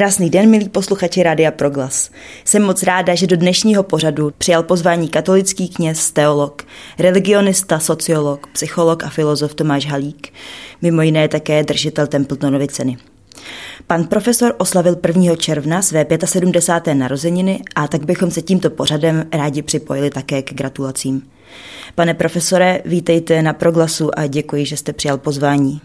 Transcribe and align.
Krásný 0.00 0.30
den, 0.30 0.50
milí 0.50 0.68
posluchači 0.68 1.22
Rádia 1.22 1.50
Proglas. 1.50 2.10
Jsem 2.44 2.62
moc 2.62 2.82
ráda, 2.82 3.14
že 3.14 3.26
do 3.26 3.36
dnešního 3.36 3.82
pořadu 3.82 4.32
přijal 4.38 4.62
pozvání 4.62 5.08
katolický 5.08 5.68
kněz, 5.68 6.10
teolog, 6.10 6.62
religionista, 6.98 7.78
sociolog, 7.78 8.46
psycholog 8.46 9.04
a 9.04 9.08
filozof 9.08 9.54
Tomáš 9.54 9.86
Halík, 9.86 10.32
mimo 10.82 11.02
jiné 11.02 11.28
také 11.28 11.62
držitel 11.62 12.06
Templetonovy 12.06 12.68
ceny. 12.68 12.96
Pan 13.86 14.04
profesor 14.04 14.54
oslavil 14.58 14.96
1. 15.06 15.36
června 15.36 15.82
své 15.82 16.06
75. 16.24 16.94
narozeniny 16.94 17.62
a 17.74 17.88
tak 17.88 18.04
bychom 18.04 18.30
se 18.30 18.42
tímto 18.42 18.70
pořadem 18.70 19.24
rádi 19.32 19.62
připojili 19.62 20.10
také 20.10 20.42
k 20.42 20.54
gratulacím. 20.54 21.22
Pane 21.94 22.14
profesore, 22.14 22.82
vítejte 22.84 23.42
na 23.42 23.52
Proglasu 23.52 24.18
a 24.18 24.26
děkuji, 24.26 24.66
že 24.66 24.76
jste 24.76 24.92
přijal 24.92 25.18
pozvání. 25.18 25.80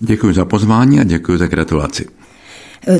Děkuji 0.00 0.34
za 0.34 0.44
pozvání 0.44 1.00
a 1.00 1.04
děkuji 1.04 1.38
za 1.38 1.46
gratulaci. 1.46 2.23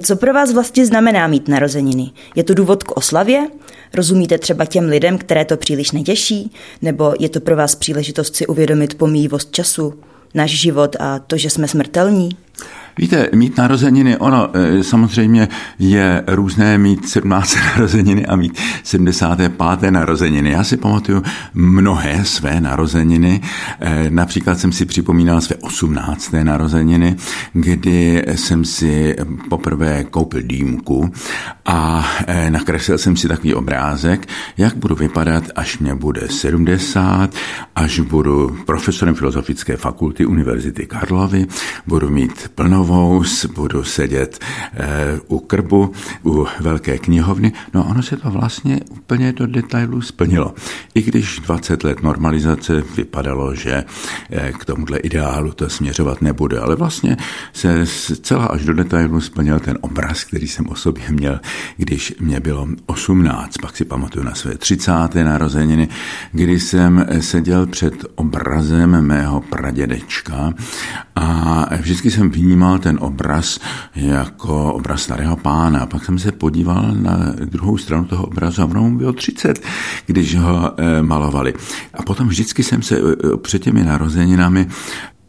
Co 0.01 0.17
pro 0.17 0.33
vás 0.33 0.53
vlastně 0.53 0.87
znamená 0.87 1.27
mít 1.27 1.49
narozeniny? 1.49 2.11
Je 2.35 2.45
to 2.45 2.55
důvod 2.55 2.83
k 2.83 2.97
oslavě? 2.97 3.49
Rozumíte 3.95 4.39
třeba 4.39 4.65
těm 4.65 4.85
lidem, 4.85 5.19
které 5.19 5.45
to 5.45 5.57
příliš 5.57 5.93
netěší? 5.93 6.53
Nebo 6.83 7.15
je 7.21 7.29
to 7.29 7.41
pro 7.41 7.57
vás 7.57 7.75
příležitost 7.75 8.37
si 8.37 8.47
uvědomit 8.47 8.95
pomíjivost 8.95 9.51
času, 9.51 9.95
náš 10.35 10.51
život 10.51 10.97
a 11.01 11.19
to, 11.19 11.37
že 11.37 11.51
jsme 11.51 11.69
smrtelní? 11.69 12.29
Víte, 12.99 13.29
mít 13.35 13.57
narozeniny, 13.57 14.17
ono 14.17 14.51
e, 14.57 14.85
samozřejmě 14.85 15.49
je 15.79 16.25
různé 16.27 16.79
mít 16.79 17.09
17. 17.09 17.57
narozeniny 17.77 18.27
a 18.27 18.37
mít 18.37 18.59
75. 18.83 19.91
narozeniny. 19.91 20.51
Já 20.51 20.65
si 20.65 20.77
pamatuju 20.77 21.23
mnohé 21.55 22.25
své 22.25 22.61
narozeniny. 22.61 23.41
E, 23.81 24.11
například 24.11 24.59
jsem 24.59 24.73
si 24.73 24.87
připomínal 24.87 25.41
své 25.41 25.57
18. 25.57 26.33
narozeniny, 26.43 27.17
kdy 27.53 28.25
jsem 28.35 28.65
si 28.65 29.17
poprvé 29.51 30.05
koupil 30.05 30.43
dýmku 30.43 31.13
a 31.67 32.09
e, 32.27 32.51
nakreslil 32.51 32.99
jsem 32.99 33.17
si 33.17 33.29
takový 33.29 33.55
obrázek, 33.55 34.29
jak 34.57 34.77
budu 34.77 34.95
vypadat, 34.95 35.45
až 35.57 35.79
mě 35.79 35.95
bude 35.95 36.29
70, 36.29 37.31
až 37.77 38.01
budu 38.01 38.57
profesorem 38.67 39.15
filozofické 39.15 39.77
fakulty 39.77 40.27
Univerzity 40.27 40.87
Karlovy, 40.87 41.47
budu 41.87 42.11
mít 42.11 42.44
plnou 42.49 42.85
Vous, 42.85 43.47
budu 43.47 43.85
sedět 43.85 44.39
e, 44.75 45.21
u 45.29 45.39
krbu, 45.39 45.93
u 46.25 46.47
velké 46.61 46.99
knihovny. 46.99 47.53
No 47.75 47.85
ono 47.85 48.03
se 48.03 48.17
to 48.17 48.31
vlastně 48.31 48.81
úplně 48.91 49.33
do 49.33 49.47
detailů 49.47 50.01
splnilo. 50.01 50.55
I 50.95 51.03
když 51.03 51.39
20 51.39 51.85
let 51.85 52.03
normalizace 52.03 52.83
vypadalo, 52.97 53.55
že 53.55 53.85
e, 54.31 54.53
k 54.53 54.65
tomuhle 54.65 54.99
ideálu 54.99 55.53
to 55.53 55.69
směřovat 55.69 56.23
nebude, 56.23 56.59
ale 56.59 56.77
vlastně 56.77 57.17
se 57.53 57.87
celá 58.23 58.45
až 58.45 58.65
do 58.65 58.75
detailů 58.75 59.21
splnil 59.21 59.61
ten 59.61 59.79
obraz, 59.81 60.25
který 60.25 60.49
jsem 60.49 60.69
o 60.69 60.75
sobě 60.75 61.05
měl, 61.11 61.41
když 61.77 62.15
mě 62.21 62.41
bylo 62.41 62.69
18. 62.87 63.59
Pak 63.59 63.77
si 63.77 63.85
pamatuju 63.85 64.25
na 64.25 64.35
své 64.35 64.55
30. 64.59 64.93
narozeniny, 65.15 65.89
kdy 66.33 66.61
jsem 66.61 67.07
seděl 67.21 67.67
před 67.67 67.95
obrazem 68.15 69.07
mého 69.07 69.41
pradědečka 69.41 70.55
a 71.25 71.69
vždycky 71.81 72.11
jsem 72.11 72.31
vnímal 72.31 72.79
ten 72.79 72.99
obraz 73.01 73.61
jako 73.95 74.75
obraz 74.75 75.03
starého 75.03 75.37
pána. 75.37 75.81
A 75.81 75.87
pak 75.87 76.05
jsem 76.05 76.19
se 76.19 76.33
podíval 76.33 76.93
na 76.93 77.35
druhou 77.45 77.79
stranu 77.79 78.05
toho 78.05 78.27
obrazu 78.27 78.63
a 78.63 78.67
mu 78.67 78.99
bylo 78.99 79.13
30, 79.13 79.61
když 80.07 80.37
ho 80.37 80.73
eh, 80.77 81.03
malovali. 81.03 81.55
A 81.95 82.03
potom 82.03 82.29
vždycky 82.29 82.63
jsem 82.63 82.83
se 82.83 82.99
eh, 82.99 83.37
před 83.37 83.63
těmi 83.63 83.85
narozeninami 83.85 84.67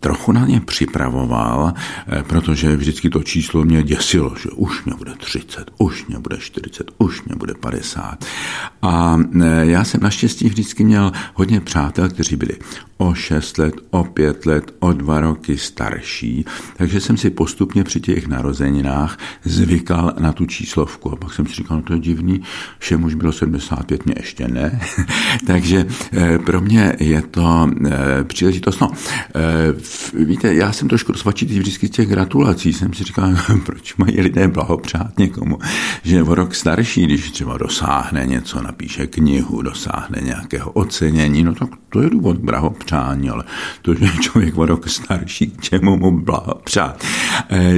trochu 0.06 0.32
na 0.32 0.46
ně 0.46 0.62
připravoval, 0.62 1.74
eh, 2.08 2.24
protože 2.24 2.76
vždycky 2.76 3.10
to 3.10 3.24
číslo 3.24 3.66
mě 3.66 3.84
děsilo, 3.84 4.36
že 4.44 4.50
už 4.50 4.86
mě 4.86 4.96
bude 4.96 5.14
30, 5.18 5.72
už 5.78 6.06
mě 6.06 6.20
bude 6.20 6.38
40, 6.38 6.92
už 6.98 7.24
mě 7.24 7.36
bude 7.36 7.54
50. 7.54 8.26
A 8.82 9.18
já 9.62 9.84
jsem 9.84 10.02
naštěstí 10.04 10.50
vždycky 10.50 10.84
měl 10.84 11.12
hodně 11.34 11.62
přátel, 11.62 12.10
kteří 12.10 12.36
byli 12.36 12.58
o 12.98 13.14
6 13.14 13.58
let, 13.58 13.76
o 13.92 14.04
5 14.04 14.46
let, 14.46 14.74
o 14.80 14.94
2 14.94 15.20
roky 15.20 15.58
starší, 15.58 16.46
takže 16.78 17.02
jsem 17.02 17.18
si 17.18 17.30
postupně 17.30 17.84
při 17.84 18.02
těch 18.02 18.28
narozeninách 18.28 19.18
zvykal 19.44 20.14
na 20.20 20.34
tu 20.34 20.46
číslovku. 20.46 21.12
A 21.12 21.16
pak 21.16 21.34
jsem 21.34 21.46
si 21.46 21.54
říkal, 21.54 21.78
no 21.78 21.84
to 21.84 21.94
je 21.94 22.00
divný, 22.00 22.42
všem 22.80 23.04
už 23.04 23.16
bylo 23.16 23.32
75, 23.32 24.06
mě 24.06 24.16
ještě 24.18 24.48
ne. 24.48 24.82
takže 25.48 25.86
eh, 26.14 26.40
pro 26.40 26.62
mě 26.62 26.96
je 27.00 27.22
to 27.22 27.70
eh, 27.88 28.24
příležitost. 28.24 28.82
No, 28.82 28.92
eh, 29.36 29.74
víte, 30.14 30.54
já 30.54 30.72
jsem 30.72 30.88
trošku 30.88 31.12
rozvačitý 31.12 31.60
vždycky 31.60 31.88
z 31.88 31.90
těch 31.90 32.10
gratulací. 32.10 32.74
Jsem 32.74 32.94
si 32.94 33.04
říkal, 33.04 33.30
proč 33.66 33.96
mají 33.96 34.22
lidé 34.22 34.48
blahopřát 34.48 35.20
někomu, 35.20 35.60
že 36.04 36.24
o 36.24 36.36
rok 36.36 36.56
starší, 36.56 37.04
když 37.06 37.32
třeba 37.32 37.58
dosáhne 37.58 38.26
něco, 38.26 38.62
napíše 38.62 39.08
knihu, 39.08 39.62
dosáhne 39.62 40.22
nějakého 40.22 40.72
ocenění, 40.72 41.44
no 41.44 41.56
tak 41.56 41.70
to 41.90 42.02
je 42.02 42.10
důvod 42.10 42.38
blahopřát 42.38 42.96
přání, 42.96 43.30
ale 43.30 43.44
to, 43.82 43.94
že 43.94 44.08
člověk 44.20 44.58
o 44.58 44.66
rok 44.66 44.90
starší, 44.90 45.48
k 45.48 45.62
čemu 45.62 45.98
mu 45.98 46.22
blahopřát. 46.22 47.04
Eh, 47.50 47.74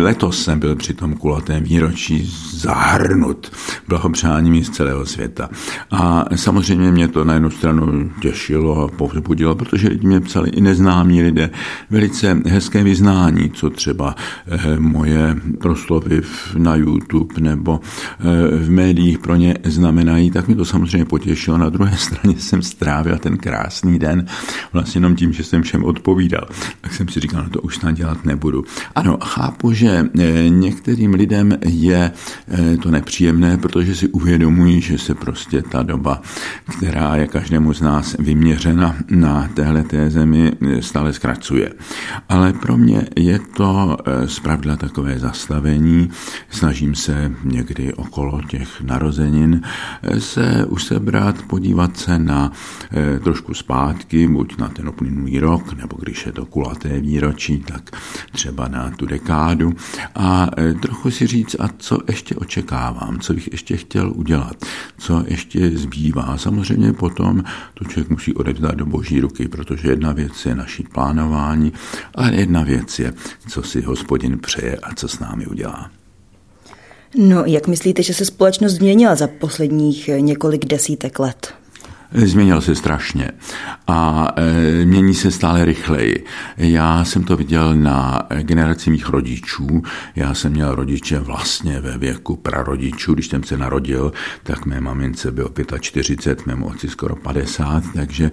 letos 0.00 0.44
jsem 0.44 0.58
byl 0.58 0.76
při 0.76 0.94
tom 0.94 1.14
kulatém 1.14 1.62
výročí 1.62 2.32
zahrnut 2.52 3.52
blahopřáním 3.88 4.64
z 4.64 4.70
celého 4.70 5.06
světa. 5.06 5.48
A 5.90 6.24
samozřejmě 6.36 6.92
mě 6.92 7.08
to 7.08 7.24
na 7.24 7.34
jednu 7.34 7.50
stranu 7.50 8.10
těšilo 8.20 8.84
a 8.84 8.88
povzbudilo, 8.88 9.54
protože 9.54 9.88
lidi 9.88 10.06
mě 10.06 10.20
psali 10.20 10.50
i 10.50 10.60
neznámí 10.60 11.22
lidé 11.22 11.50
velice 11.90 12.38
hezké 12.46 12.84
vyznání, 12.84 13.50
co 13.50 13.70
třeba 13.70 14.14
eh, 14.48 14.78
moje 14.78 15.36
proslovy 15.60 16.22
na 16.58 16.74
YouTube 16.74 17.40
nebo 17.40 17.80
eh, 17.80 18.56
v 18.56 18.70
médiích 18.70 19.18
pro 19.18 19.36
ně 19.36 19.54
znamenají, 19.64 20.30
tak 20.30 20.46
mě 20.46 20.56
to 20.56 20.64
samozřejmě 20.64 21.04
potěšilo. 21.04 21.58
Na 21.58 21.68
druhé 21.68 21.96
straně 21.96 22.34
jsem 22.38 22.62
strávil 22.62 23.18
ten 23.18 23.36
krásný 23.36 23.98
den 23.98 24.26
vlastně 24.72 24.98
jenom 24.98 25.16
tím, 25.16 25.32
že 25.32 25.44
jsem 25.44 25.62
všem 25.62 25.84
odpovídal. 25.84 26.48
Tak 26.80 26.94
jsem 26.94 27.08
si 27.08 27.20
říkal, 27.20 27.42
no 27.42 27.50
to 27.50 27.60
už 27.60 27.76
snad 27.76 27.92
dělat 27.92 28.24
nebudu. 28.24 28.64
Ano, 28.94 29.18
chápu, 29.24 29.72
že 29.72 30.08
eh, 30.18 30.48
některým 30.48 31.14
lidem 31.14 31.58
je 31.66 32.12
to 32.82 32.90
nepříjemné, 32.90 33.58
protože 33.58 33.94
si 33.94 34.08
uvědomují, 34.08 34.80
že 34.80 34.98
se 34.98 35.14
prostě 35.14 35.62
ta 35.62 35.82
doba, 35.82 36.22
která 36.78 37.16
je 37.16 37.26
každému 37.26 37.72
z 37.72 37.80
nás 37.80 38.16
vyměřena 38.18 38.96
na 39.10 39.48
téhle 39.54 39.82
té 39.82 40.10
zemi, 40.10 40.52
stále 40.80 41.12
zkracuje. 41.36 41.72
Ale 42.28 42.52
pro 42.52 42.76
mě 42.76 43.02
je 43.16 43.38
to 43.38 43.96
zpravdla 44.26 44.76
takové 44.76 45.18
zastavení. 45.18 46.10
Snažím 46.50 46.94
se 46.94 47.32
někdy 47.44 47.94
okolo 47.94 48.42
těch 48.42 48.80
narozenin 48.80 49.62
se 50.18 50.66
usebrat, 50.68 51.42
podívat 51.42 51.96
se 51.96 52.18
na 52.18 52.52
trošku 53.24 53.54
zpátky, 53.54 54.28
buď 54.28 54.58
na 54.58 54.68
ten 54.68 54.88
uplynulý 54.88 55.38
rok, 55.38 55.72
nebo 55.72 55.96
když 56.00 56.26
je 56.26 56.32
to 56.32 56.46
kulaté 56.46 57.00
výročí, 57.00 57.58
tak 57.58 57.90
třeba 58.32 58.68
na 58.68 58.90
tu 58.90 59.06
dekádu 59.06 59.72
a 60.14 60.46
trochu 60.80 61.10
si 61.10 61.26
říct, 61.26 61.56
a 61.58 61.68
co 61.78 61.98
ještě 62.08 62.34
očekávám, 62.34 63.18
co 63.18 63.34
bych 63.34 63.48
ještě 63.52 63.76
chtěl 63.76 64.12
udělat, 64.14 64.56
co 64.98 65.24
ještě 65.26 65.70
zbývá. 65.70 66.36
Samozřejmě 66.36 66.92
potom 66.92 67.44
to 67.74 67.84
člověk 67.84 68.10
musí 68.10 68.34
odevzdat 68.34 68.74
do 68.74 68.86
boží 68.86 69.20
ruky, 69.20 69.48
protože 69.48 69.88
jedna 69.88 70.12
věc 70.12 70.46
je 70.46 70.54
naší 70.54 70.82
plánování, 70.82 71.25
ale 72.14 72.34
jedna 72.34 72.62
věc 72.62 72.98
je, 72.98 73.12
co 73.48 73.62
si 73.62 73.82
hospodin 73.82 74.38
přeje 74.38 74.76
a 74.76 74.94
co 74.94 75.08
s 75.08 75.18
námi 75.18 75.46
udělá. 75.46 75.90
No, 77.14 77.44
jak 77.44 77.66
myslíte, 77.66 78.02
že 78.02 78.14
se 78.14 78.24
společnost 78.24 78.72
změnila 78.72 79.14
za 79.14 79.26
posledních 79.26 80.10
několik 80.18 80.64
desítek 80.64 81.18
let? 81.18 81.54
Změnil 82.12 82.60
se 82.60 82.74
strašně 82.74 83.30
a 83.86 84.28
e, 84.36 84.84
mění 84.84 85.14
se 85.14 85.30
stále 85.30 85.64
rychleji. 85.64 86.24
Já 86.56 87.04
jsem 87.04 87.24
to 87.24 87.36
viděl 87.36 87.76
na 87.76 88.22
generaci 88.42 88.90
mých 88.90 89.08
rodičů. 89.08 89.82
Já 90.16 90.34
jsem 90.34 90.52
měl 90.52 90.74
rodiče 90.74 91.18
vlastně 91.18 91.80
ve 91.80 91.98
věku 91.98 92.36
prarodičů. 92.36 93.14
Když 93.14 93.26
jsem 93.26 93.42
se 93.42 93.56
narodil, 93.56 94.12
tak 94.42 94.66
mé 94.66 94.80
mamince 94.80 95.30
bylo 95.32 95.50
45, 95.80 96.46
mému 96.46 96.66
otci 96.66 96.88
skoro 96.88 97.16
50, 97.16 97.82
takže 97.94 98.30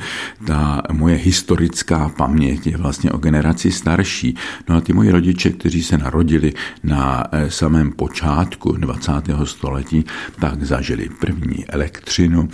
ta 0.48 0.82
moje 0.92 1.16
historická 1.16 2.10
paměť 2.10 2.68
je 2.68 2.78
vlastně 2.78 3.12
o 3.12 3.18
generaci 3.18 3.72
starší. 3.72 4.36
No 4.70 4.76
a 4.76 4.82
ty 4.82 4.94
moji 4.94 5.12
rodiče, 5.12 5.50
kteří 5.50 5.84
se 5.84 5.98
narodili 5.98 6.54
na 6.84 7.24
e, 7.32 7.52
samém 7.52 7.92
počátku 7.92 8.72
20. 8.72 9.12
století, 9.44 10.06
tak 10.40 10.64
zažili 10.64 11.10
první 11.20 11.66
elektřinu, 11.70 12.50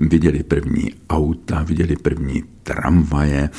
viděli 0.00 0.42
první 0.42 0.61
první 0.62 0.94
auta, 1.10 1.62
viděli 1.62 1.96
první 1.96 2.42
tramvaje 2.62 3.50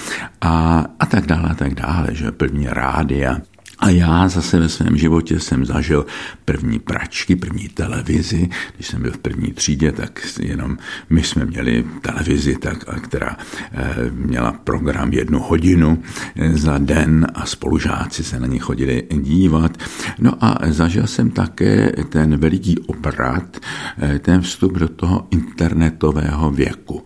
a, 0.41 0.85
a 0.99 1.05
tak 1.05 1.25
dále, 1.25 1.49
a 1.49 1.53
tak 1.53 1.73
dále, 1.73 2.07
že 2.11 2.31
první 2.31 2.67
rádia. 2.67 3.37
A 3.79 3.89
já 3.89 4.27
zase 4.27 4.59
ve 4.59 4.69
svém 4.69 4.97
životě 4.97 5.39
jsem 5.39 5.65
zažil 5.65 6.05
první 6.45 6.79
pračky, 6.79 7.35
první 7.35 7.69
televizi. 7.69 8.49
Když 8.75 8.87
jsem 8.87 9.01
byl 9.01 9.11
v 9.11 9.17
první 9.17 9.51
třídě, 9.51 9.91
tak 9.91 10.21
jenom 10.39 10.77
my 11.09 11.23
jsme 11.23 11.45
měli 11.45 11.85
televizi, 12.01 12.55
tak, 12.55 13.01
která 13.01 13.37
eh, 13.71 13.95
měla 14.11 14.51
program 14.51 15.13
jednu 15.13 15.39
hodinu 15.39 16.03
eh, 16.35 16.57
za 16.57 16.77
den 16.77 17.27
a 17.33 17.45
spolužáci 17.45 18.23
se 18.23 18.39
na 18.39 18.47
ní 18.47 18.59
chodili 18.59 19.03
dívat. 19.11 19.77
No 20.19 20.45
a 20.45 20.57
zažil 20.69 21.07
jsem 21.07 21.31
také 21.31 21.91
ten 22.09 22.37
veliký 22.37 22.79
obrat, 22.79 23.57
eh, 24.01 24.19
ten 24.19 24.41
vstup 24.41 24.73
do 24.73 24.87
toho 24.87 25.27
internetového 25.31 26.51
věku. 26.51 27.03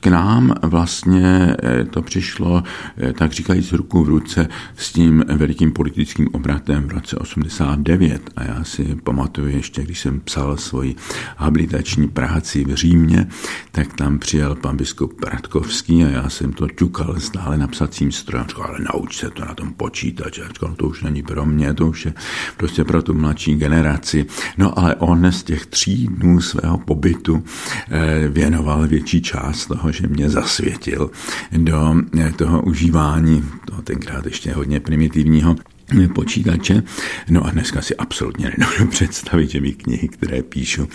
K 0.00 0.06
nám 0.06 0.54
vlastně 0.62 1.56
to 1.90 2.02
přišlo, 2.02 2.62
tak 3.18 3.32
říkajíc, 3.32 3.72
ruku 3.72 4.04
v 4.04 4.08
ruce 4.08 4.48
s 4.76 4.92
tím 4.92 5.24
velikým 5.28 5.72
politickým 5.72 6.05
politickým 6.06 6.28
obratem 6.32 6.88
v 6.88 6.90
roce 6.90 7.16
89 7.16 8.30
a 8.36 8.44
já 8.44 8.64
si 8.64 8.96
pamatuju 9.04 9.48
ještě, 9.48 9.82
když 9.82 10.00
jsem 10.00 10.20
psal 10.20 10.56
svoji 10.56 10.94
habilitační 11.36 12.08
práci 12.08 12.64
v 12.64 12.74
Římě, 12.74 13.26
tak 13.72 13.92
tam 13.92 14.18
přijel 14.18 14.54
pan 14.54 14.76
biskup 14.76 15.24
Radkovský 15.24 16.04
a 16.04 16.08
já 16.08 16.28
jsem 16.28 16.52
to 16.52 16.68
ťukal 16.68 17.20
stále 17.20 17.58
na 17.58 17.66
psacím 17.66 18.12
stroji. 18.12 18.44
Říkal, 18.48 18.64
ale 18.64 18.78
nauč 18.94 19.16
se 19.16 19.30
to 19.30 19.44
na 19.44 19.54
tom 19.54 19.72
počítači. 19.72 20.40
Říkal, 20.46 20.68
no 20.68 20.76
to 20.76 20.86
už 20.86 21.02
není 21.02 21.22
pro 21.22 21.46
mě, 21.46 21.74
to 21.74 21.86
už 21.86 22.04
je 22.04 22.14
prostě 22.56 22.84
pro 22.84 23.02
tu 23.02 23.14
mladší 23.14 23.56
generaci. 23.56 24.26
No 24.58 24.78
ale 24.78 24.94
on 24.94 25.32
z 25.32 25.42
těch 25.42 25.66
tří 25.66 26.06
dnů 26.06 26.40
svého 26.40 26.78
pobytu 26.78 27.44
eh, 27.90 28.28
věnoval 28.28 28.88
větší 28.88 29.22
část 29.22 29.66
toho, 29.66 29.92
že 29.92 30.06
mě 30.06 30.30
zasvětil 30.30 31.10
do 31.52 31.94
eh, 32.18 32.32
toho 32.32 32.62
užívání, 32.62 33.44
toho 33.64 33.82
tenkrát 33.82 34.26
ještě 34.26 34.52
hodně 34.52 34.80
primitivního 34.80 35.56
počítače. 36.14 36.82
No 37.28 37.46
a 37.46 37.50
dneska 37.50 37.82
si 37.82 37.96
absolutně 37.96 38.52
nedovedu 38.58 38.86
představit, 38.90 39.50
že 39.50 39.60
mi 39.60 39.72
knihy, 39.72 40.08
které 40.08 40.42
píšu, 40.42 40.88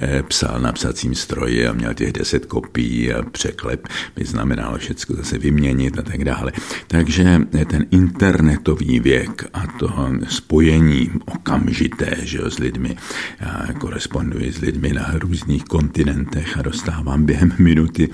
eh, 0.00 0.22
psal 0.22 0.60
na 0.60 0.72
psacím 0.72 1.14
stroji 1.14 1.66
a 1.66 1.72
měl 1.72 1.94
těch 1.94 2.12
deset 2.12 2.46
kopií 2.46 3.12
a 3.12 3.22
překlep 3.22 3.88
by 4.16 4.24
znamenalo 4.24 4.78
všechno 4.78 5.16
zase 5.16 5.38
vyměnit 5.38 5.98
a 5.98 6.02
tak 6.02 6.24
dále. 6.24 6.52
Takže 6.86 7.40
ten 7.70 7.86
internetový 7.90 9.00
věk 9.00 9.44
a 9.52 9.66
to 9.78 10.10
spojení 10.28 11.10
okamžité 11.24 12.18
že 12.22 12.38
jo, 12.38 12.50
s 12.50 12.58
lidmi, 12.58 12.96
já 13.40 13.72
koresponduji 13.78 14.52
s 14.52 14.60
lidmi 14.60 14.92
na 14.92 15.10
různých 15.14 15.64
kontinentech 15.64 16.58
a 16.58 16.62
dostávám 16.62 17.24
během 17.24 17.52
minuty 17.58 18.08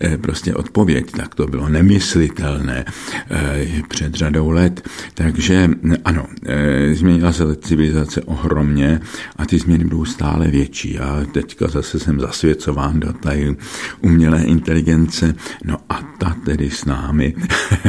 eh, 0.00 0.18
prostě 0.18 0.54
odpověď, 0.54 1.10
tak 1.10 1.34
to 1.34 1.46
bylo 1.46 1.68
nemyslitelné 1.68 2.84
eh, 3.30 3.66
před 3.88 4.14
řadou 4.14 4.50
let. 4.50 4.88
Takže 5.14 5.70
ano, 6.04 6.26
e, 6.46 6.94
změnila 6.94 7.32
se 7.32 7.56
civilizace 7.56 8.22
ohromně 8.22 9.00
a 9.36 9.46
ty 9.46 9.58
změny 9.58 9.84
budou 9.84 10.04
stále 10.04 10.48
větší. 10.48 10.98
A 10.98 11.26
teďka 11.32 11.68
zase 11.68 11.98
jsem 11.98 12.20
zasvěcován 12.20 13.00
do 13.00 13.12
tady 13.12 13.56
umělé 14.00 14.42
inteligence, 14.42 15.34
no 15.64 15.76
a 15.88 16.02
ta 16.18 16.36
tedy 16.44 16.70
s 16.70 16.84
námi 16.84 17.34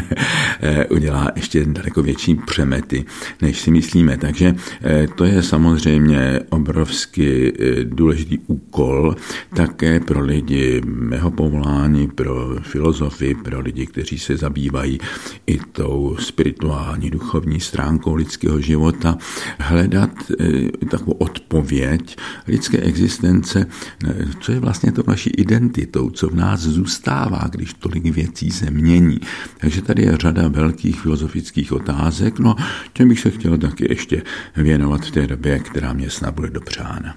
e, 0.61 0.85
udělá 0.85 1.31
ještě 1.35 1.65
daleko 1.65 2.03
větší 2.03 2.35
přemety, 2.35 3.05
než 3.41 3.59
si 3.59 3.71
myslíme. 3.71 4.17
Takže 4.17 4.55
e, 4.83 5.07
to 5.07 5.25
je 5.25 5.43
samozřejmě 5.43 6.39
obrovsky 6.49 7.53
důležitý 7.83 8.37
úkol 8.47 9.15
také 9.55 9.99
pro 9.99 10.21
lidi 10.21 10.81
mého 10.85 11.31
povolání, 11.31 12.07
pro 12.07 12.55
filozofy, 12.61 13.35
pro 13.43 13.59
lidi, 13.59 13.85
kteří 13.85 14.19
se 14.19 14.37
zabývají 14.37 14.99
i 15.47 15.59
tou 15.71 16.17
spirituální, 16.19 17.09
duchovní 17.09 17.59
stránkou 17.59 17.78
stránkou 17.79 18.15
lidského 18.15 18.61
života, 18.61 19.17
hledat 19.59 20.11
eh, 20.39 20.85
takovou 20.91 21.11
odpověď 21.11 22.17
lidské 22.47 22.77
existence, 22.77 23.65
eh, 24.07 24.15
co 24.39 24.51
je 24.51 24.59
vlastně 24.59 24.91
to 24.91 25.03
naší 25.07 25.29
identitou, 25.29 26.09
co 26.09 26.27
v 26.29 26.35
nás 26.35 26.59
zůstává, 26.59 27.47
když 27.51 27.73
tolik 27.73 28.03
věcí 28.03 28.51
se 28.51 28.71
mění. 28.71 29.19
Takže 29.59 29.81
tady 29.81 30.03
je 30.03 30.17
řada 30.17 30.47
velkých 30.47 31.01
filozofických 31.01 31.71
otázek, 31.71 32.39
no 32.39 32.55
těm 32.93 33.09
bych 33.09 33.19
se 33.19 33.29
chtěl 33.29 33.57
taky 33.57 33.85
ještě 33.89 34.23
věnovat 34.55 35.05
v 35.05 35.11
té 35.11 35.27
době, 35.27 35.59
která 35.59 35.93
mě 35.93 36.09
snad 36.09 36.35
bude 36.35 36.49
dopřána. 36.49 37.15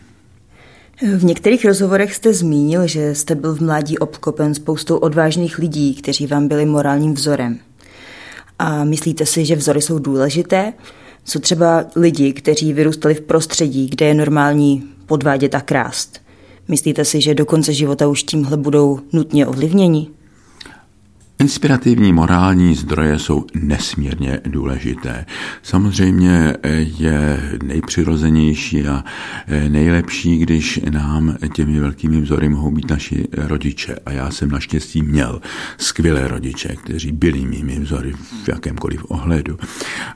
V 1.17 1.25
některých 1.25 1.65
rozhovorech 1.65 2.15
jste 2.15 2.35
zmínil, 2.35 2.87
že 2.87 3.15
jste 3.15 3.35
byl 3.35 3.55
v 3.55 3.61
mládí 3.61 3.99
obklopen 3.99 4.55
spoustou 4.55 4.97
odvážných 4.97 5.59
lidí, 5.59 5.95
kteří 5.95 6.27
vám 6.27 6.49
byli 6.49 6.67
morálním 6.67 7.15
vzorem. 7.15 7.59
A 8.63 8.85
myslíte 8.85 9.27
si, 9.27 9.45
že 9.45 9.57
vzory 9.57 9.83
jsou 9.83 9.99
důležité? 9.99 10.73
Co 11.25 11.41
třeba 11.41 11.85
lidi, 11.97 12.33
kteří 12.33 12.73
vyrůstali 12.73 13.15
v 13.15 13.21
prostředí, 13.21 13.89
kde 13.89 14.07
je 14.07 14.15
normální 14.15 14.85
podvádět 15.07 15.55
a 15.55 15.61
krást? 15.61 16.21
Myslíte 16.69 17.05
si, 17.05 17.21
že 17.21 17.35
do 17.35 17.47
konce 17.47 17.73
života 17.73 18.09
už 18.09 18.23
tímhle 18.23 18.57
budou 18.57 19.01
nutně 19.13 19.47
ovlivněni? 19.47 20.09
Inspirativní 21.43 22.13
morální 22.13 22.75
zdroje 22.75 23.19
jsou 23.19 23.47
nesmírně 23.55 24.41
důležité. 24.45 25.27
Samozřejmě 25.63 26.55
je 26.99 27.43
nejpřirozenější 27.65 28.87
a 28.87 29.05
nejlepší, 29.69 30.39
když 30.39 30.81
nám 30.91 31.37
těmi 31.55 31.81
velkými 31.81 32.21
vzory 32.21 32.49
mohou 32.49 32.71
být 32.71 32.91
naši 32.91 33.29
rodiče. 33.33 33.97
A 34.07 34.13
já 34.13 34.31
jsem 34.31 34.51
naštěstí 34.51 35.03
měl 35.03 35.41
skvělé 35.79 36.29
rodiče, 36.29 36.69
kteří 36.69 37.13
byli 37.13 37.47
mými 37.47 37.79
vzory 37.79 38.13
v 38.45 38.49
jakémkoliv 38.49 39.05
ohledu. 39.09 39.59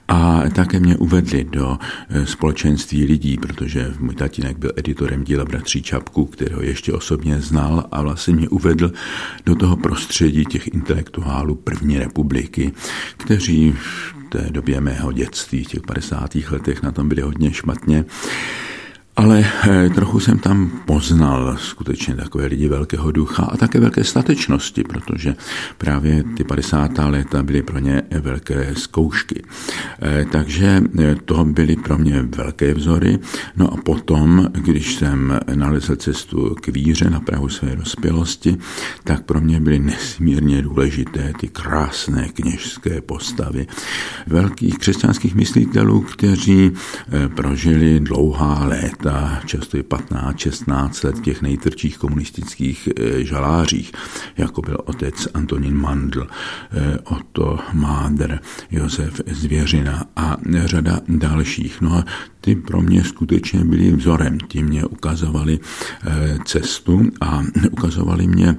A 0.09 0.43
také 0.55 0.81
mě 0.81 0.97
uvedli 0.97 1.45
do 1.45 1.79
společenství 2.25 3.05
lidí, 3.05 3.37
protože 3.37 3.95
můj 3.99 4.15
tatínek 4.15 4.59
byl 4.59 4.71
editorem 4.77 5.25
díla 5.25 5.45
Bratří 5.45 5.83
Čapku, 5.83 6.25
kterého 6.25 6.63
ještě 6.63 6.93
osobně 6.93 7.41
znal 7.41 7.85
a 7.93 8.03
vlastně 8.03 8.35
mě 8.35 8.49
uvedl 8.49 8.93
do 9.47 9.55
toho 9.55 9.77
prostředí 9.77 10.45
těch 10.45 10.69
intelektů 10.69 11.16
intelektuálů 11.17 11.55
první 11.55 11.99
republiky, 11.99 12.73
kteří 13.17 13.73
v 13.73 14.15
té 14.29 14.47
době 14.51 14.81
mého 14.81 15.13
dětství, 15.13 15.65
těch 15.65 15.83
50. 15.83 16.35
letech 16.51 16.83
na 16.83 16.93
tom 16.93 17.09
byli 17.09 17.23
hodně 17.23 17.53
špatně. 17.53 18.05
Ale 19.17 19.45
eh, 19.69 19.91
trochu 19.91 20.21
jsem 20.21 20.39
tam 20.39 20.71
poznal 20.85 21.57
skutečně 21.57 22.15
takové 22.15 22.47
lidi 22.47 22.69
velkého 22.69 23.11
ducha 23.11 23.43
a 23.43 23.57
také 23.57 23.81
velké 23.81 24.05
statečnosti, 24.05 24.85
protože 24.85 25.35
právě 25.79 26.25
ty 26.37 26.45
50. 26.45 26.91
léta 26.99 27.43
byly 27.43 27.63
pro 27.63 27.79
ně 27.79 28.03
velké 28.21 28.75
zkoušky. 28.77 29.43
Eh, 30.03 30.27
takže 30.33 30.83
eh, 30.99 31.17
to 31.25 31.45
byly 31.45 31.77
pro 31.77 31.99
mě 31.99 32.23
velké 32.23 32.75
vzory. 32.75 33.19
No 33.57 33.73
a 33.73 33.77
potom, 33.77 34.49
když 34.53 34.95
jsem 34.95 35.41
nalezl 35.55 35.97
cestu 35.97 36.55
k 36.61 36.69
víře 36.69 37.11
na 37.11 37.21
Prahu 37.21 37.49
své 37.49 37.77
dospělosti, 37.77 38.57
tak 39.05 39.23
pro 39.23 39.41
mě 39.41 39.61
byly 39.61 39.79
nesmírně 39.79 40.63
důležité 40.63 41.33
ty 41.41 41.49
krásné 41.49 42.29
kněžské 42.29 43.01
postavy 43.01 43.67
velkých 44.27 44.79
křesťanských 44.79 45.35
myslitelů, 45.35 46.01
kteří 46.01 46.73
prožili 47.35 48.01
dlouhá 48.01 48.65
léta 48.65 49.06
léta, 49.07 49.41
často 49.47 49.77
i 49.77 49.83
15-16 49.83 51.07
let 51.07 51.19
v 51.19 51.23
těch 51.23 51.43
nejtrčích 51.43 51.99
komunistických 51.99 52.89
eh, 52.89 53.25
žalářích, 53.25 53.93
jako 54.37 54.63
byl 54.63 54.79
otec 54.85 55.29
Antonín 55.35 55.75
Mandl, 55.75 56.27
eh, 56.73 56.99
Otto 57.05 57.59
Máder, 57.73 58.41
Josef 58.71 59.21
Zvěřina 59.27 60.05
a 60.17 60.37
řada 60.65 61.01
dalších. 61.09 61.81
No 61.81 61.95
a 61.95 62.05
ty 62.41 62.57
pro 62.57 62.83
mě 62.83 63.05
skutečně 63.05 63.65
byly 63.65 63.93
vzorem. 63.93 64.39
Ti 64.39 64.63
mě 64.63 64.85
ukazovali 64.85 65.59
eh, 66.07 66.39
cestu 66.45 67.11
a 67.21 67.43
ukazovali 67.71 68.27
mě 68.27 68.57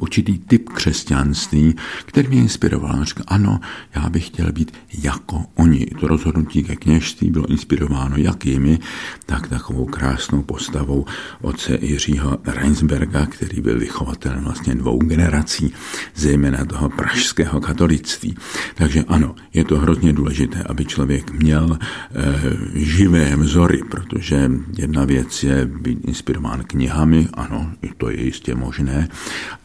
určitý 0.00 0.38
typ 0.38 0.68
křesťanství, 0.68 1.74
který 2.04 2.28
mě 2.28 2.38
inspiroval. 2.38 3.04
Říkal, 3.04 3.24
ano, 3.28 3.60
já 3.94 4.10
bych 4.10 4.26
chtěl 4.26 4.52
být 4.52 4.72
jako 5.02 5.44
oni. 5.54 5.86
To 6.00 6.08
rozhodnutí 6.08 6.62
ke 6.62 6.76
kněžství 6.76 7.30
bylo 7.30 7.46
inspirováno 7.46 8.16
jak 8.16 8.46
jimi, 8.46 8.78
tak 9.26 9.48
takovou 9.48 9.86
krásnou 9.86 10.42
postavou 10.42 11.04
otce 11.42 11.78
Jiřího 11.80 12.38
Reinsberga, 12.46 13.26
který 13.26 13.60
byl 13.60 13.78
vychovatelem 13.78 14.44
vlastně 14.44 14.74
dvou 14.74 14.98
generací, 14.98 15.72
zejména 16.14 16.64
toho 16.64 16.88
pražského 16.88 17.60
katolictví. 17.60 18.36
Takže 18.74 19.04
ano, 19.08 19.34
je 19.54 19.64
to 19.64 19.78
hrozně 19.78 20.12
důležité, 20.12 20.62
aby 20.62 20.84
člověk 20.84 21.30
měl 21.30 21.78
e, 21.78 22.40
živé 22.74 23.36
vzory, 23.36 23.80
protože 23.90 24.50
jedna 24.76 25.04
věc 25.04 25.42
je 25.42 25.66
být 25.66 25.98
inspirován 26.04 26.64
knihami, 26.66 27.28
ano, 27.34 27.72
to 27.96 28.10
je 28.10 28.24
jistě 28.24 28.54
možné, 28.54 29.08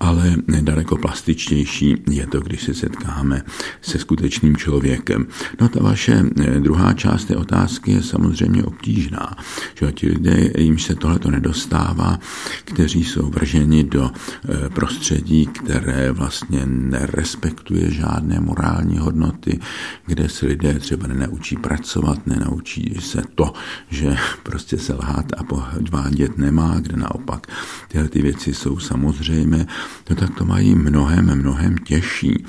ale 0.06 0.36
daleko 0.62 0.98
plastičtější 0.98 1.96
je 2.10 2.28
to, 2.28 2.40
když 2.40 2.64
se 2.64 2.74
setkáme 2.74 3.42
se 3.82 4.00
skutečným 4.00 4.58
člověkem. 4.58 5.28
No 5.62 5.70
ta 5.70 5.84
vaše 5.84 6.24
eh, 6.42 6.60
druhá 6.60 6.94
část 6.94 7.26
té 7.26 7.36
otázky 7.36 7.92
je 7.92 8.04
samozřejmě 8.04 8.64
obtížná, 8.64 9.36
že 9.76 9.92
ti 9.92 10.08
lidé, 10.08 10.52
jim 10.58 10.80
se 10.80 10.96
tohleto 10.96 11.32
nedostává, 11.32 12.20
kteří 12.64 13.04
jsou 13.04 13.30
vrženi 13.30 13.84
do 13.84 14.12
eh, 14.12 14.70
prostředí, 14.70 15.46
které 15.48 16.12
vlastně 16.12 16.62
nerespektuje 16.66 17.92
žádné 17.92 18.40
morální 18.40 18.98
hodnoty, 18.98 19.60
kde 20.06 20.30
se 20.30 20.46
lidé 20.46 20.80
třeba 20.80 21.08
nenaučí 21.08 21.56
pracovat, 21.56 22.28
nenaučí 22.28 22.96
se 23.00 23.22
to, 23.36 23.54
že 23.90 24.16
prostě 24.44 24.78
se 24.78 24.94
lhát 24.94 25.26
a 25.38 25.44
podvádět 25.44 26.38
nemá, 26.38 26.80
kde 26.80 26.98
naopak 26.98 27.48
tyhle 27.88 28.10
ty 28.10 28.22
věci 28.22 28.54
jsou 28.54 28.80
samozřejmé, 28.80 29.66
to 30.04 30.16
tak 30.16 30.36
to 30.38 30.46
mají 30.46 30.76
mnohem, 30.76 31.36
mnohem 31.36 31.78
těžší. 31.78 32.46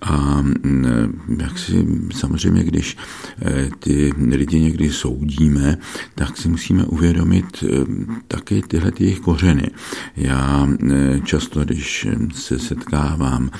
A 0.00 0.42
mm, 0.42 1.20
jak 1.40 1.58
si 1.58 1.86
samozřejmě, 2.12 2.64
když 2.64 2.96
eh, 3.42 3.70
ty 3.78 4.12
lidi 4.18 4.60
někdy 4.60 4.90
soudíme, 4.90 5.78
tak 6.14 6.36
si 6.36 6.48
musíme 6.48 6.84
uvědomit 6.84 7.64
eh, 7.64 7.84
taky 8.28 8.62
tyhle 8.62 8.92
ty 8.92 9.04
jejich 9.04 9.20
kořeny. 9.20 9.70
Já 10.16 10.68
eh, 10.90 11.20
často, 11.24 11.64
když 11.64 12.06
se 12.34 12.58
setkávám 12.58 13.50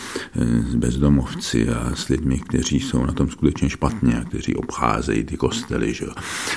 s 0.70 0.74
bezdomovci 0.74 1.68
a 1.68 1.92
s 1.94 2.08
lidmi, 2.08 2.38
kteří 2.38 2.80
jsou 2.80 3.06
na 3.06 3.12
tom 3.12 3.30
skutečně 3.30 3.70
špatně 3.70 4.20
a 4.20 4.24
kteří 4.24 4.56
obcházejí 4.56 5.24
ty 5.24 5.36
kostely, 5.36 5.94
že? 5.94 6.06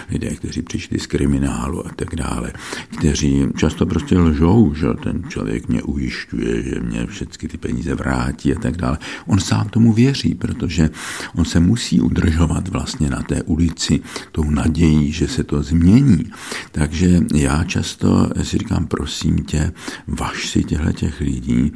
lidé, 0.10 0.36
kteří 0.36 0.62
přišli 0.62 1.00
z 1.00 1.08
kriminálu 1.08 1.88
a 1.88 1.90
tak 1.96 2.16
dále, 2.16 2.54
kteří 2.98 3.46
často 3.58 3.86
prostě 3.86 4.20
lžou, 4.20 4.74
že 4.74 4.88
ten 5.04 5.24
člověk 5.30 5.68
mě 5.68 5.84
ujišťuje, 5.84 6.63
že 6.64 6.80
mě 6.80 7.06
všechny 7.06 7.50
ty 7.50 7.58
peníze 7.58 7.96
vrátí 7.96 8.56
a 8.56 8.60
tak 8.60 8.78
dále. 8.78 8.98
On 9.26 9.40
sám 9.40 9.70
tomu 9.70 9.94
věří, 9.94 10.36
protože 10.36 10.90
on 11.36 11.46
se 11.46 11.60
musí 11.60 12.02
udržovat 12.02 12.68
vlastně 12.68 13.10
na 13.10 13.22
té 13.22 13.44
ulici 13.44 14.02
tou 14.32 14.50
nadějí, 14.50 15.12
že 15.12 15.28
se 15.28 15.44
to 15.44 15.64
změní. 15.64 16.32
Takže 16.72 17.20
já 17.36 17.64
často 17.64 18.30
si 18.44 18.58
říkám, 18.58 18.88
prosím 18.88 19.44
tě, 19.44 19.72
vaš 20.08 20.50
si 20.50 20.64
těchto 20.64 20.92
těch 20.92 21.22
lidí, 21.22 21.72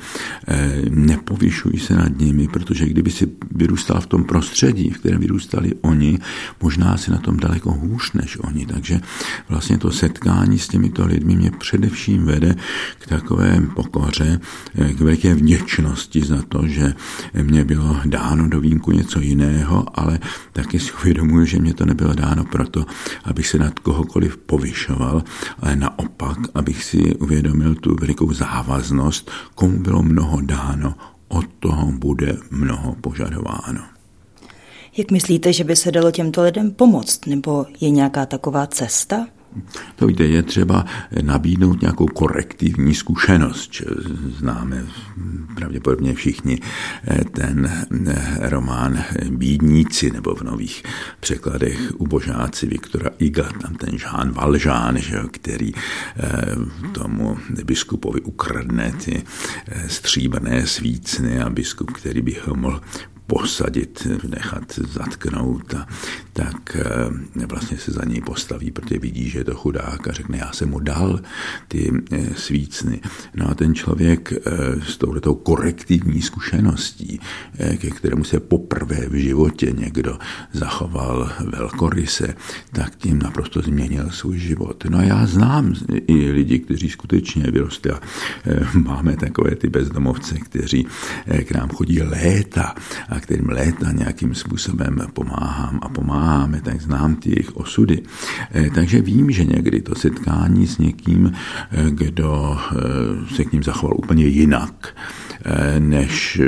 eh, 0.48 0.82
nepovyšuj 0.90 1.80
se 1.80 1.96
nad 1.96 2.18
nimi, 2.18 2.48
protože 2.48 2.86
kdyby 2.86 3.12
si 3.12 3.28
vyrůstal 3.52 4.02
v 4.02 4.08
tom 4.08 4.24
prostředí, 4.24 4.90
v 4.90 4.98
kterém 4.98 5.20
vyrůstali 5.20 5.74
oni, 5.82 6.20
možná 6.62 6.98
si 6.98 7.12
na 7.12 7.18
tom 7.18 7.38
daleko 7.38 7.72
hůř 7.72 8.14
než 8.14 8.38
oni. 8.38 8.66
Takže 8.66 9.00
vlastně 9.50 9.78
to 9.78 9.92
setkání 9.92 10.60
s 10.60 10.68
těmito 10.68 11.06
lidmi 11.06 11.36
mě 11.36 11.52
především 11.52 12.26
vede 12.26 12.56
k 13.00 13.08
takové 13.08 13.62
pokoře, 13.76 14.40
k 14.78 15.02
veliké 15.02 15.34
vděčnosti 15.34 16.22
za 16.22 16.42
to, 16.50 16.68
že 16.68 16.94
mě 17.34 17.66
bylo 17.66 17.98
dáno 18.06 18.50
do 18.50 18.60
výjimku 18.60 18.92
něco 18.92 19.20
jiného, 19.20 19.86
ale 19.94 20.20
taky 20.54 20.80
si 20.80 20.92
uvědomuji, 20.92 21.46
že 21.46 21.60
mě 21.60 21.74
to 21.74 21.86
nebylo 21.86 22.14
dáno 22.14 22.46
proto, 22.46 22.86
abych 23.24 23.48
se 23.48 23.58
nad 23.58 23.80
kohokoliv 23.80 24.38
povyšoval, 24.38 25.24
ale 25.60 25.76
naopak, 25.76 26.38
abych 26.54 26.84
si 26.84 27.16
uvědomil 27.16 27.76
tu 27.76 27.96
velikou 27.96 28.34
závaznost, 28.34 29.32
komu 29.56 29.80
bylo 29.80 30.04
mnoho 30.04 30.42
dáno, 30.42 30.96
od 31.28 31.46
toho 31.60 31.92
bude 31.92 32.38
mnoho 32.52 32.96
požadováno. 33.02 33.82
Jak 34.98 35.12
myslíte, 35.12 35.54
že 35.54 35.64
by 35.64 35.76
se 35.76 35.92
dalo 35.92 36.12
těmto 36.12 36.44
lidem 36.44 36.72
pomoct? 36.72 37.26
Nebo 37.26 37.66
je 37.82 37.90
nějaká 37.90 38.26
taková 38.26 38.68
cesta? 38.68 39.28
To 39.96 40.08
víte, 40.08 40.24
je 40.24 40.44
třeba 40.44 40.86
nabídnout 41.22 41.82
nějakou 41.82 42.06
korektivní 42.08 42.96
zkušenost. 42.96 43.82
Známe 44.38 44.86
pravděpodobně 45.56 46.14
všichni 46.14 46.60
eh, 47.08 47.24
ten 47.24 47.66
eh, 47.66 48.50
román 48.50 49.04
Bídníci, 49.30 50.12
nebo 50.12 50.36
v 50.36 50.42
nových 50.42 50.84
překladech 51.20 51.92
Ubožáci 51.98 52.68
Viktora 52.68 53.10
Iga, 53.20 53.50
tam 53.62 53.76
ten 53.76 53.96
Jean 53.96 54.32
Valjean, 54.32 54.98
že, 54.98 55.18
který 55.32 55.72
eh, 55.76 56.46
tomu 56.92 57.38
biskupovi 57.64 58.22
ukradne 58.22 58.94
ty 59.06 59.24
stříbrné 59.88 60.68
svícny 60.68 61.42
a 61.42 61.50
biskup, 61.50 61.92
který 61.92 62.22
by 62.22 62.38
ho 62.46 62.56
mohl 62.56 62.82
posadit, 63.28 64.08
nechat 64.30 64.80
zatknout, 64.94 65.74
a, 65.74 65.88
tak 66.34 66.76
eh, 66.76 67.46
vlastně 67.46 67.78
se 67.78 67.92
za 67.92 68.06
něj 68.06 68.22
postaví, 68.22 68.72
protože 68.72 69.00
vidí, 69.00 69.30
že 69.30 69.40
je 69.40 69.44
to 69.44 69.56
chudák 69.56 70.08
a 70.08 70.12
řekne, 70.12 70.38
já 70.38 70.52
jsem 70.52 70.70
mu 70.70 70.80
dal 70.80 71.20
ty 71.68 71.92
eh, 72.12 72.28
svícny. 72.36 73.00
No 73.36 73.50
a 73.50 73.54
ten 73.56 73.76
člověk 73.76 74.34
eh, 74.34 74.42
s 74.88 74.98
touhletou 74.98 75.36
korektivní 75.36 76.22
zkušeností, 76.22 77.20
ke 77.78 77.90
kterému 77.90 78.24
se 78.24 78.40
poprvé 78.40 79.10
v 79.10 79.14
životě 79.14 79.72
někdo 79.78 80.18
zachoval 80.54 81.32
velkoryse, 81.46 82.36
tak 82.72 82.96
tím 82.96 83.20
naprosto 83.20 83.62
změnil 83.62 84.10
svůj 84.12 84.38
život. 84.38 84.86
No 84.90 84.98
a 84.98 85.04
já 85.04 85.26
znám 85.26 85.74
i 86.08 86.32
lidi, 86.32 86.60
kteří 86.60 86.90
skutečně 86.90 87.44
vyrostli 87.52 87.92
a 87.92 88.00
máme 88.74 89.16
takové 89.18 89.56
ty 89.56 89.70
bezdomovce, 89.70 90.36
kteří 90.40 90.88
k 91.44 91.52
nám 91.52 91.70
chodí 91.70 92.02
léta 92.02 92.76
a 93.10 93.17
a 93.18 93.20
kterým 93.20 93.50
léta 93.50 93.92
nějakým 93.92 94.36
způsobem 94.36 94.98
pomáhám 95.14 95.80
a 95.82 95.90
pomáháme, 95.90 96.62
tak 96.62 96.82
znám 96.82 97.16
ty 97.16 97.30
jejich 97.30 97.58
osudy. 97.58 98.04
Eh, 98.54 98.70
takže 98.70 99.02
vím, 99.02 99.32
že 99.32 99.46
někdy 99.46 99.82
to 99.82 99.96
setkání 99.96 100.68
s 100.68 100.78
někým, 100.78 101.32
eh, 101.34 101.86
kdo 101.90 102.58
eh, 102.58 103.36
se 103.36 103.46
k 103.46 103.52
ním 103.52 103.64
zachoval 103.64 103.98
úplně 103.98 104.26
jinak, 104.26 104.96
než 105.80 106.42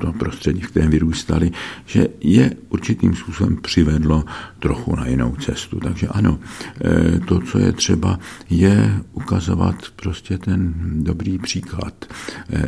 to 0.00 0.12
prostředí, 0.12 0.60
v 0.60 0.70
kterém 0.70 0.90
vyrůstali, 0.90 1.50
že 1.86 2.08
je 2.20 2.52
určitým 2.68 3.16
způsobem 3.16 3.56
přivedlo 3.56 4.24
trochu 4.58 4.96
na 4.96 5.06
jinou 5.06 5.36
cestu. 5.36 5.80
Takže 5.80 6.08
ano, 6.08 6.38
to, 7.28 7.40
co 7.40 7.58
je 7.58 7.72
třeba, 7.72 8.18
je 8.50 9.00
ukazovat 9.12 9.76
prostě 9.96 10.38
ten 10.38 10.74
dobrý 11.04 11.38
příklad 11.38 12.04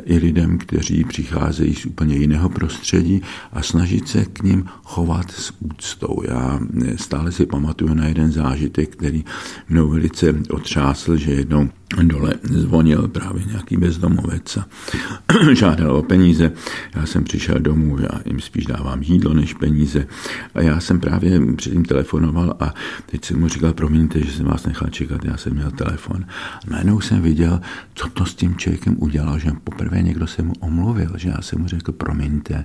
i 0.04 0.18
lidem, 0.18 0.58
kteří 0.58 1.04
přicházejí 1.04 1.74
z 1.74 1.86
úplně 1.86 2.16
jiného 2.16 2.48
prostředí 2.48 3.22
a 3.52 3.62
snažit 3.62 4.08
se 4.08 4.24
k 4.24 4.42
ním 4.42 4.64
chovat 4.84 5.30
s 5.30 5.52
úctou. 5.60 6.22
Já 6.28 6.60
stále 6.96 7.32
si 7.32 7.46
pamatuju 7.46 7.94
na 7.94 8.06
jeden 8.06 8.32
zážitek, 8.32 8.96
který 8.96 9.24
mnou 9.68 9.88
velice 9.88 10.34
otřásl, 10.50 11.16
že 11.16 11.32
jednou 11.32 11.68
dole 12.02 12.34
zvonil 12.42 13.08
právě 13.08 13.44
nějaký 13.44 13.76
bezdomovec 13.76 14.56
a 14.56 14.66
žádal 15.52 15.96
o 15.96 16.02
peníze. 16.02 16.52
Já 16.94 17.06
jsem 17.06 17.24
přišel 17.24 17.58
domů, 17.58 17.98
já 17.98 18.20
jim 18.26 18.40
spíš 18.40 18.66
dávám 18.66 19.02
jídlo 19.02 19.34
než 19.34 19.54
peníze. 19.54 20.06
A 20.54 20.60
já 20.60 20.80
jsem 20.80 21.00
právě 21.00 21.40
předtím 21.56 21.84
telefonoval 21.84 22.56
a 22.60 22.74
teď 23.06 23.24
jsem 23.24 23.40
mu 23.40 23.48
říkal, 23.48 23.72
promiňte, 23.72 24.20
že 24.20 24.32
jsem 24.32 24.46
vás 24.46 24.66
nechal 24.66 24.88
čekat, 24.88 25.24
já 25.24 25.36
jsem 25.36 25.54
měl 25.54 25.70
telefon. 25.70 26.24
A 26.66 26.70
najednou 26.70 27.00
jsem 27.00 27.22
viděl, 27.22 27.60
co 27.94 28.08
to 28.08 28.24
s 28.26 28.34
tím 28.34 28.56
člověkem 28.56 28.96
udělalo, 28.98 29.38
že 29.38 29.50
poprvé 29.64 30.02
někdo 30.02 30.26
se 30.26 30.42
mu 30.42 30.52
omluvil, 30.60 31.12
že 31.16 31.28
já 31.28 31.42
jsem 31.42 31.60
mu 31.60 31.68
řekl, 31.68 31.92
promiňte, 31.92 32.64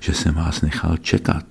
že 0.00 0.14
jsem 0.14 0.34
vás 0.34 0.62
nechal 0.62 0.96
čekat. 0.96 1.44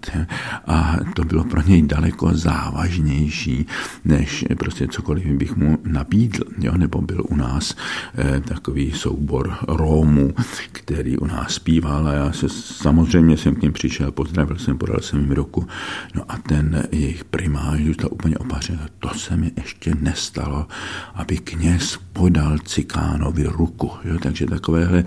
A 0.68 0.98
to 1.16 1.24
bylo 1.24 1.44
pro 1.44 1.62
něj 1.62 1.82
daleko 1.82 2.30
závažnější, 2.34 3.66
než 4.06 4.46
prostě 4.60 4.88
cokoliv 4.88 5.26
bych 5.26 5.56
mu 5.56 5.78
nabídl, 5.84 6.44
jo, 6.60 6.78
nebo 6.78 7.02
byl 7.12 7.24
u 7.30 7.36
nás 7.36 7.76
eh, 8.18 8.42
takový 8.42 8.92
soubor 8.92 9.56
Rómů, 9.68 10.34
který 10.72 11.18
u 11.18 11.26
nás 11.26 11.54
zpíval 11.54 12.08
a 12.08 12.14
já 12.14 12.32
se 12.32 12.50
samozřejmě 12.50 13.38
jsem 13.38 13.56
k 13.56 13.62
ním 13.62 13.74
přišel, 13.74 14.12
pozdravil 14.12 14.58
jsem, 14.58 14.78
podal 14.78 15.00
jsem 15.00 15.20
jim 15.20 15.32
ruku. 15.32 15.68
No 16.16 16.24
a 16.28 16.38
ten 16.38 16.84
jejich 16.92 17.24
primář 17.24 17.80
zůstal 17.80 18.10
úplně 18.14 18.38
opařen. 18.38 18.80
To 19.00 19.10
se 19.10 19.38
mi 19.38 19.52
ještě 19.58 19.96
nestalo, 20.00 20.68
aby 21.14 21.38
kněz 21.38 22.00
podal 22.14 22.58
cikánovi 22.58 23.44
ruku. 23.44 23.92
Jo? 24.06 24.18
Takže 24.20 24.46
takovéhle 24.46 25.04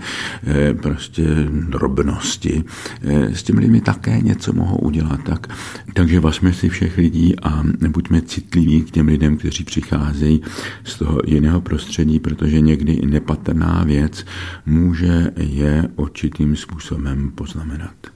eh, 0.47 0.73
prostě 0.73 1.23
drobnosti 1.49 2.63
eh, 3.01 3.35
s 3.35 3.43
těmi 3.43 3.61
lidmi 3.61 3.81
také 3.81 4.21
něco 4.21 4.53
mohou 4.53 4.77
udělat. 4.77 5.19
Tak, 5.23 5.47
takže 5.93 6.19
vasme 6.19 6.53
si 6.53 6.69
všech 6.69 6.97
lidí 6.97 7.39
a 7.39 7.63
buďme 7.87 8.21
citliví 8.21 8.81
k 8.81 8.91
těm 8.91 9.07
lidem, 9.07 9.37
kteří 9.37 9.63
přicházejí 9.63 10.41
z 10.83 10.95
toho 10.95 11.19
jiného 11.25 11.61
prostředí 11.61 11.94
prostředí, 11.95 12.19
protože 12.19 12.61
někdy 12.61 12.93
i 12.93 13.05
nepatrná 13.05 13.83
věc 13.83 14.25
může 14.65 15.31
je 15.37 15.83
určitým 15.95 16.55
způsobem 16.55 17.31
poznamenat. 17.31 18.14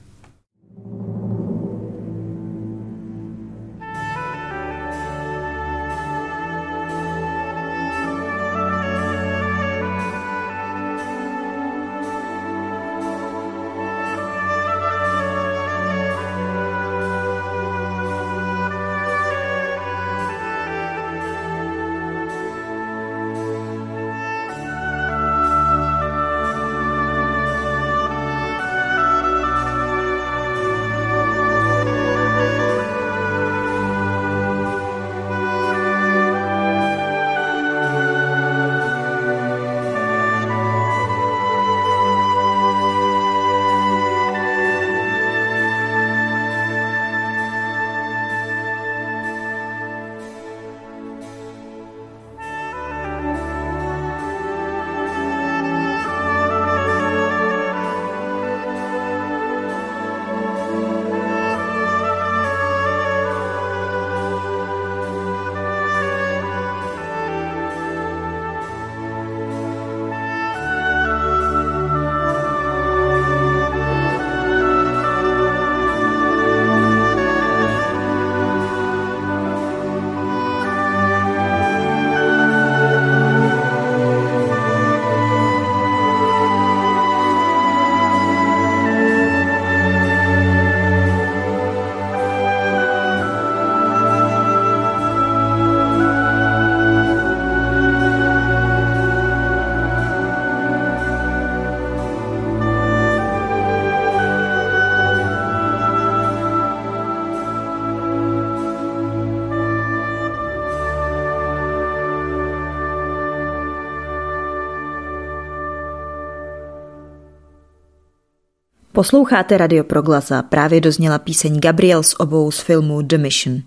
Posloucháte 119.00 119.58
Radio 119.58 119.84
Proglasa, 119.84 120.42
právě 120.42 120.80
dozněla 120.80 121.18
píseň 121.18 121.60
Gabriel 121.60 122.02
z 122.02 122.14
obou 122.18 122.50
z 122.50 122.60
filmu 122.60 123.02
The 123.02 123.18
Mission. 123.18 123.62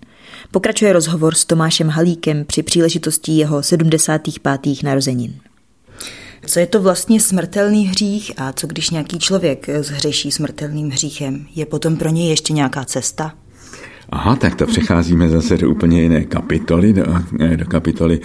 Pokračuje 0.50 0.92
rozhovor 0.92 1.34
s 1.34 1.44
Tomášem 1.44 1.88
Halíkem 1.88 2.44
při 2.44 2.62
příležitosti 2.62 3.32
jeho 3.32 3.62
75. 3.62 4.82
narozenin. 4.82 5.34
Co 6.46 6.60
je 6.60 6.66
to 6.66 6.82
vlastně 6.82 7.20
smrtelný 7.20 7.86
hřích 7.86 8.32
a 8.36 8.52
co 8.52 8.66
když 8.66 8.90
nějaký 8.90 9.18
člověk 9.18 9.66
zhřeší 9.80 10.32
smrtelným 10.32 10.90
hříchem? 10.90 11.46
Je 11.54 11.66
potom 11.66 11.96
pro 11.96 12.08
něj 12.08 12.28
ještě 12.28 12.52
nějaká 12.52 12.84
cesta? 12.84 13.32
Aha, 14.14 14.36
tak 14.36 14.54
to 14.54 14.66
přecházíme 14.66 15.28
zase 15.28 15.56
do 15.56 15.70
úplně 15.70 16.02
jiné 16.02 16.24
kapitoly, 16.24 16.92
do, 16.92 17.04
eh, 17.40 17.56
do 17.56 17.64
kapitoly 17.66 18.20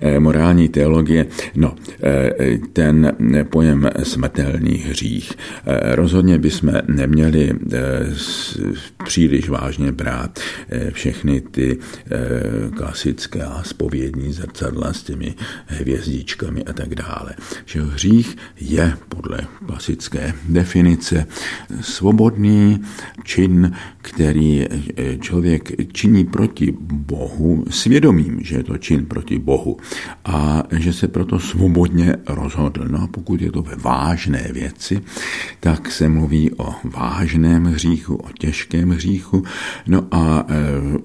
eh, 0.00 0.20
morální 0.20 0.68
teologie. 0.68 1.26
No, 1.54 1.74
eh, 2.02 2.58
ten 2.72 3.12
pojem 3.50 3.90
smrtelný 4.02 4.74
hřích. 4.76 5.32
Rozhodně 5.82 6.38
bychom 6.38 6.72
neměli 6.88 7.52
příliš 9.04 9.48
vážně 9.48 9.92
brát 9.92 10.40
všechny 10.92 11.40
ty 11.40 11.78
klasické 12.76 13.42
a 13.42 13.62
spovědní 13.62 14.32
zrcadla 14.32 14.92
s 14.92 15.02
těmi 15.02 15.34
hvězdičkami 15.66 16.64
a 16.64 16.72
tak 16.72 16.94
dále. 16.94 17.34
Že 17.66 17.82
hřích 17.82 18.36
je 18.60 18.92
podle 19.08 19.38
klasické 19.66 20.32
definice 20.48 21.26
svobodný 21.80 22.80
čin, 23.24 23.72
který 24.02 24.66
činí 25.92 26.24
proti 26.24 26.74
Bohu 26.80 27.64
svědomím, 27.70 28.40
že 28.42 28.56
je 28.56 28.62
to 28.62 28.78
čin 28.78 29.06
proti 29.06 29.38
Bohu 29.38 29.76
a 30.24 30.62
že 30.76 30.92
se 30.92 31.08
proto 31.08 31.40
svobodně 31.40 32.16
rozhodl. 32.28 32.84
No 32.88 33.02
a 33.02 33.06
pokud 33.06 33.40
je 33.40 33.52
to 33.52 33.62
ve 33.62 33.76
vážné 33.76 34.48
věci, 34.52 35.00
tak 35.60 35.90
se 35.92 36.08
mluví 36.08 36.50
o 36.56 36.74
vážném 36.84 37.64
hříchu, 37.64 38.16
o 38.16 38.28
těžkém 38.38 38.90
hříchu. 38.90 39.44
No 39.86 40.06
a 40.10 40.46
e, 40.48 40.54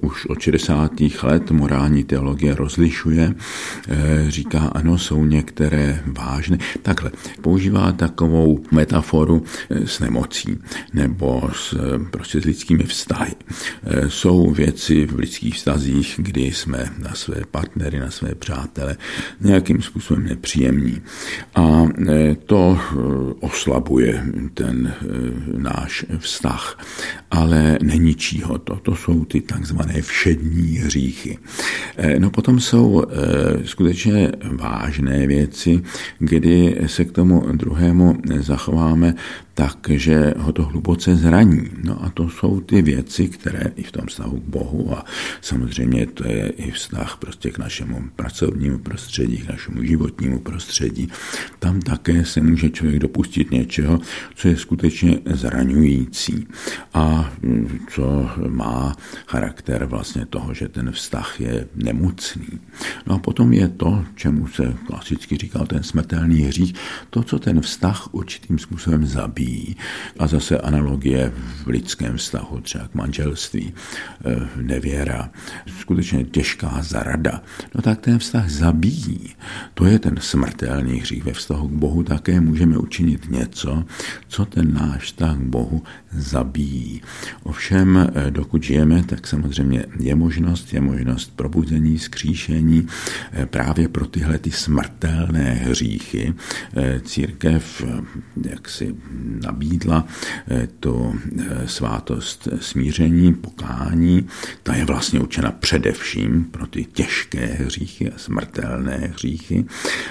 už 0.02 0.26
od 0.26 0.40
60. 0.40 0.92
let 1.24 1.52
morální 1.52 2.04
teologie 2.04 2.56
rozlišuje, 2.56 3.34
e, 3.88 4.32
říká, 4.32 4.60
ano, 4.60 4.98
jsou 4.98 5.26
některé 5.26 6.04
vážné. 6.06 6.58
Takhle, 6.82 7.12
používá 7.42 7.92
takovou 7.92 8.60
metaforu 8.72 9.44
e, 9.70 9.88
s 9.88 10.00
nemocí 10.00 10.58
nebo 10.94 11.50
s, 11.54 11.74
e, 11.74 12.00
prostě 12.12 12.42
s 12.42 12.46
lidskými 12.46 12.84
vztahy. 12.84 13.34
Jsou 14.08 14.52
věci 14.52 15.06
v 15.06 15.16
lidských 15.16 15.56
vztazích, 15.56 16.16
kdy 16.18 16.42
jsme 16.42 16.86
na 17.00 17.14
své 17.14 17.42
partnery, 17.52 18.00
na 18.00 18.12
své 18.12 18.36
přátele 18.36 18.98
nějakým 19.42 19.82
způsobem 19.82 20.24
nepříjemní. 20.24 21.02
A 21.56 21.86
e, 22.10 22.36
to 22.36 22.80
e, 22.80 22.96
oslabuje 23.40 24.24
ten 24.54 24.88
e, 24.88 25.06
náš 25.60 26.06
vztah, 26.18 26.80
ale 27.32 27.78
neničí 27.82 28.42
ho 28.42 28.58
to. 28.58 28.76
To 28.76 28.96
jsou 28.96 29.26
ty 29.26 29.42
takzvané 29.42 30.02
všední 30.02 30.78
hříchy. 30.78 31.38
No 32.18 32.30
potom 32.30 32.60
jsou 32.60 33.04
skutečně 33.66 34.32
vážné 34.52 35.28
věci, 35.28 35.82
kdy 36.20 36.78
se 36.86 37.06
k 37.06 37.12
tomu 37.12 37.46
druhému 37.52 38.18
zachováme 38.40 39.14
tak, 39.56 39.78
že 39.90 40.34
ho 40.38 40.52
to 40.52 40.64
hluboce 40.64 41.16
zraní. 41.16 41.70
No 41.84 42.04
a 42.04 42.10
to 42.10 42.30
jsou 42.30 42.60
ty 42.60 42.82
věci, 42.82 43.28
které 43.28 43.72
i 43.76 43.84
v 43.84 43.92
tom 43.96 44.06
vztahu 44.08 44.40
k 44.40 44.44
Bohu 44.44 44.98
a 44.98 45.06
samozřejmě 45.42 46.06
to 46.06 46.28
je 46.28 46.50
i 46.50 46.72
vztah 46.72 47.18
prostě 47.18 47.50
k 47.50 47.58
našemu 47.58 48.04
pracovnímu 48.16 48.78
prostředí, 48.78 49.38
k 49.38 49.50
našemu 49.50 49.84
životnímu 49.84 50.40
prostředí. 50.40 51.10
Tam 51.60 51.82
také 51.82 52.26
se 52.26 52.42
může 52.42 52.70
člověk 52.70 53.00
dopustit 53.00 53.52
něčeho, 53.52 54.00
co 54.36 54.48
je 54.48 54.58
skutečně 54.58 55.20
zraňující 55.26 56.48
a 56.94 57.32
co 57.90 58.30
má 58.48 58.96
charakter 59.28 59.86
vlastně 59.86 60.26
toho, 60.26 60.54
že 60.54 60.68
ten 60.68 60.92
vztah 60.92 61.42
je 61.42 61.68
nemocný. 61.76 62.60
No 63.06 63.16
a 63.16 63.20
potom 63.20 63.54
je 63.54 63.68
to, 63.68 64.06
čemu 64.16 64.48
se 64.48 64.74
klasicky 64.88 65.38
říkal 65.38 65.66
ten 65.66 65.84
smrtelný 65.84 66.42
hřích, 66.42 66.74
to, 67.10 67.24
co 67.24 67.40
ten 67.40 67.62
vztah 67.62 68.14
určitým 68.14 68.60
způsobem 68.60 69.06
zabíjí. 69.06 69.76
A 70.20 70.28
zase 70.28 70.58
analogie 70.58 71.32
v 71.64 71.68
lidském 71.68 72.18
vztahu, 72.18 72.62
třeba 72.62 72.88
k 72.88 72.96
manželství, 72.96 73.74
nevěra, 74.62 75.30
skutečně 75.80 76.24
těžká 76.24 76.78
zarada, 76.82 77.42
no 77.76 77.82
tak 77.82 78.02
ten 78.02 78.20
vztah 78.20 78.50
zabíjí. 78.50 79.36
To 79.74 79.86
je 79.86 80.00
ten 80.00 80.16
smrtelný 80.20 81.00
hřích. 81.00 81.24
Ve 81.24 81.34
vztahu 81.34 81.68
k 81.68 81.72
Bohu 81.72 82.04
také 82.04 82.42
můžeme 82.42 82.78
učinit 82.78 83.30
něco, 83.30 83.84
co 84.28 84.46
ten 84.46 84.74
náš 84.74 85.04
vztah 85.04 85.38
k 85.38 85.42
Bohu 85.42 85.84
zabíjí. 86.12 87.02
Ovšem, 87.44 88.10
eh, 88.16 88.32
dokud 88.32 88.64
žijeme, 88.64 89.04
tak 89.04 89.28
samozřejmě 89.28 89.86
je 90.00 90.16
možnost, 90.16 90.74
je 90.74 90.82
možnost 90.82 91.36
probuzení, 91.36 92.00
skříšení 92.00 92.88
eh, 93.32 93.46
právě 93.46 93.88
pro 93.88 94.08
tyhle 94.08 94.38
ty 94.38 94.52
smrtelné 94.52 95.54
hříchy. 95.54 96.34
Církev 97.04 97.84
jak 98.44 98.70
si 98.70 98.96
nabídla 99.46 100.06
eh, 100.48 100.68
to 100.80 101.14
eh, 101.40 101.68
svátost 101.68 102.48
smíření, 102.60 103.34
pokání. 103.34 103.75
Ta 104.64 104.76
je 104.76 104.86
vlastně 104.86 105.20
učena 105.20 105.52
především 105.52 106.44
pro 106.44 106.68
ty 106.68 106.86
těžké 106.86 107.46
hříchy 107.46 108.12
a 108.12 108.18
smrtelné 108.18 109.12
hříchy, 109.14 109.66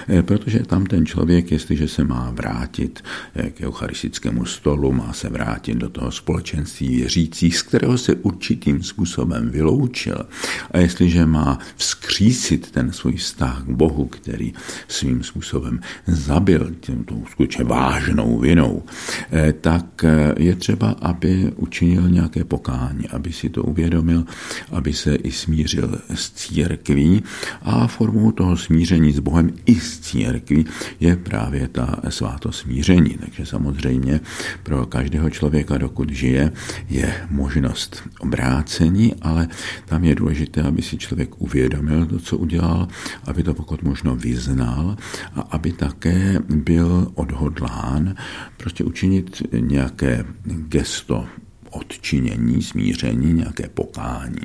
eh, 0.09 0.23
protože 0.23 0.59
tam 0.59 0.85
ten 0.85 1.05
člověk, 1.05 1.51
jestliže 1.51 1.87
se 1.87 2.03
má 2.03 2.31
vrátit 2.31 3.03
k 3.49 3.61
eucharistickému 3.61 4.45
stolu, 4.45 4.91
má 4.91 5.13
se 5.13 5.29
vrátit 5.29 5.77
do 5.77 5.89
toho 5.89 6.11
společenství 6.11 6.95
věřících, 6.95 7.57
z 7.57 7.61
kterého 7.61 7.97
se 7.97 8.15
určitým 8.15 8.83
způsobem 8.83 9.49
vyloučil. 9.49 10.25
A 10.71 10.77
jestliže 10.77 11.25
má 11.25 11.59
vzkřísit 11.75 12.71
ten 12.71 12.91
svůj 12.91 13.15
vztah 13.15 13.63
k 13.63 13.69
Bohu, 13.69 14.05
který 14.05 14.53
svým 14.87 15.23
způsobem 15.23 15.79
zabil 16.07 16.75
tímto 16.79 17.15
skutečně 17.31 17.63
vážnou 17.63 18.39
vinou, 18.39 18.83
Eh, 19.31 19.53
tak 19.53 20.03
eh, 20.03 20.33
je 20.37 20.55
třeba, 20.55 20.95
aby 21.01 21.51
učinil 21.55 22.09
nějaké 22.09 22.43
pokání, 22.43 23.09
aby 23.09 23.33
si 23.33 23.49
to 23.55 23.63
uvědomil, 23.63 24.23
aby 24.71 24.93
se 24.93 25.15
i 25.15 25.31
smířil 25.31 25.99
s 26.13 26.31
církví 26.31 27.23
a 27.61 27.87
formou 27.87 28.31
toho 28.31 28.57
smíření 28.57 29.11
s 29.11 29.19
Bohem 29.19 29.51
i 29.65 29.75
s 29.79 29.99
církví 29.99 30.65
je 30.99 31.15
právě 31.15 31.67
ta 31.67 31.95
sváto 32.09 32.51
smíření. 32.51 33.15
Takže 33.19 33.45
samozřejmě 33.45 34.19
pro 34.63 34.85
každého 34.85 35.29
člověka, 35.29 35.77
dokud 35.77 36.09
žije, 36.11 36.51
je 36.89 37.13
možnost 37.29 38.03
obrácení, 38.19 39.15
ale 39.21 39.47
tam 39.85 40.03
je 40.03 40.15
důležité, 40.15 40.61
aby 40.61 40.81
si 40.81 40.97
člověk 40.97 41.41
uvědomil 41.41 42.05
to, 42.05 42.19
co 42.19 42.37
udělal, 42.37 42.87
aby 43.27 43.43
to 43.43 43.53
pokud 43.53 43.83
možno 43.83 44.15
vyznal 44.15 44.97
a 45.35 45.41
aby 45.41 45.71
také 45.71 46.39
byl 46.49 47.11
odhodlán 47.15 48.15
prostě 48.57 48.83
učinit 48.83 49.41
nějaké 49.51 50.25
gesto 50.43 51.44
odčinění, 51.75 52.61
smíření, 52.61 53.33
nějaké 53.33 53.69
pokání. 53.73 54.41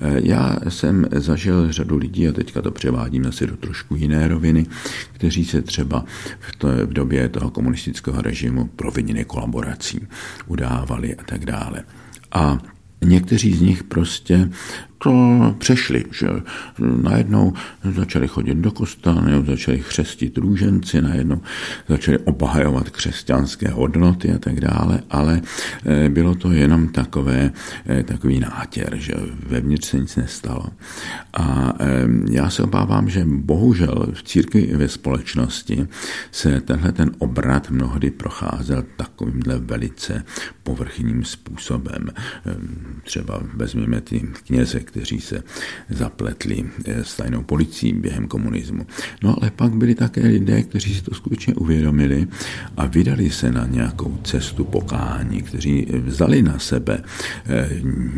Já 0.00 0.56
jsem 0.68 1.06
zažil 1.12 1.72
řadu 1.72 1.96
lidí, 1.96 2.28
a 2.28 2.32
teďka 2.32 2.62
to 2.62 2.70
převádím 2.70 3.26
asi 3.26 3.46
do 3.46 3.56
trošku 3.56 3.96
jiné 3.96 4.28
roviny, 4.28 4.66
kteří 5.12 5.44
se 5.44 5.62
třeba 5.62 6.04
v, 6.40 6.56
to, 6.56 6.68
v 6.68 6.92
době 6.92 7.28
toho 7.28 7.50
komunistického 7.50 8.22
režimu 8.22 8.64
provinili 8.76 9.24
kolaborací, 9.24 10.00
udávali 10.46 11.14
a 11.14 11.22
tak 11.24 11.46
dále. 11.46 11.82
A 12.32 12.58
Někteří 13.04 13.52
z 13.56 13.60
nich 13.60 13.84
prostě 13.84 14.50
to 15.02 15.54
přešli, 15.58 16.04
že 16.10 16.28
najednou 17.02 17.52
začali 17.84 18.28
chodit 18.28 18.54
do 18.54 18.72
kostela, 18.72 19.24
začali 19.46 19.78
chřestit 19.78 20.38
růženci, 20.38 21.00
najednou 21.02 21.40
začali 21.88 22.18
obhajovat 22.18 22.90
křesťanské 22.90 23.68
hodnoty 23.68 24.32
a 24.32 24.38
tak 24.38 24.60
dále, 24.60 25.02
ale 25.10 25.40
eh, 25.84 26.08
bylo 26.08 26.34
to 26.34 26.52
jenom 26.52 26.88
takové, 26.88 27.50
eh, 27.88 28.02
takový 28.02 28.40
nátěr, 28.40 28.96
že 28.96 29.12
vevnitř 29.46 29.88
se 29.88 29.98
nic 29.98 30.16
nestalo. 30.16 30.66
A 31.32 31.72
eh, 31.80 31.86
já 32.30 32.50
se 32.50 32.62
obávám, 32.62 33.10
že 33.10 33.24
bohužel 33.24 34.06
v 34.12 34.22
církvi 34.22 34.60
i 34.60 34.76
ve 34.76 34.88
společnosti 34.88 35.86
se 36.30 36.60
tenhle 36.60 36.92
ten 36.92 37.10
obrat 37.18 37.70
mnohdy 37.70 38.10
procházel 38.10 38.84
takovýmhle 38.96 39.58
velice 39.58 40.24
povrchním 40.62 41.24
způsobem. 41.24 42.08
Třeba 43.04 43.40
vezměme 43.54 44.00
ty 44.00 44.20
kněze, 44.46 44.80
kteří 44.90 45.20
se 45.20 45.42
zapletli 45.90 46.64
s 46.86 47.16
tajnou 47.16 47.42
policií 47.42 47.92
během 47.92 48.28
komunismu. 48.28 48.86
No 49.22 49.36
ale 49.40 49.50
pak 49.50 49.72
byli 49.72 49.94
také 49.94 50.26
lidé, 50.26 50.62
kteří 50.62 50.94
si 50.94 51.02
to 51.02 51.14
skutečně 51.14 51.54
uvědomili 51.54 52.26
a 52.76 52.86
vydali 52.86 53.30
se 53.30 53.52
na 53.52 53.66
nějakou 53.66 54.18
cestu 54.24 54.64
pokání, 54.64 55.42
kteří 55.42 55.86
vzali 56.04 56.42
na 56.42 56.58
sebe 56.58 57.02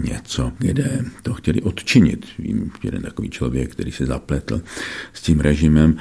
něco, 0.04 0.52
kde 0.58 1.04
to 1.22 1.35
chtěli 1.35 1.62
odčinit. 1.62 2.26
Vím, 2.38 2.70
jeden 2.82 3.02
takový 3.02 3.30
člověk, 3.30 3.72
který 3.72 3.92
se 3.92 4.06
zapletl 4.06 4.62
s 5.12 5.22
tím 5.22 5.40
režimem, 5.40 5.96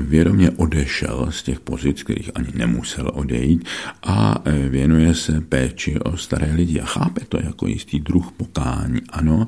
vědomě 0.00 0.50
odešel 0.50 1.28
z 1.30 1.42
těch 1.42 1.60
pozic, 1.60 2.02
kterých 2.02 2.30
ani 2.34 2.48
nemusel 2.54 3.10
odejít 3.14 3.64
a 4.02 4.42
věnuje 4.68 5.14
se 5.14 5.40
péči 5.40 5.98
o 6.00 6.16
staré 6.16 6.52
lidi 6.54 6.80
a 6.80 6.86
chápe 6.86 7.20
to 7.28 7.38
jako 7.42 7.66
jistý 7.66 8.00
druh 8.00 8.32
pokání. 8.32 9.00
Ano, 9.08 9.46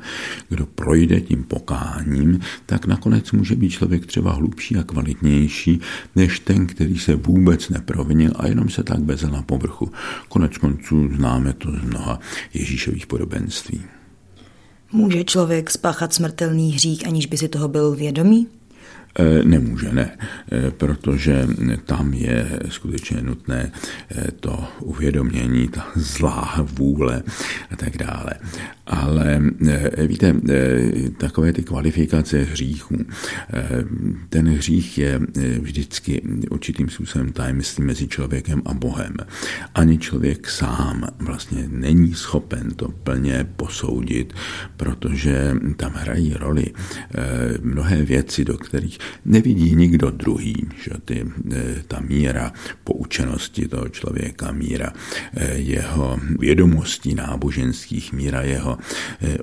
kdo 0.49 0.60
projde 0.67 1.21
tím 1.21 1.45
pokáním, 1.45 2.41
tak 2.67 2.87
nakonec 2.87 3.33
může 3.33 3.57
být 3.57 3.71
člověk 3.71 4.07
třeba 4.07 4.33
hlubší 4.33 4.77
a 4.77 4.83
kvalitnější, 4.83 5.81
než 6.17 6.41
ten, 6.41 6.67
který 6.67 6.99
se 6.99 7.15
vůbec 7.15 7.69
neprovinil 7.69 8.33
a 8.37 8.47
jenom 8.47 8.69
se 8.69 8.83
tak 8.83 8.99
bezel 8.99 9.31
na 9.31 9.43
povrchu. 9.43 9.93
Konec 10.29 10.59
konců 10.59 11.09
známe 11.17 11.53
to 11.53 11.73
z 11.73 11.83
mnoha 11.83 12.21
Ježíšových 12.55 13.07
podobenství. 13.07 13.81
Může 14.93 15.25
člověk 15.25 15.71
spáchat 15.71 16.15
smrtelný 16.15 16.73
hřích, 16.73 17.07
aniž 17.07 17.27
by 17.27 17.37
si 17.37 17.49
toho 17.49 17.69
byl 17.69 17.95
vědomý? 17.95 18.47
E, 19.19 19.45
nemůže, 19.45 19.93
ne, 19.93 20.19
e, 20.53 20.71
protože 20.71 21.49
tam 21.85 22.15
je 22.15 22.61
skutečně 22.69 23.23
nutné 23.23 23.73
e, 24.11 24.33
to 24.33 24.65
uvědomění, 24.81 25.69
ta 25.69 25.87
zlá 25.95 26.55
vůle 26.63 27.23
a 27.71 27.77
tak 27.77 27.97
dále. 27.97 28.31
Ale 28.93 29.43
víte, 30.07 30.35
takové 31.17 31.53
ty 31.53 31.63
kvalifikace 31.63 32.39
hříchů, 32.43 32.97
ten 34.29 34.49
hřích 34.49 34.99
je 34.99 35.21
vždycky 35.61 36.23
určitým 36.51 36.89
způsobem 36.89 37.33
tajemství 37.33 37.85
mezi 37.85 38.09
člověkem 38.09 38.63
a 38.65 38.75
Bohem. 38.75 39.15
Ani 39.75 39.99
člověk 39.99 40.51
sám 40.51 41.07
vlastně 41.19 41.65
není 41.69 42.15
schopen 42.15 42.71
to 42.71 42.89
plně 42.89 43.47
posoudit, 43.57 44.35
protože 44.77 45.55
tam 45.77 45.93
hrají 45.95 46.35
roli 46.35 46.67
mnohé 47.63 48.05
věci, 48.05 48.45
do 48.45 48.59
kterých 48.59 48.99
nevidí 49.25 49.75
nikdo 49.75 50.11
druhý, 50.11 50.69
že 50.85 50.91
ty, 51.05 51.27
ta 51.89 52.01
míra 52.01 52.53
poučenosti 52.85 53.69
toho 53.69 53.89
člověka, 53.89 54.53
míra 54.53 54.93
jeho 55.55 56.21
vědomostí 56.39 57.15
náboženských, 57.15 58.13
míra 58.13 58.43
jeho 58.43 58.80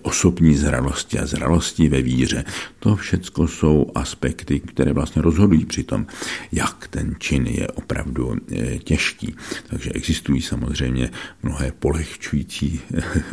osobní 0.02 0.56
zralosti 0.56 1.20
a 1.20 1.26
zralosti 1.26 1.90
ve 1.90 2.02
víře, 2.02 2.44
to 2.80 2.96
všecko 2.96 3.48
jsou 3.48 3.92
aspekty, 3.96 4.60
které 4.60 4.94
vlastně 4.94 5.22
rozhodují 5.22 5.66
při 5.66 5.84
tom, 5.84 6.06
jak 6.52 6.88
ten 6.88 7.16
čin 7.20 7.48
je 7.48 7.68
opravdu 7.68 8.36
těžký. 8.84 9.36
Takže 9.68 9.92
existují 9.92 10.42
samozřejmě 10.42 11.10
mnohé 11.44 11.72
polehčující 11.80 12.82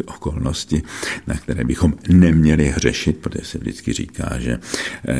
okolnosti, 0.06 0.82
na 1.26 1.34
které 1.34 1.64
bychom 1.64 1.94
neměli 2.08 2.68
hřešit, 2.68 3.18
protože 3.18 3.44
se 3.44 3.58
vždycky 3.58 3.92
říká, 3.92 4.38
že 4.38 4.58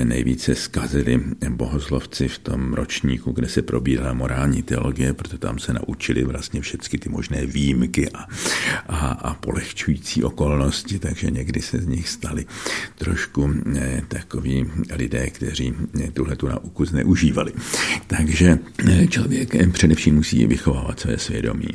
nejvíce 0.04 0.54
zkaz 0.54 0.84
nacházeli 0.84 1.20
bohoslovci 1.48 2.28
v 2.28 2.38
tom 2.38 2.74
ročníku, 2.74 3.32
kde 3.32 3.48
se 3.48 3.62
probírala 3.62 4.12
morální 4.12 4.62
teologie, 4.62 5.12
protože 5.12 5.38
tam 5.38 5.58
se 5.58 5.72
naučili 5.72 6.24
vlastně 6.24 6.60
všechny 6.60 6.98
ty 6.98 7.08
možné 7.08 7.46
výjimky 7.46 8.10
a, 8.10 8.26
a, 8.88 9.08
a 9.08 9.34
polehčující 9.34 10.22
okolnosti, 10.24 10.73
takže 10.98 11.30
někdy 11.30 11.62
se 11.62 11.78
z 11.78 11.86
nich 11.86 12.08
stali 12.08 12.46
trošku 12.98 13.50
eh, 13.76 14.02
takoví 14.08 14.66
lidé, 14.96 15.30
kteří 15.30 15.74
eh, 16.00 16.10
tuhle 16.10 16.36
tu 16.36 16.48
nauku 16.48 16.84
zneužívali. 16.84 17.52
Takže 18.06 18.58
eh, 18.88 19.06
člověk 19.06 19.72
především 19.72 20.14
musí 20.14 20.46
vychovávat 20.46 21.00
své 21.00 21.18
svědomí. 21.18 21.68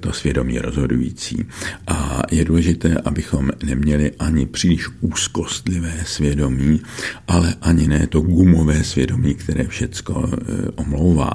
To 0.00 0.12
svědomí 0.12 0.54
je 0.54 0.62
rozhodující. 0.62 1.46
A 1.86 2.22
je 2.30 2.44
důležité, 2.44 2.96
abychom 3.04 3.50
neměli 3.64 4.12
ani 4.18 4.46
příliš 4.46 4.88
úzkostlivé 5.00 5.94
svědomí, 6.06 6.80
ale 7.28 7.54
ani 7.60 7.88
ne 7.88 8.06
to 8.06 8.20
gumové 8.20 8.84
svědomí, 8.84 9.34
které 9.34 9.64
všecko 9.64 10.30
omlouvá. 10.74 11.32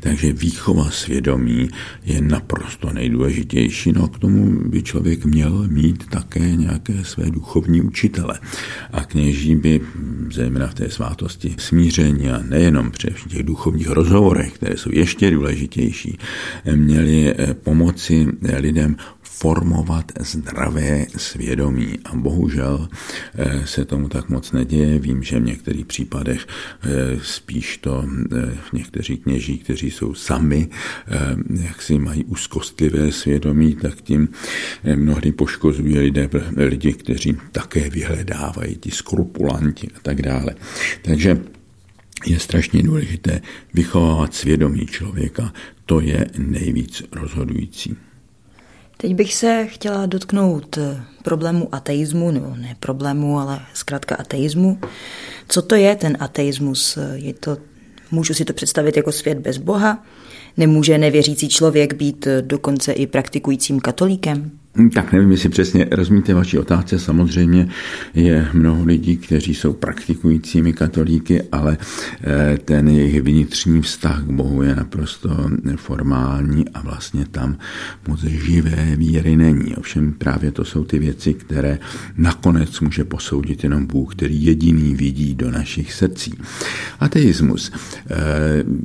Takže 0.00 0.32
výchova 0.32 0.90
svědomí 0.90 1.68
je 2.04 2.20
naprosto 2.20 2.92
nejdůležitější. 2.92 3.92
No 3.92 4.08
k 4.08 4.18
tomu 4.18 4.68
by 4.68 4.82
člověk 4.82 5.24
měl 5.24 5.68
mít 5.68 6.04
také 6.24 6.56
nějaké 6.56 7.04
své 7.04 7.30
duchovní 7.30 7.82
učitele. 7.82 8.40
A 8.92 9.04
kněží 9.04 9.56
by, 9.56 9.80
zejména 10.32 10.66
v 10.66 10.74
té 10.74 10.90
svátosti 10.90 11.54
smíření 11.58 12.30
a 12.30 12.42
nejenom 12.42 12.90
při 12.90 13.14
těch 13.28 13.42
duchovních 13.42 13.90
rozhovorech, 13.90 14.52
které 14.52 14.76
jsou 14.76 14.90
ještě 14.92 15.30
důležitější, 15.30 16.18
měli 16.74 17.34
eh, 17.38 17.54
pomoci 17.54 18.26
lidem 18.58 18.96
formovat 19.38 20.12
zdravé 20.20 21.06
svědomí. 21.16 21.98
A 22.04 22.16
bohužel 22.16 22.88
eh, 23.34 23.66
se 23.66 23.84
tomu 23.84 24.08
tak 24.08 24.28
moc 24.28 24.52
neděje. 24.52 24.98
Vím, 24.98 25.22
že 25.22 25.40
v 25.40 25.44
některých 25.44 25.86
případech 25.86 26.46
eh, 26.46 26.88
spíš 27.22 27.78
to 27.78 28.04
eh, 28.06 28.56
někteří 28.72 29.16
kněží, 29.16 29.58
kteří 29.58 29.90
jsou 29.90 30.14
sami, 30.14 30.68
jak 31.62 31.82
si 31.82 31.98
mají 31.98 32.24
úzkostlivé 32.24 33.12
svědomí, 33.12 33.76
tak 33.76 34.02
tím 34.02 34.28
mnohdy 34.96 35.32
poškozují 35.32 35.98
lidé, 35.98 36.28
lidi, 36.56 36.92
kteří 36.92 37.36
také 37.52 37.90
vyhledávají, 37.90 38.76
ti 38.76 38.90
skrupulanti 38.90 39.88
a 39.96 40.00
tak 40.02 40.22
dále. 40.22 40.54
Takže 41.02 41.40
je 42.26 42.38
strašně 42.38 42.82
důležité 42.82 43.40
vychovávat 43.74 44.34
svědomí 44.34 44.86
člověka, 44.86 45.52
to 45.86 46.00
je 46.00 46.26
nejvíc 46.38 47.02
rozhodující. 47.12 47.96
Teď 49.04 49.14
bych 49.14 49.34
se 49.34 49.66
chtěla 49.66 50.06
dotknout 50.06 50.78
eh, 50.78 51.02
problému 51.22 51.74
ateismu, 51.74 52.30
nebo 52.30 52.56
ne 52.56 52.76
problému, 52.80 53.38
ale 53.38 53.60
zkrátka 53.74 54.14
ateismu. 54.14 54.78
Co 55.48 55.62
to 55.62 55.74
je 55.74 55.96
ten 55.96 56.16
ateismus? 56.20 56.98
Je 57.14 57.34
to, 57.34 57.56
můžu 58.10 58.34
si 58.34 58.44
to 58.44 58.52
představit 58.52 58.96
jako 58.96 59.12
svět 59.12 59.38
bez 59.38 59.58
Boha? 59.58 60.04
Nemůže 60.56 60.98
nevěřící 60.98 61.48
člověk 61.48 61.94
být 61.94 62.26
eh, 62.26 62.42
dokonce 62.42 62.92
i 62.92 63.06
praktikujícím 63.06 63.80
katolíkem? 63.80 64.50
Hm, 64.76 64.90
tak 64.90 65.12
nevím, 65.12 65.30
jestli 65.30 65.48
přesně 65.48 65.86
rozumíte 65.90 66.34
vaší 66.34 66.58
otázce. 66.58 66.98
Samozřejmě 66.98 67.68
je 68.14 68.48
mnoho 68.52 68.84
lidí, 68.84 69.16
kteří 69.16 69.54
jsou 69.54 69.72
praktikujícími 69.72 70.72
katolíky, 70.72 71.42
ale 71.52 71.78
eh, 72.22 72.58
ten 72.64 72.88
jejich 72.88 73.22
vnitřní 73.22 73.82
vztah 73.82 74.22
k 74.22 74.30
Bohu 74.30 74.62
je 74.62 74.74
naprosto 74.74 75.50
formální 75.76 76.68
a 76.68 76.80
vlastně 76.80 77.26
tam 77.30 77.58
moc 78.08 78.20
živé 78.20 78.96
víry 78.96 79.36
není. 79.36 79.76
Ovšem 79.76 80.12
právě 80.12 80.52
to 80.52 80.64
jsou 80.64 80.84
ty 80.84 80.98
věci, 80.98 81.34
které 81.34 81.78
nakonec 82.16 82.80
může 82.80 83.04
posoudit 83.04 83.64
jenom 83.64 83.86
Bůh, 83.86 84.14
který 84.14 84.44
jediný 84.44 84.94
vidí 84.94 85.34
do 85.34 85.50
našich 85.50 85.92
srdcí. 85.92 86.34
Ateismus. 87.00 87.72
Eh, 88.10 88.16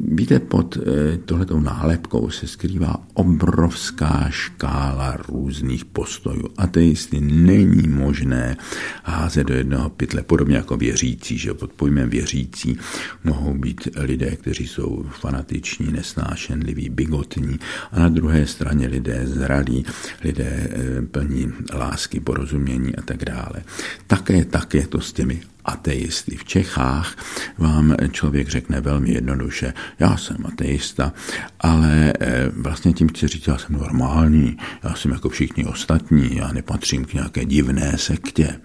víte, 0.08 0.40
pod 0.40 0.78
eh, 0.78 1.18
tohletou 1.18 1.60
nálepkou 1.60 2.30
se 2.30 2.48
skrývá 2.48 2.96
obrovská 3.14 4.28
škála 4.30 5.18
různých 5.30 5.79
různých 5.80 5.86
postojů. 5.86 6.50
Ateisty 6.58 7.20
není 7.22 7.88
možné 7.88 8.58
házet 9.04 9.48
do 9.48 9.54
jednoho 9.54 9.90
pytle, 9.90 10.22
podobně 10.22 10.56
jako 10.56 10.78
věřící, 10.78 11.38
že 11.38 11.54
pod 11.54 11.74
pojmem 11.74 12.10
věřící 12.10 12.78
mohou 13.24 13.54
být 13.54 13.88
lidé, 13.96 14.36
kteří 14.36 14.68
jsou 14.68 15.06
fanatiční, 15.22 15.92
nesnášenliví, 15.92 16.90
bigotní 16.90 17.60
a 17.92 18.00
na 18.00 18.10
druhé 18.10 18.48
straně 18.48 18.88
lidé 18.88 19.22
zralí, 19.26 19.86
lidé 20.24 20.70
eh, 20.70 21.02
plní 21.02 21.52
lásky, 21.74 22.20
porozumění 22.20 22.96
a 22.96 23.02
tak 23.02 23.26
dále. 23.26 23.64
Také 24.08 24.46
tak 24.46 24.74
je 24.74 24.88
to 24.88 25.02
s 25.02 25.14
těmi 25.14 25.42
ateisty. 25.70 26.36
V 26.36 26.46
Čechách 26.46 27.16
vám 27.58 27.96
člověk 28.12 28.50
řekne 28.50 28.82
velmi 28.82 29.12
jednoduše, 29.12 29.74
já 30.00 30.18
jsem 30.18 30.38
ateista, 30.46 31.14
ale 31.60 32.14
eh, 32.20 32.52
vlastně 32.58 32.94
tím 32.94 33.10
chci 33.10 33.28
říct, 33.28 33.48
já 33.48 33.58
jsem 33.58 33.76
normální, 33.76 34.58
já 34.84 34.96
jsem 34.96 35.12
jako 35.12 35.30
všichni 35.30 35.66
ostatní, 35.66 36.36
já 36.36 36.52
nepatřím 36.52 37.06
k 37.06 37.14
nějaké 37.14 37.46
divné 37.46 37.98
sektě. 37.98 38.56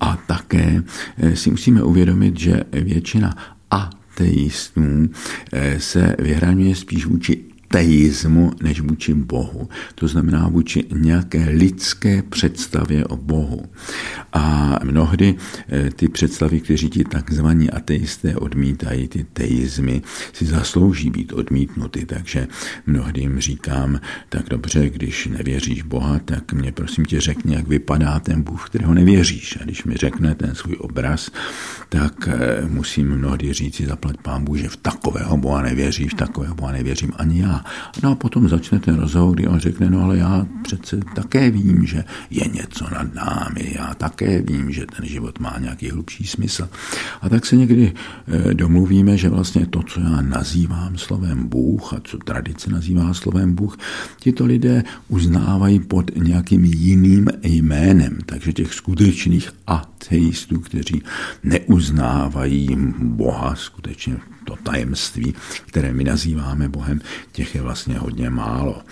A 0.00 0.16
také 0.26 0.82
eh, 1.18 1.36
si 1.36 1.50
musíme 1.50 1.82
uvědomit, 1.82 2.38
že 2.38 2.60
většina 2.72 3.36
ateistů 3.70 5.08
eh, 5.52 5.80
se 5.80 6.16
vyhraňuje 6.18 6.76
spíš 6.76 7.06
vůči 7.06 7.51
teismu 7.72 8.52
než 8.62 8.80
vůči 8.80 9.14
Bohu. 9.14 9.68
To 9.94 10.08
znamená 10.08 10.48
vůči 10.48 10.84
nějaké 10.92 11.48
lidské 11.48 12.22
představě 12.22 13.04
o 13.04 13.16
Bohu. 13.16 13.62
A 14.32 14.78
mnohdy 14.84 15.34
eh, 15.68 15.90
ty 15.90 16.08
představy, 16.08 16.60
kteří 16.60 16.90
ti 16.90 17.04
takzvaní 17.04 17.70
ateisté 17.70 18.36
odmítají, 18.36 19.08
ty 19.08 19.24
teizmy, 19.32 20.02
si 20.32 20.44
zaslouží 20.46 21.10
být 21.10 21.32
odmítnuty. 21.32 22.06
Takže 22.06 22.48
mnohdy 22.86 23.20
jim 23.20 23.40
říkám, 23.40 24.00
tak 24.28 24.48
dobře, 24.48 24.90
když 24.90 25.26
nevěříš 25.26 25.82
Boha, 25.82 26.18
tak 26.18 26.52
mě 26.52 26.72
prosím 26.72 27.04
tě 27.04 27.20
řekni, 27.20 27.54
jak 27.54 27.68
vypadá 27.68 28.20
ten 28.20 28.42
Bůh, 28.42 28.66
kterého 28.68 28.94
nevěříš. 28.94 29.58
A 29.60 29.64
když 29.64 29.84
mi 29.84 29.96
řekne 29.96 30.34
ten 30.34 30.54
svůj 30.54 30.76
obraz, 30.80 31.30
tak 31.88 32.28
eh, 32.28 32.68
musím 32.68 33.16
mnohdy 33.16 33.52
říci, 33.52 33.86
zaplať 33.86 34.16
pán 34.22 34.44
Bůh, 34.44 34.56
že 34.56 34.68
v 34.68 34.76
takového 34.76 35.36
Boha 35.36 35.62
nevěříš, 35.62 36.12
v 36.12 36.16
takového 36.16 36.54
Boha 36.54 36.72
nevěřím 36.72 37.12
ani 37.16 37.40
já. 37.40 37.61
No 38.02 38.10
a 38.10 38.14
potom 38.14 38.48
začne 38.48 38.80
ten 38.80 38.94
rozhovor, 38.94 39.34
kdy 39.34 39.46
on 39.46 39.60
řekne, 39.60 39.90
no 39.90 40.04
ale 40.04 40.18
já 40.18 40.46
přece 40.62 41.00
také 41.14 41.50
vím, 41.50 41.86
že 41.86 42.04
je 42.30 42.44
něco 42.48 42.84
nad 42.94 43.14
námi, 43.14 43.74
já 43.78 43.94
také 43.94 44.42
vím, 44.42 44.72
že 44.72 44.86
ten 44.96 45.06
život 45.06 45.38
má 45.38 45.56
nějaký 45.60 45.90
hlubší 45.90 46.26
smysl. 46.26 46.68
A 47.20 47.28
tak 47.28 47.46
se 47.46 47.56
někdy 47.56 47.92
eh, 48.28 48.54
domluvíme, 48.54 49.16
že 49.16 49.28
vlastně 49.28 49.66
to, 49.66 49.82
co 49.82 50.00
já 50.00 50.20
nazývám 50.20 50.98
slovem 50.98 51.48
Bůh 51.48 51.92
a 51.92 52.00
co 52.04 52.18
tradice 52.18 52.70
nazývá 52.70 53.14
slovem 53.14 53.54
Bůh, 53.54 53.78
tito 54.20 54.46
lidé 54.46 54.84
uznávají 55.08 55.80
pod 55.80 56.10
nějakým 56.16 56.64
jiným 56.64 57.28
jménem. 57.42 58.18
Takže 58.26 58.52
těch 58.52 58.74
skutečných 58.74 59.50
ateistů, 60.02 60.60
kteří 60.60 61.02
neuznávají 61.42 62.76
Boha 62.98 63.54
skutečně 63.56 64.16
to 64.44 64.56
tajemství, 64.56 65.34
které 65.66 65.92
my 65.92 66.04
nazýváme 66.04 66.68
Bohem, 66.68 67.00
těch 67.32 67.54
je 67.54 67.62
vlastně 67.62 67.98
hodně 67.98 68.30
málo. 68.30 68.82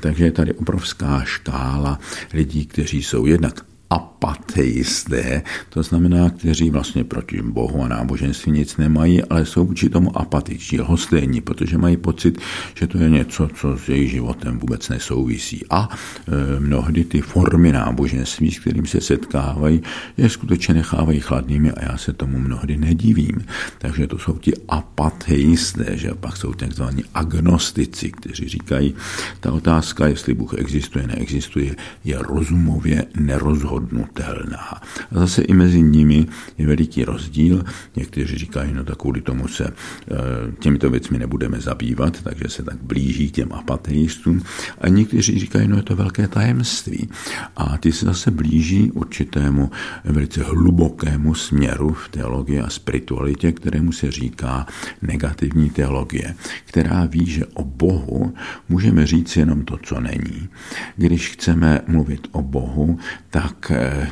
Takže 0.00 0.24
je 0.24 0.32
tady 0.32 0.52
obrovská 0.54 1.24
škála 1.24 1.98
lidí, 2.32 2.66
kteří 2.66 3.02
jsou 3.02 3.26
jednak 3.26 3.60
apateisté, 3.90 5.42
to 5.68 5.82
znamená, 5.82 6.30
kteří 6.30 6.70
vlastně 6.70 7.04
proti 7.04 7.42
Bohu 7.42 7.82
a 7.82 7.88
náboženství 7.88 8.52
nic 8.52 8.76
nemají, 8.76 9.24
ale 9.24 9.46
jsou 9.46 9.66
vůči 9.66 9.88
tomu 9.88 10.18
apatičtí, 10.18 10.80
lhostejní, 10.80 11.40
protože 11.40 11.78
mají 11.78 11.96
pocit, 11.96 12.38
že 12.74 12.86
to 12.86 12.98
je 12.98 13.10
něco, 13.10 13.48
co 13.54 13.78
s 13.78 13.88
jejich 13.88 14.10
životem 14.10 14.58
vůbec 14.58 14.88
nesouvisí. 14.88 15.64
A 15.70 15.88
e, 15.88 16.60
mnohdy 16.60 17.04
ty 17.04 17.20
formy 17.20 17.72
náboženství, 17.72 18.50
s 18.50 18.58
kterým 18.58 18.86
se 18.86 19.00
setkávají, 19.00 19.82
je 20.16 20.28
skutečně 20.30 20.74
nechávají 20.74 21.20
chladnými 21.20 21.70
a 21.70 21.84
já 21.92 21.96
se 21.96 22.12
tomu 22.12 22.38
mnohdy 22.38 22.76
nedivím. 22.76 23.44
Takže 23.78 24.06
to 24.06 24.18
jsou 24.18 24.38
ti 24.38 24.52
apateisté, 24.68 25.96
že 25.96 26.14
pak 26.20 26.36
jsou 26.36 26.52
takzvaní 26.52 27.04
agnostici, 27.14 28.10
kteří 28.10 28.48
říkají, 28.48 28.94
ta 29.40 29.52
otázka, 29.52 30.06
jestli 30.06 30.34
Bůh 30.34 30.54
existuje, 30.54 31.06
neexistuje, 31.06 31.76
je 32.04 32.18
rozumově 32.18 33.04
nerozhodná 33.16 33.73
nedohodnutelná. 33.80 34.80
A 35.10 35.18
zase 35.18 35.42
i 35.42 35.54
mezi 35.54 35.82
nimi 35.82 36.26
je 36.58 36.66
veliký 36.66 37.04
rozdíl. 37.04 37.64
Někteří 37.96 38.38
říkají, 38.38 38.72
no 38.72 38.84
tak 38.84 38.96
kvůli 38.96 39.20
tomu 39.20 39.48
se 39.48 39.64
eh, 39.64 40.14
těmito 40.58 40.90
věcmi 40.90 41.18
nebudeme 41.18 41.60
zabývat, 41.60 42.22
takže 42.22 42.44
se 42.48 42.62
tak 42.62 42.76
blíží 42.82 43.30
těm 43.30 43.52
apateistům. 43.52 44.42
A 44.80 44.88
někteří 44.88 45.38
říkají, 45.38 45.68
no 45.68 45.76
je 45.76 45.82
to 45.82 45.96
velké 45.96 46.28
tajemství. 46.28 47.08
A 47.56 47.78
ty 47.78 47.92
se 47.92 48.06
zase 48.06 48.30
blíží 48.30 48.90
určitému 48.90 49.70
velice 50.04 50.42
hlubokému 50.42 51.34
směru 51.34 51.92
v 51.92 52.08
teologii 52.08 52.60
a 52.60 52.70
spiritualitě, 52.70 53.52
kterému 53.52 53.92
se 53.92 54.10
říká 54.10 54.66
negativní 55.02 55.70
teologie, 55.70 56.34
která 56.64 57.04
ví, 57.04 57.26
že 57.26 57.46
o 57.46 57.64
Bohu 57.64 58.34
můžeme 58.68 59.06
říct 59.06 59.36
jenom 59.36 59.64
to, 59.64 59.78
co 59.82 60.00
není. 60.00 60.48
Když 60.96 61.30
chceme 61.30 61.80
mluvit 61.86 62.28
o 62.32 62.42
Bohu, 62.42 62.98
tak 63.30 63.63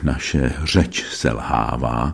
naše 0.02 0.52
řeč 0.64 1.04
selhává 1.10 2.12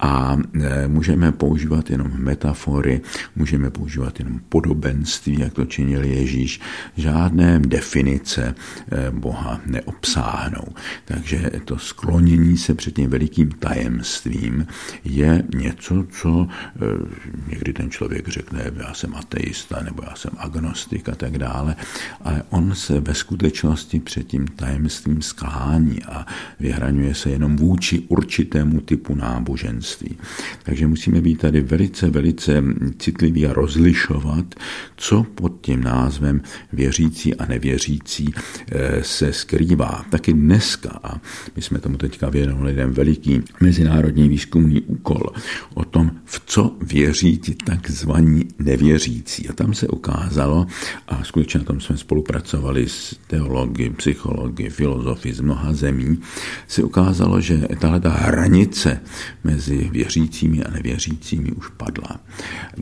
a 0.00 0.36
e, 0.60 0.88
můžeme 0.88 1.32
používat 1.32 1.90
jenom 1.90 2.10
metafory, 2.14 3.00
můžeme 3.36 3.70
používat 3.70 4.18
jenom 4.18 4.40
podobenství, 4.48 5.40
jak 5.40 5.52
to 5.52 5.64
činil 5.64 6.04
Ježíš. 6.04 6.60
Žádné 6.96 7.60
definice 7.60 8.54
e, 8.92 9.10
Boha 9.10 9.60
neobsáhnou. 9.66 10.64
Takže 11.04 11.50
to 11.64 11.78
sklonění 11.78 12.56
se 12.56 12.74
před 12.74 12.94
tím 12.94 13.10
velikým 13.10 13.50
tajemstvím 13.50 14.66
je 15.04 15.44
něco, 15.54 16.04
co 16.10 16.48
e, 16.48 16.78
někdy 17.50 17.72
ten 17.72 17.90
člověk 17.90 18.28
řekne, 18.28 18.70
já 18.76 18.94
jsem 18.94 19.14
ateista 19.14 19.82
nebo 19.82 20.02
já 20.10 20.16
jsem 20.16 20.30
agnostik 20.36 21.08
a 21.08 21.14
tak 21.14 21.38
dále, 21.38 21.76
ale 22.20 22.42
on 22.50 22.74
se 22.74 23.00
ve 23.00 23.14
skutečnosti 23.14 24.00
před 24.00 24.26
tím 24.26 24.46
tajemstvím 24.46 25.22
sklání 25.22 26.02
a 26.02 26.26
vyhraňuje 26.60 27.14
se 27.14 27.30
jenom 27.30 27.56
vůči 27.56 28.02
určitému 28.08 28.80
typu 28.80 29.14
náboženství 29.14 29.89
křesťanství. 29.90 30.16
Takže 30.62 30.86
musíme 30.86 31.20
být 31.20 31.38
tady 31.38 31.60
velice, 31.60 32.10
velice 32.10 32.62
citliví 32.98 33.46
a 33.46 33.52
rozlišovat, 33.52 34.54
co 34.96 35.22
pod 35.22 35.52
tím 35.60 35.82
názvem 35.82 36.42
věřící 36.72 37.34
a 37.34 37.46
nevěřící 37.46 38.34
eh, 38.72 39.02
se 39.02 39.32
skrývá. 39.32 40.04
Taky 40.10 40.32
dneska, 40.32 41.00
a 41.02 41.20
my 41.56 41.62
jsme 41.62 41.78
tomu 41.78 41.96
teďka 41.96 42.30
věnovali 42.30 42.70
jeden 42.72 42.90
veliký 42.90 43.42
mezinárodní 43.60 44.28
výzkumný 44.28 44.80
úkol 44.80 45.22
o 45.74 45.84
tom, 45.84 46.10
v 46.24 46.42
co 46.46 46.76
věří 46.82 47.38
ti 47.38 47.54
takzvaní 47.54 48.48
nevěřící. 48.58 49.48
A 49.48 49.52
tam 49.52 49.74
se 49.74 49.88
ukázalo, 49.88 50.66
a 51.08 51.24
skutečně 51.24 51.58
na 51.58 51.64
tom 51.64 51.80
jsme 51.80 51.96
spolupracovali 51.96 52.88
s 52.88 53.18
teology, 53.26 53.90
psychologi, 53.90 54.70
filozofy 54.70 55.32
z 55.32 55.40
mnoha 55.40 55.72
zemí, 55.72 56.18
se 56.68 56.82
ukázalo, 56.82 57.40
že 57.40 57.68
tahle 57.78 58.00
ta 58.00 58.10
hranice 58.10 59.00
mezi 59.44 59.79
věřícími 59.88 60.64
a 60.64 60.70
nevěřícími 60.70 61.52
už 61.52 61.68
padla. 61.68 62.20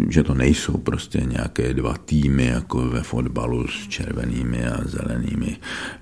Že 0.08 0.22
to 0.22 0.34
nejsou 0.34 0.78
prostě 0.78 1.20
nějaké 1.20 1.74
dva 1.74 1.94
týmy, 1.98 2.46
jako 2.46 2.88
ve 2.88 3.02
fotbalu 3.02 3.68
s 3.68 3.88
červenými 3.88 4.66
a 4.66 4.78
zelenými 4.84 5.56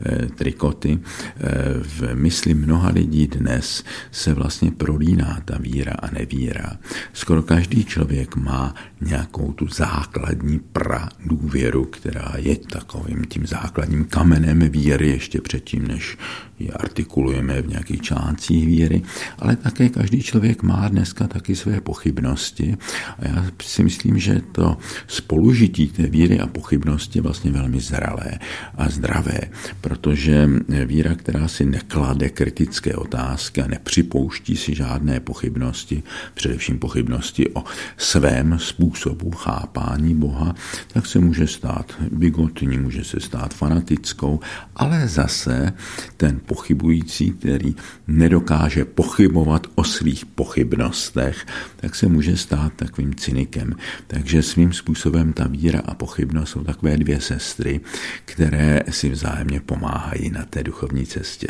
eh, 0.06 0.26
trikoty. 0.26 0.98
Eh, 0.98 1.50
v 1.82 2.14
mysli 2.14 2.54
mnoha 2.54 2.90
lidí 2.90 3.26
dnes 3.26 3.84
se 4.10 4.34
vlastně 4.34 4.70
prolíná 4.70 5.42
ta 5.44 5.58
víra 5.58 5.92
a 5.92 6.10
nevíra. 6.10 6.76
Skoro 7.12 7.42
každý 7.42 7.84
člověk 7.84 8.36
má 8.36 8.74
nějakou 9.00 9.52
tu 9.52 9.68
základní 9.68 10.58
pra 10.58 11.08
důvěru, 11.26 11.84
která 11.84 12.32
je 12.36 12.56
takovým 12.56 13.24
tím 13.24 13.46
základním 13.46 14.04
kamenem 14.04 14.58
víry 14.58 15.08
ještě 15.08 15.40
předtím, 15.40 15.86
než 15.86 16.18
ji 16.58 16.70
artikulujeme 16.70 17.62
v 17.62 17.68
nějakých 17.68 18.02
článcích 18.02 18.66
víry, 18.66 19.02
ale 19.38 19.56
také 19.56 19.88
každý 19.88 20.22
člověk 20.22 20.62
má 20.62 20.88
dneska 20.88 21.26
taky 21.26 21.56
své 21.56 21.80
pochybnosti. 21.80 22.76
A 23.18 23.28
já 23.28 23.46
si 23.62 23.84
myslím, 23.84 24.18
že 24.18 24.40
to 24.52 24.76
spolužití 25.06 25.86
té 25.86 26.02
víry 26.02 26.40
a 26.40 26.46
pochybnosti 26.46 27.18
je 27.18 27.22
vlastně 27.22 27.50
velmi 27.50 27.80
zralé 27.80 28.38
a 28.74 28.88
zdravé, 28.88 29.40
protože 29.80 30.48
víra, 30.86 31.14
která 31.14 31.48
si 31.48 31.64
neklade 31.64 32.28
kritické 32.28 32.94
otázky 32.94 33.62
a 33.62 33.66
nepřipouští 33.66 34.56
si 34.56 34.74
žádné 34.74 35.20
pochybnosti, 35.20 36.02
především 36.34 36.78
pochybnosti 36.78 37.50
o 37.54 37.64
svém 37.96 38.58
způsobu 38.58 39.30
chápání 39.30 40.14
Boha, 40.14 40.54
tak 40.92 41.06
se 41.06 41.18
může 41.18 41.46
stát 41.46 41.92
bigotní, 42.10 42.78
může 42.78 43.04
se 43.04 43.20
stát 43.20 43.54
fanatickou, 43.54 44.40
ale 44.76 45.08
zase 45.08 45.72
ten 46.16 46.40
pochybující, 46.46 47.30
který 47.30 47.74
nedokáže 48.06 48.84
pochybovat 48.84 49.66
o 49.74 49.84
svých 49.84 50.26
pochybnostech, 50.26 51.46
tak 51.76 51.94
se 51.94 52.08
může 52.08 52.36
stát 52.36 52.72
takovým 52.76 53.14
cynikem. 53.14 53.74
Takže 54.06 54.42
svým 54.42 54.72
způsobem 54.72 55.32
ta 55.32 55.46
víra 55.46 55.80
a 55.84 55.94
pochybnost 55.94 56.50
jsou 56.50 56.64
takové 56.64 56.96
dvě 56.96 57.20
sestry, 57.20 57.80
které 58.24 58.80
si 58.90 59.08
vzájemně 59.08 59.60
pomáhají 59.60 60.30
na 60.30 60.44
té 60.44 60.62
duchovní 60.62 61.06
cestě. 61.06 61.48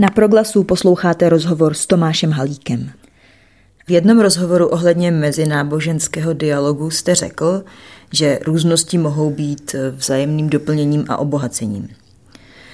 Na 0.00 0.10
proglasu 0.10 0.64
posloucháte 0.64 1.28
rozhovor 1.28 1.74
s 1.74 1.86
Tomášem 1.86 2.30
Halíkem. 2.30 2.90
V 3.86 3.90
jednom 3.90 4.20
rozhovoru 4.20 4.66
ohledně 4.68 5.10
mezináboženského 5.10 6.32
dialogu 6.32 6.90
jste 6.90 7.14
řekl, 7.14 7.64
že 8.12 8.38
různosti 8.46 8.98
mohou 8.98 9.30
být 9.30 9.74
vzájemným 9.90 10.50
doplněním 10.50 11.04
a 11.08 11.16
obohacením. 11.16 11.88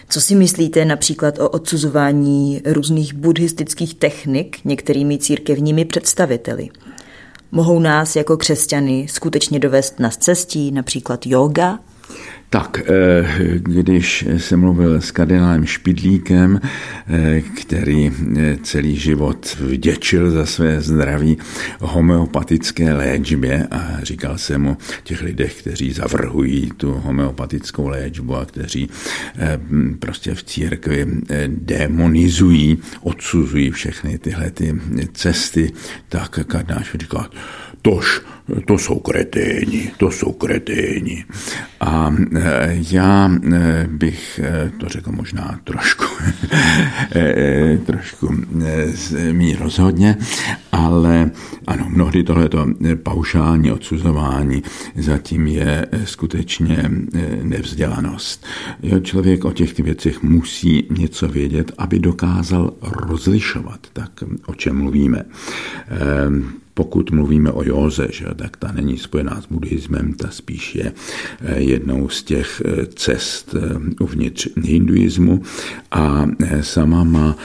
Co 0.08 0.20
si 0.20 0.34
myslíte 0.34 0.84
například 0.84 1.38
o 1.38 1.48
odsuzování 1.48 2.62
různých 2.64 3.14
buddhistických 3.14 3.94
technik 3.94 4.58
některými 4.64 5.18
církevními 5.18 5.84
představiteli? 5.84 6.68
Mohou 7.52 7.80
nás 7.80 8.16
jako 8.16 8.36
křesťany 8.36 9.06
skutečně 9.10 9.58
dovést 9.58 10.00
na 10.00 10.10
cestí, 10.10 10.72
například 10.72 11.26
yoga? 11.26 11.78
Tak, 12.54 12.80
eh, 12.86 13.24
když 13.58 14.24
jsem 14.36 14.60
mluvil 14.60 15.00
s 15.00 15.10
kardinálem 15.10 15.66
Špidlíkem, 15.66 16.60
eh, 16.62 17.40
který 17.40 18.10
eh, 18.10 18.56
celý 18.62 18.96
život 18.96 19.56
vděčil 19.60 20.30
za 20.30 20.46
své 20.46 20.80
zdraví 20.80 21.38
homeopatické 21.80 22.94
léčbě 22.94 23.66
a 23.70 23.98
říkal 24.02 24.38
jsem 24.38 24.62
mu 24.62 24.76
těch 25.02 25.22
lidech, 25.22 25.54
kteří 25.58 25.92
zavrhují 25.92 26.70
tu 26.76 26.92
homeopatickou 26.92 27.88
léčbu 27.88 28.36
a 28.36 28.44
kteří 28.44 28.90
prostě 29.98 30.34
v 30.34 30.42
církvi 30.42 31.06
demonizují, 31.48 32.78
odsuzují 33.00 33.70
všechny 33.70 34.18
tyhle 34.18 34.50
ty 34.50 34.74
cesty, 35.12 35.72
tak 36.08 36.40
kardinál 36.46 36.82
říkal, 36.94 37.26
tož 37.84 38.22
to 38.66 38.78
jsou 38.78 38.98
kreténi, 38.98 39.90
to 39.96 40.10
jsou 40.10 40.32
kreténi. 40.32 41.24
A 41.80 42.14
e, 42.36 42.78
já 42.90 43.30
e, 43.52 43.88
bych 43.90 44.38
e, 44.38 44.72
to 44.78 44.88
řekl 44.88 45.12
možná 45.12 45.60
trošku, 45.64 46.04
trošku 47.86 48.28
mí 49.32 49.54
rozhodně, 49.54 50.16
ale 50.72 51.30
ano, 51.66 51.86
mnohdy 51.88 52.22
tohleto 52.22 52.66
paušální 53.02 53.72
odsuzování 53.72 54.62
zatím 54.96 55.46
je 55.46 55.86
skutečně 56.04 56.90
nevzdělanost. 57.42 58.46
Člověk 59.02 59.44
o 59.44 59.52
těch 59.52 59.78
věcech 59.78 60.22
musí 60.22 60.86
něco 60.98 61.28
vědět, 61.28 61.72
aby 61.78 61.98
dokázal 61.98 62.72
rozlišovat, 62.82 63.80
tak 63.92 64.10
o 64.46 64.54
čem 64.54 64.76
mluvíme 64.76 65.24
pokud 66.74 67.10
mluvíme 67.10 67.52
o 67.52 67.62
józe, 67.62 68.08
že, 68.10 68.26
tak 68.36 68.56
ta 68.56 68.72
není 68.72 68.98
spojená 68.98 69.40
s 69.40 69.46
buddhismem, 69.46 70.12
ta 70.12 70.28
spíš 70.30 70.74
je 70.74 70.92
eh, 71.40 71.60
jednou 71.60 72.08
z 72.08 72.22
těch 72.22 72.62
eh, 72.64 72.86
cest 72.86 73.54
eh, 73.54 73.60
uvnitř 74.00 74.48
hinduismu 74.62 75.42
a 75.90 76.26
sama 76.60 77.04
má 77.04 77.36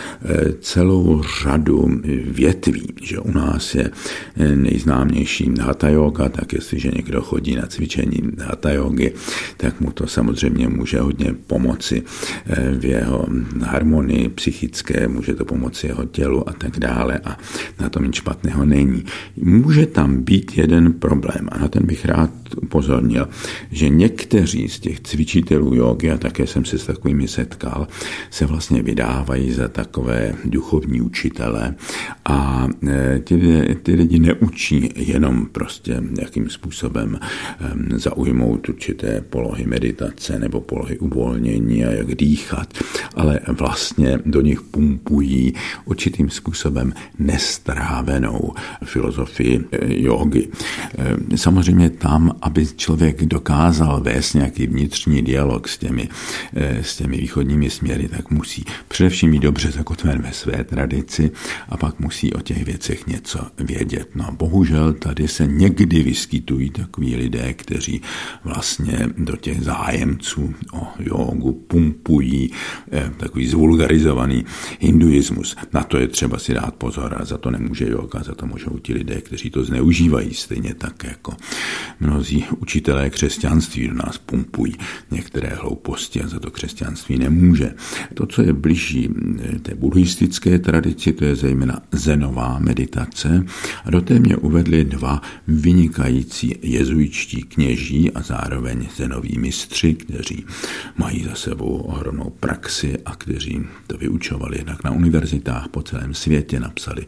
celou 0.60 1.22
řadu 1.44 2.02
větví, 2.24 2.88
že 3.02 3.20
u 3.20 3.32
nás 3.32 3.76
je 3.76 3.92
nejznámější 4.56 5.52
hatha 5.62 5.90
yoga, 5.90 6.30
tak 6.30 6.54
jestliže 6.54 6.92
někdo 6.96 7.22
chodí 7.22 7.56
na 7.56 7.68
cvičení 7.68 8.22
hatha 8.40 8.70
yogy, 8.70 9.14
tak 9.58 9.82
mu 9.82 9.92
to 9.92 10.08
samozřejmě 10.08 10.68
může 10.68 11.00
hodně 11.00 11.36
pomoci 11.48 12.04
v 12.80 12.86
jeho 12.86 13.28
harmonii 13.62 14.30
psychické, 14.30 15.08
může 15.08 15.34
to 15.34 15.46
pomoci 15.46 15.88
jeho 15.88 16.06
tělu 16.06 16.50
a 16.50 16.54
tak 16.54 16.80
dále 16.80 17.20
a 17.26 17.38
na 17.80 17.90
tom 17.90 18.04
nic 18.04 18.16
špatného 18.16 18.66
není. 18.66 19.04
Může 19.38 19.86
tam 19.86 20.24
být 20.24 20.58
jeden 20.58 20.94
problém 20.94 21.50
a 21.52 21.58
na 21.58 21.68
ten 21.68 21.86
bych 21.86 22.06
rád 22.06 22.32
upozornil, 22.62 23.28
že 23.72 23.90
někteří 23.90 24.70
z 24.70 24.80
těch 24.80 25.00
cvičitelů 25.00 25.76
jogy, 25.76 26.12
a 26.12 26.18
také 26.18 26.48
jsem 26.48 26.66
se 26.66 26.78
s 26.78 26.86
takovými 26.86 27.28
setkal, 27.28 27.88
se 28.30 28.46
vlastně 28.46 28.84
vydávají 28.84 29.52
za 29.52 29.68
takové 29.68 30.36
duchovní 30.46 31.02
učitele 31.02 31.76
a 32.26 32.68
e, 32.88 33.20
ty, 33.20 33.38
ty 33.84 33.96
lidi 33.96 34.20
neučí 34.20 34.90
jenom 34.96 35.46
prostě 35.46 36.02
jakým 36.22 36.50
způsobem 36.50 37.20
zaujmout 37.96 38.70
určité 38.70 39.22
polohy 39.30 39.66
meditace 39.66 40.40
nebo 40.40 40.62
polohy 40.62 40.98
uvolnění 40.98 41.86
a 41.86 41.92
jak 41.92 42.16
dýchat, 42.16 42.74
ale 43.16 43.40
vlastně 43.48 44.20
do 44.26 44.42
nich 44.42 44.62
pumpují 44.62 45.54
určitým 45.86 46.30
způsobem 46.30 46.94
nestrávenou 47.20 48.54
filozofii 48.84 49.09
e, 49.72 50.02
jogy. 50.02 50.48
E, 50.98 51.38
samozřejmě 51.38 51.90
tam 51.90 52.40
aby 52.42 52.66
člověk 52.76 53.26
dokázal 53.26 54.02
vést 54.02 54.34
nějaký 54.34 54.68
vnitřní 54.68 55.22
dialog 55.22 55.68
s 55.68 55.78
těmi, 55.78 56.10
eh, 56.56 56.84
s 56.84 56.98
těmi 56.98 57.18
východními 57.18 57.70
směry, 57.70 58.08
tak 58.08 58.32
musí 58.32 58.66
především 58.88 59.32
být 59.32 59.40
dobře 59.40 59.72
zakotven 59.72 60.22
ve 60.22 60.34
své 60.34 60.64
tradici 60.64 61.32
a 61.70 61.78
pak 61.78 62.00
musí 62.00 62.34
o 62.34 62.42
těch 62.42 62.66
věcech 62.66 63.08
něco 63.08 63.40
vědět. 63.58 64.10
No 64.16 64.32
bohužel 64.32 64.94
tady 64.94 65.28
se 65.28 65.48
někdy 65.48 66.04
vyskytují 66.04 66.70
takový 66.70 67.16
lidé, 67.16 67.54
kteří 67.54 68.02
vlastně 68.44 69.10
do 69.18 69.36
těch 69.36 69.62
zájemců 69.62 70.54
o 70.74 70.88
jogu 71.00 71.52
pumpují 71.52 72.52
eh, 72.92 73.12
takový 73.18 73.48
zvulgarizovaný 73.48 74.46
hinduismus. 74.80 75.56
Na 75.74 75.84
to 75.84 75.98
je 75.98 76.08
třeba 76.08 76.40
si 76.40 76.54
dát 76.54 76.76
pozor 76.76 77.16
a 77.20 77.26
za 77.26 77.38
to 77.38 77.52
nemůže 77.52 77.90
yoga, 77.90 78.24
za 78.24 78.36
to 78.36 78.46
můžou 78.46 78.78
ti 78.82 78.94
lidé, 79.00 79.22
kteří 79.22 79.50
to 79.50 79.64
zneužívají 79.64 80.34
stejně 80.34 80.74
tak 80.74 81.04
jako 81.04 81.34
mnozí 82.00 82.46
učitelé 82.60 83.10
křesťanství 83.10 83.88
do 83.88 83.94
nás 83.94 84.18
pumpují 84.18 84.74
některé 85.12 85.50
hlouposti 85.62 86.22
a 86.22 86.28
za 86.28 86.40
to 86.40 86.52
křesťanství 86.52 87.18
nemůže. 87.18 87.74
To, 88.14 88.26
co 88.26 88.42
je 88.42 88.54
blíží 88.54 89.10
eh, 89.10 89.60
té 89.60 89.76
buddhistické 89.76 90.60
tradici, 90.60 91.14
to 91.14 91.26
je 91.26 91.36
zejména 91.36 91.82
zenová 91.92 92.60
meditace. 92.60 93.46
A 93.86 93.92
do 93.92 94.02
té 94.02 94.20
mě 94.20 94.38
uvedli 94.38 94.86
dva 94.86 95.22
vynikající 95.48 96.56
jezuičtí 96.62 97.44
kněží 97.44 98.12
a 98.12 98.22
zároveň 98.22 98.88
zenoví 98.96 99.38
mistři, 99.40 99.94
kteří 99.94 100.46
mají 100.98 101.24
za 101.24 101.36
sebou 101.36 101.78
ohromnou 101.78 102.30
praxi 102.40 102.98
a 103.06 103.16
kteří 103.16 103.62
to 103.88 103.98
vyučovali 103.98 104.58
jednak 104.58 104.84
na 104.84 104.92
univerzitách 104.92 105.68
po 105.68 105.82
celém 105.82 106.14
světě, 106.14 106.60
napsali 106.60 107.06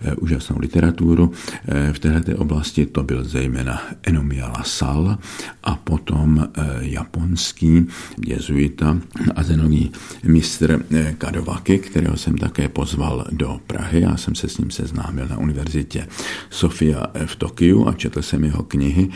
eh, 0.00 0.14
úžasnou 0.14 0.58
literaturu. 0.58 1.27
Eh, 1.68 1.92
v 1.92 1.98
této 1.98 2.36
oblasti 2.36 2.86
to 2.86 3.02
byl 3.02 3.24
zejména 3.24 3.82
Enomia 4.02 4.48
Lasal 4.48 5.18
a 5.62 5.74
potom 5.74 6.48
eh, 6.54 6.62
japonský 6.80 7.86
jezuita 8.26 8.98
a 9.34 9.42
zenový 9.42 9.90
mistr 10.24 10.84
eh, 10.94 11.14
Kadovaki, 11.18 11.78
kterého 11.78 12.16
jsem 12.16 12.38
také 12.38 12.68
pozval 12.68 13.26
do 13.30 13.60
Prahy. 13.66 14.00
Já 14.00 14.16
jsem 14.16 14.34
se 14.34 14.48
s 14.48 14.58
ním 14.58 14.70
seznámil 14.70 15.28
na 15.28 15.38
univerzitě 15.38 16.06
Sofia 16.50 17.06
v 17.26 17.36
Tokiu 17.36 17.88
a 17.88 17.92
četl 17.92 18.22
jsem 18.22 18.44
jeho 18.44 18.62
knihy. 18.62 19.08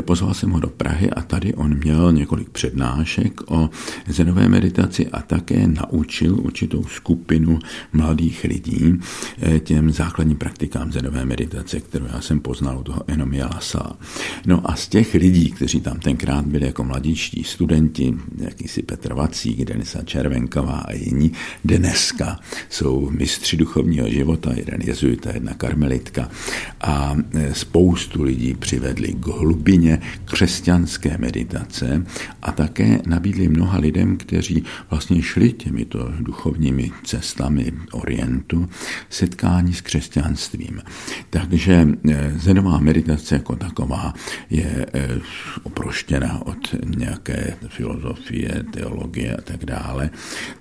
Pozval 0.00 0.34
jsem 0.34 0.50
ho 0.50 0.60
do 0.60 0.68
Prahy 0.68 1.10
a 1.10 1.22
tady 1.22 1.54
on 1.54 1.74
měl 1.74 2.12
několik 2.12 2.50
přednášek 2.50 3.40
o 3.50 3.70
zenové 4.08 4.48
meditaci 4.48 5.08
a 5.08 5.22
také 5.22 5.66
naučil 5.66 6.40
určitou 6.40 6.84
skupinu 6.84 7.58
mladých 7.92 8.44
lidí 8.44 9.00
těm 9.60 9.92
základním 9.92 10.36
praktikám 10.36 10.92
zenové 10.92 11.24
meditace, 11.24 11.45
kterou 11.80 12.06
já 12.06 12.20
jsem 12.20 12.40
poznal 12.40 12.78
u 12.78 12.82
toho 12.82 13.02
Enomia 13.06 13.46
Lasa. 13.46 13.96
No 14.46 14.70
a 14.70 14.76
z 14.76 14.88
těch 14.88 15.14
lidí, 15.14 15.50
kteří 15.50 15.80
tam 15.80 16.00
tenkrát 16.00 16.46
byli 16.46 16.66
jako 16.66 16.84
mladíčtí 16.84 17.44
studenti, 17.44 18.14
jakýsi 18.38 18.82
Petr 18.82 19.14
Vacík, 19.14 19.64
Denisa 19.64 20.02
Červenková 20.02 20.78
a 20.78 20.92
jiní, 20.92 21.32
dneska 21.64 22.40
jsou 22.68 23.10
mistři 23.10 23.56
duchovního 23.56 24.08
života, 24.08 24.52
jeden 24.54 24.80
jezuita, 24.80 25.30
jedna 25.34 25.54
karmelitka 25.54 26.30
a 26.80 27.16
e, 27.34 27.54
spoustu 27.54 28.22
lidí 28.22 28.54
přivedli 28.54 29.12
k 29.12 29.26
hlubině 29.26 30.00
křesťanské 30.24 31.18
meditace 31.18 32.06
a 32.42 32.52
také 32.52 33.00
nabídli 33.06 33.48
mnoha 33.48 33.78
lidem, 33.78 34.16
kteří 34.16 34.64
vlastně 34.90 35.22
šli 35.22 35.52
těmito 35.52 36.12
duchovními 36.20 36.92
cestami 37.04 37.72
Orientu, 37.92 38.68
setkání 39.10 39.74
s 39.74 39.80
křesťanstvím. 39.80 40.82
Takže 41.30 41.88
e, 42.08 42.32
zenová 42.36 42.78
meditace 42.78 43.34
jako 43.34 43.56
taková 43.56 44.14
je 44.50 44.86
eh, 44.94 45.08
oproštěna 45.62 46.46
od 46.46 46.74
nějaké 46.96 47.56
filozofie, 47.68 48.64
teologie 48.70 49.36
a 49.36 49.40
tak 49.40 49.64
dále. 49.64 50.10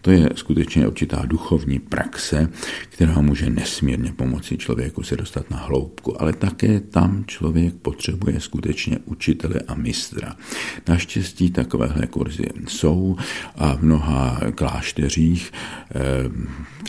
To 0.01 0.11
je 0.11 0.29
skutečně 0.35 0.87
určitá 0.87 1.23
duchovní 1.25 1.79
praxe, 1.79 2.49
která 2.89 3.21
může 3.21 3.49
nesmírně 3.49 4.13
pomoci 4.13 4.57
člověku 4.57 5.03
se 5.03 5.15
dostat 5.15 5.49
na 5.49 5.57
hloubku, 5.57 6.21
ale 6.21 6.33
také 6.33 6.79
tam 6.79 7.23
člověk 7.27 7.73
potřebuje 7.75 8.39
skutečně 8.39 8.99
učitele 9.05 9.59
a 9.67 9.75
mistra. 9.75 10.35
Naštěstí 10.87 11.51
takovéhle 11.51 12.07
kurzy 12.07 12.45
jsou 12.67 13.17
a 13.55 13.75
v 13.75 13.81
mnoha 13.81 14.39
klášteřích 14.55 15.51
eh, 15.95 16.01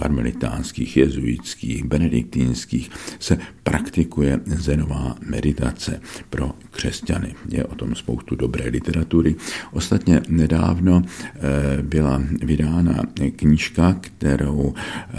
karmelitánských, 0.02 0.96
jezuitských, 0.96 1.84
benediktínských 1.84 2.90
se 3.18 3.38
praktikuje 3.66 4.40
zenová 4.46 5.16
meditace 5.26 6.00
pro 6.30 6.50
křesťany. 6.70 7.34
Je 7.48 7.64
o 7.64 7.74
tom 7.74 7.94
spoustu 7.94 8.34
dobré 8.34 8.68
literatury. 8.68 9.34
Ostatně 9.72 10.22
nedávno 10.28 11.02
eh, 11.02 11.82
byla 11.82 12.22
vydána 12.42 13.02
knížka, 13.36 13.96
kterou 14.00 14.74
eh, 14.74 15.16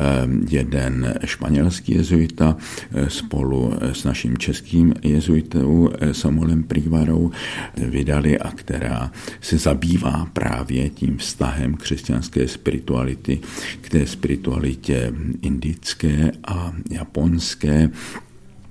jeden 0.50 1.14
španělský 1.26 1.94
jezuita 1.94 2.58
eh, 2.58 3.10
spolu 3.10 3.74
s 3.82 4.04
naším 4.04 4.38
českým 4.38 4.94
jezuitou 5.04 5.90
Samuelem 6.12 6.64
Prigvarou 6.64 7.32
vydali 7.78 8.40
a 8.40 8.52
která 8.52 9.12
se 9.42 9.58
zabývá 9.58 10.28
právě 10.34 10.90
tím 10.90 11.18
vztahem 11.18 11.76
křesťanské 11.76 12.48
spirituality 12.48 13.40
k 13.82 13.90
té 13.90 14.08
spiritualitě 14.08 15.14
indické 15.42 16.32
a 16.48 16.74
japonské 16.92 17.90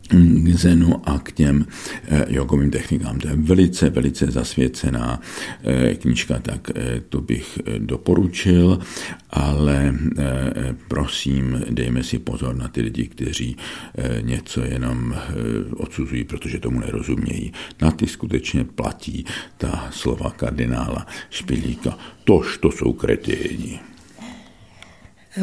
k 0.08 0.48
zenu 0.54 1.08
a 1.08 1.18
k 1.18 1.32
těm 1.32 1.66
eh, 2.08 2.24
jogovým 2.28 2.70
technikám. 2.70 3.18
To 3.18 3.28
je 3.28 3.36
velice, 3.36 3.90
velice 3.90 4.26
zasvěcená 4.26 5.20
eh, 5.64 5.94
knížka, 5.94 6.38
tak 6.38 6.70
eh, 6.74 7.02
to 7.08 7.20
bych 7.20 7.58
doporučil, 7.78 8.78
ale 9.30 9.94
prosím, 10.88 11.64
dejme 11.70 12.02
si 12.02 12.18
pozor 12.18 12.56
na 12.56 12.68
ty 12.68 12.80
lidi, 12.80 13.06
kteří 13.06 13.56
něco 14.20 14.64
jenom 14.64 15.14
odsuzují, 15.76 16.24
protože 16.24 16.58
tomu 16.58 16.80
nerozumějí. 16.80 17.52
Na 17.80 17.90
ty 17.90 18.06
skutečně 18.06 18.64
platí 18.64 19.24
ta 19.56 19.88
slova 19.90 20.30
kardinála 20.30 21.06
Špilíka. 21.30 21.98
Tož 22.24 22.58
to 22.58 22.70
jsou 22.70 22.92
kreténi. 22.92 23.80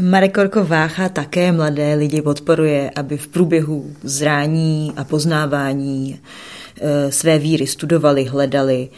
Marek 0.02 0.34
Korko 0.34 0.64
Vácha 0.64 1.10
také 1.10 1.52
mladé 1.52 1.94
lidi 1.94 2.22
podporuje, 2.22 2.92
aby 2.96 3.18
v 3.18 3.28
průběhu 3.28 3.92
zrání 4.04 4.94
a 4.96 5.04
poznávání 5.04 6.20
e, 6.82 7.12
své 7.12 7.40
víry 7.40 7.68
studovali, 7.68 8.24
hledali, 8.24 8.90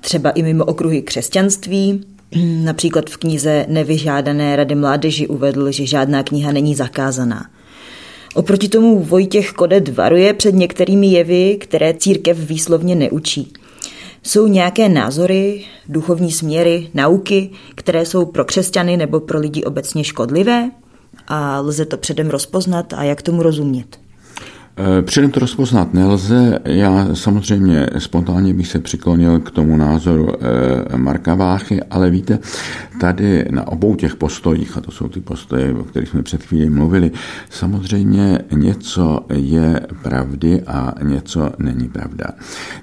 třeba 0.00 0.30
i 0.30 0.42
mimo 0.42 0.64
okruhy 0.64 1.02
křesťanství. 1.02 2.04
Například 2.64 3.10
v 3.10 3.16
knize 3.16 3.66
Nevyžádané 3.68 4.56
rady 4.56 4.74
mládeži 4.74 5.26
uvedl, 5.26 5.70
že 5.70 5.86
žádná 5.86 6.22
kniha 6.22 6.52
není 6.52 6.74
zakázaná. 6.74 7.46
Oproti 8.34 8.68
tomu 8.68 9.00
Vojtěch 9.00 9.52
Kodet 9.52 9.88
varuje 9.88 10.34
před 10.34 10.54
některými 10.54 11.06
jevy, 11.06 11.56
které 11.60 11.94
církev 11.94 12.38
výslovně 12.38 12.94
neučí. 12.94 13.52
Jsou 14.26 14.46
nějaké 14.46 14.88
názory, 14.88 15.64
duchovní 15.88 16.32
směry, 16.32 16.90
nauky, 16.94 17.50
které 17.74 18.06
jsou 18.06 18.26
pro 18.26 18.44
křesťany 18.44 18.96
nebo 18.96 19.20
pro 19.20 19.38
lidi 19.38 19.64
obecně 19.64 20.04
škodlivé? 20.04 20.70
A 21.28 21.60
lze 21.60 21.84
to 21.84 21.96
předem 21.96 22.30
rozpoznat 22.30 22.92
a 22.92 23.02
jak 23.02 23.22
tomu 23.22 23.42
rozumět? 23.42 24.03
Eh, 24.76 25.02
předem 25.02 25.30
to 25.30 25.40
rozpoznat 25.40 25.94
nelze. 25.94 26.58
Já 26.64 27.14
samozřejmě 27.14 27.86
spontánně 27.98 28.54
bych 28.54 28.66
se 28.66 28.78
přiklonil 28.78 29.40
k 29.40 29.50
tomu 29.50 29.76
názoru 29.76 30.28
eh, 30.92 30.96
Marka 30.96 31.34
Váchy, 31.34 31.82
ale 31.82 32.10
víte, 32.10 32.38
tady 33.00 33.46
na 33.50 33.66
obou 33.68 33.94
těch 33.94 34.16
postojích, 34.16 34.76
a 34.76 34.80
to 34.80 34.90
jsou 34.90 35.08
ty 35.08 35.20
postoje, 35.20 35.74
o 35.74 35.84
kterých 35.84 36.08
jsme 36.08 36.22
před 36.22 36.42
chvílí 36.42 36.70
mluvili, 36.70 37.10
samozřejmě 37.50 38.38
něco 38.52 39.20
je 39.34 39.80
pravdy 40.02 40.62
a 40.62 40.94
něco 41.02 41.50
není 41.58 41.88
pravda. 41.88 42.26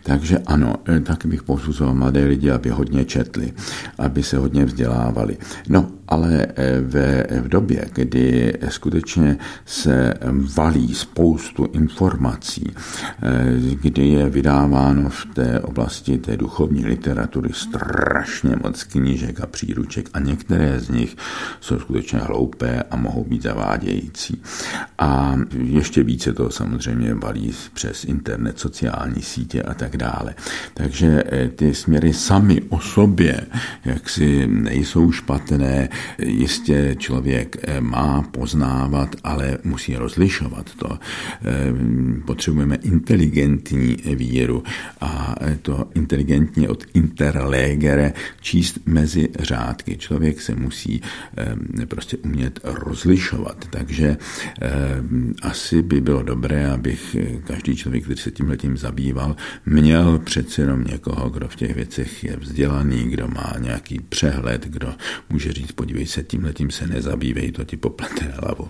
Takže 0.03 0.39
ano, 0.45 0.75
eh, 0.87 0.99
tak 0.99 1.25
bych 1.25 1.43
povzbuzoval 1.43 1.95
mladé 1.95 2.25
lidi, 2.25 2.51
aby 2.51 2.69
hodně 2.69 3.05
četli, 3.05 3.53
aby 3.97 4.23
se 4.23 4.37
hodně 4.37 4.65
vzdělávali. 4.65 5.37
No, 5.69 5.87
ale 6.11 6.47
ve, 6.81 7.23
v 7.41 7.47
době, 7.47 7.85
kdy 7.93 8.53
skutečně 8.69 9.37
se 9.65 10.13
valí 10.55 10.95
spoustu 10.95 11.65
informací, 11.73 12.73
eh, 12.75 13.43
kdy 13.81 14.07
je 14.07 14.29
vydáváno 14.29 15.09
v 15.09 15.25
té 15.33 15.59
oblasti 15.59 16.17
té 16.17 16.37
duchovní 16.37 16.85
literatury 16.85 17.49
strašně 17.53 18.55
moc 18.63 18.83
knížek 18.83 19.41
a 19.41 19.47
příruček 19.47 20.09
a 20.13 20.19
některé 20.19 20.79
z 20.79 20.89
nich 20.89 21.15
jsou 21.61 21.79
skutečně 21.79 22.19
hloupé 22.19 22.83
a 22.91 22.95
mohou 22.95 23.23
být 23.23 23.43
zavádějící. 23.43 24.41
A 24.99 25.35
ještě 25.63 26.03
více 26.03 26.33
to 26.33 26.49
samozřejmě 26.49 27.13
valí 27.13 27.53
přes 27.73 28.03
internet, 28.03 28.59
sociální 28.59 29.21
sítě 29.21 29.63
a 29.63 29.73
tak 29.73 29.97
dále. 29.97 30.35
Takže 30.73 31.23
eh, 31.25 31.47
ty 31.47 31.73
směry 31.73 32.13
sami 32.13 32.61
o 32.69 32.79
sobě, 32.79 33.41
jak 33.85 34.09
si 34.09 34.47
nejsou 34.47 35.11
špatné, 35.11 35.89
jistě 36.19 36.95
člověk 36.99 37.57
eh, 37.63 37.81
má 37.81 38.21
poznávat, 38.21 39.15
ale 39.23 39.57
musí 39.63 39.95
rozlišovat 39.95 40.75
to 40.75 40.99
potřebujeme 42.25 42.75
inteligentní 42.75 43.97
víru 44.15 44.63
a 45.01 45.35
to 45.61 45.89
inteligentně 45.95 46.69
od 46.69 46.83
interlegere 46.93 48.13
číst 48.41 48.79
mezi 48.85 49.29
řádky. 49.39 49.97
Člověk 49.97 50.41
se 50.41 50.55
musí 50.55 51.01
prostě 51.87 52.17
umět 52.17 52.59
rozlišovat, 52.63 53.65
takže 53.69 54.17
asi 55.41 55.81
by 55.81 56.01
bylo 56.01 56.23
dobré, 56.23 56.71
abych 56.71 57.15
každý 57.43 57.75
člověk, 57.75 58.03
který 58.03 58.19
se 58.19 58.31
tímhle 58.31 58.57
tím 58.57 58.77
zabýval, 58.77 59.35
měl 59.65 60.19
přece 60.19 60.61
jenom 60.61 60.83
někoho, 60.83 61.29
kdo 61.29 61.47
v 61.47 61.55
těch 61.55 61.75
věcech 61.75 62.23
je 62.23 62.37
vzdělaný, 62.37 63.03
kdo 63.03 63.27
má 63.27 63.53
nějaký 63.59 63.99
přehled, 63.99 64.67
kdo 64.67 64.93
může 65.29 65.53
říct, 65.53 65.71
podívej 65.71 65.90
se, 66.05 66.23
tímhle 66.23 66.53
tím 66.53 66.71
se 66.71 66.87
nezabývej, 66.87 67.51
to 67.51 67.63
ti 67.63 67.77
poplete 67.77 68.25
hlavu, 68.25 68.69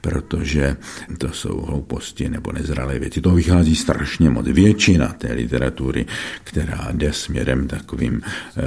protože 0.00 0.76
to 1.18 1.32
jsou 1.32 1.60
hlouposti 1.60 2.28
nebo 2.28 2.52
nezralé 2.52 2.98
věci. 2.98 3.20
To 3.20 3.30
vychází 3.30 3.76
strašně 3.76 4.30
moc. 4.30 4.46
Většina 4.46 5.08
té 5.08 5.32
literatury, 5.32 6.06
která 6.44 6.88
jde 6.92 7.12
směrem 7.12 7.68
takovým 7.68 8.22
eh, 8.24 8.62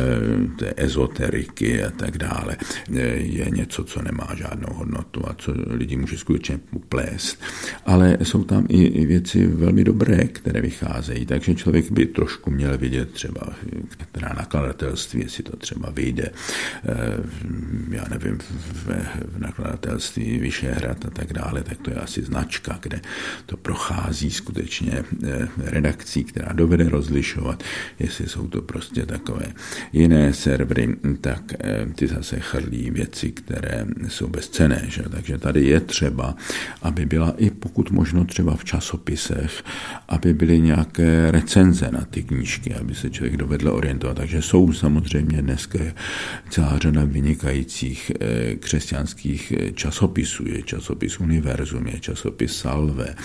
té 0.58 0.74
ezoteriky 0.78 1.84
a 1.84 1.90
tak 1.90 2.18
dále, 2.18 2.58
eh, 2.96 3.00
je 3.16 3.46
něco, 3.50 3.84
co 3.84 4.02
nemá 4.02 4.28
žádnou 4.36 4.74
hodnotu 4.74 5.22
a 5.30 5.36
co 5.38 5.54
lidi 5.68 5.98
může 5.98 6.18
skutečně 6.18 6.60
plést. 6.90 7.42
Ale 7.86 8.18
jsou 8.24 8.44
tam 8.44 8.66
i 8.70 9.06
věci 9.06 9.48
velmi 9.48 9.84
dobré, 9.84 10.18
které 10.18 10.62
vycházejí, 10.62 11.26
takže 11.26 11.56
člověk 11.56 11.92
by 11.92 12.06
trošku 12.06 12.52
měl 12.52 12.78
vidět 12.78 13.12
třeba, 13.12 13.42
která 13.98 14.34
nakladatelství, 14.38 15.22
jestli 15.22 15.44
to 15.44 15.58
třeba 15.58 15.90
vyjde, 15.90 16.30
eh, 16.30 16.94
já 17.94 18.06
nevím, 18.10 18.38
v, 18.40 18.88
v 19.26 19.40
nakladatelství 19.40 20.38
Vyšehrad 20.40 21.06
a 21.06 21.10
tak 21.10 21.34
dále, 21.34 21.64
tak 21.64 21.78
to 21.78 21.90
je 21.90 21.96
asi 21.96 22.24
značka, 22.24 22.80
kde 22.82 23.02
to 23.46 23.58
prochází 23.58 24.32
skutečně 24.32 25.04
eh, 25.28 25.48
redakcí, 25.58 26.24
která 26.24 26.54
dovede 26.54 26.90
rozlišovat, 26.90 27.64
jestli 28.00 28.28
jsou 28.28 28.48
to 28.48 28.62
prostě 28.62 29.06
takové 29.06 29.46
jiné 29.94 30.34
servery, 30.34 30.96
tak 31.22 31.54
eh, 31.60 31.86
ty 31.96 32.08
zase 32.08 32.40
chrlí 32.40 32.92
věci, 32.92 33.32
které 33.32 33.86
jsou 34.08 34.28
bezcené. 34.28 34.86
Že? 34.88 35.04
Takže 35.10 35.38
tady 35.38 35.66
je 35.66 35.80
třeba, 35.80 36.36
aby 36.82 37.06
byla 37.06 37.34
i 37.38 37.50
pokud 37.50 37.92
možno 37.92 38.26
třeba 38.26 38.56
v 38.56 38.64
časopisech, 38.64 39.64
aby 40.08 40.34
byly 40.34 40.62
nějaké 40.62 41.32
recenze 41.32 41.90
na 41.92 42.02
ty 42.02 42.24
knížky, 42.24 42.76
aby 42.76 42.96
se 42.96 43.10
člověk 43.10 43.38
dovedl 43.38 43.68
orientovat. 43.68 44.18
Takže 44.18 44.42
jsou 44.42 44.74
samozřejmě 44.74 45.42
dneska 45.42 45.80
celá 46.50 46.78
řada 46.78 47.06
vynikajících 47.06 47.73
eh, 47.82 48.56
křesťanských 48.56 49.54
časopisů. 49.74 50.48
Je 50.48 50.64
časopis 50.64 51.20
Univerzum, 51.20 51.88
je 51.88 52.00
časopis 52.00 52.56
Salve, 52.56 53.16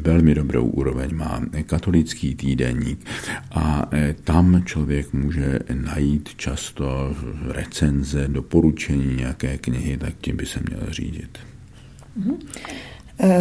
velmi 0.00 0.34
dobrou 0.34 0.64
úroveň 0.64 1.14
má 1.14 1.42
katolický 1.66 2.34
týdeník 2.34 3.06
a 3.50 3.88
e, 3.92 4.14
tam 4.24 4.62
člověk 4.64 5.12
může 5.12 5.58
najít 5.74 6.28
často 6.36 7.16
recenze, 7.48 8.28
doporučení 8.28 9.16
nějaké 9.16 9.58
knihy, 9.58 9.96
tak 9.96 10.14
tím 10.20 10.36
by 10.36 10.46
se 10.46 10.60
měl 10.68 10.80
řídit. 10.90 11.38
Mhm. 12.16 12.38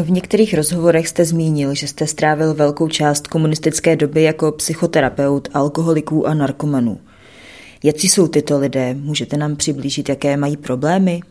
V 0.04 0.12
některých 0.12 0.54
rozhovorech 0.54 1.08
jste 1.08 1.26
zmínil, 1.26 1.76
že 1.76 1.88
jste 1.88 2.08
strávil 2.08 2.54
velkou 2.54 2.88
část 2.88 3.28
komunistické 3.28 3.96
doby 3.96 4.24
jako 4.24 4.52
psychoterapeut 4.52 5.48
alkoholiků 5.54 6.28
a 6.28 6.34
narkomanů. 6.34 7.00
Jaký 7.84 8.10
jsou 8.10 8.28
tyto 8.28 8.60
lidé? 8.60 8.94
Můžete 8.94 9.38
nám 9.38 9.56
přiblížit, 9.56 10.10
jaké 10.10 10.38
mají 10.38 10.58
problémy? 10.58 11.22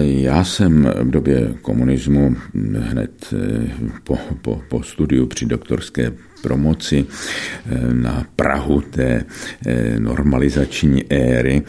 Já 0.00 0.44
jsem 0.44 0.92
v 1.00 1.10
době 1.10 1.54
komunismu 1.62 2.36
hned 2.78 3.10
eh, 3.32 3.70
po, 4.04 4.18
po, 4.42 4.60
po 4.68 4.82
studiu 4.82 5.26
při 5.26 5.46
doktorské 5.46 6.12
promoci 6.42 7.06
eh, 7.06 7.94
na 7.94 8.26
Prahu 8.36 8.80
té 8.80 9.24
normalizační 9.98 11.12
éry 11.12 11.62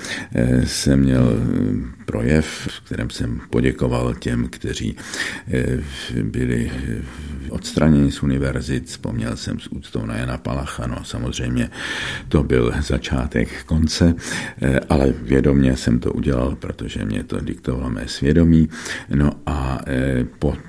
jsem 0.65 0.99
měl 0.99 1.33
projev, 2.05 2.45
v 2.45 2.79
kterém 2.79 3.09
jsem 3.09 3.41
poděkoval 3.49 4.13
těm, 4.13 4.47
kteří 4.47 4.97
byli 6.23 6.71
odstraněni 7.49 8.11
z 8.11 8.23
univerzit. 8.23 8.87
Vzpomněl 8.87 9.37
jsem 9.37 9.59
s 9.59 9.67
úctou 9.67 10.05
na 10.05 10.17
Jana 10.17 10.37
Palacha, 10.37 10.87
no 10.87 11.03
samozřejmě 11.03 11.69
to 12.29 12.43
byl 12.43 12.73
začátek 12.81 13.63
konce, 13.63 14.15
ale 14.89 15.13
vědomě 15.21 15.77
jsem 15.77 15.99
to 15.99 16.13
udělal, 16.13 16.55
protože 16.55 17.05
mě 17.05 17.23
to 17.23 17.39
diktovalo 17.39 17.89
mé 17.89 18.07
svědomí. 18.07 18.69
No 19.15 19.31
a 19.45 19.79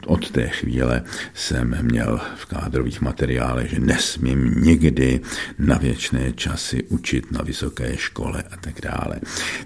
od 0.06 0.30
té 0.30 0.48
chvíle 0.48 1.02
jsem 1.34 1.78
měl 1.82 2.20
v 2.36 2.46
kádrových 2.46 3.00
materiálech, 3.00 3.70
že 3.70 3.80
nesmím 3.80 4.54
nikdy 4.56 5.20
na 5.58 5.78
věčné 5.78 6.32
časy 6.32 6.82
učit 6.88 7.32
na 7.32 7.42
vysoké 7.42 7.96
škole 7.96 8.44
a 8.50 8.56
tak 8.56 8.74
dále. 8.82 9.20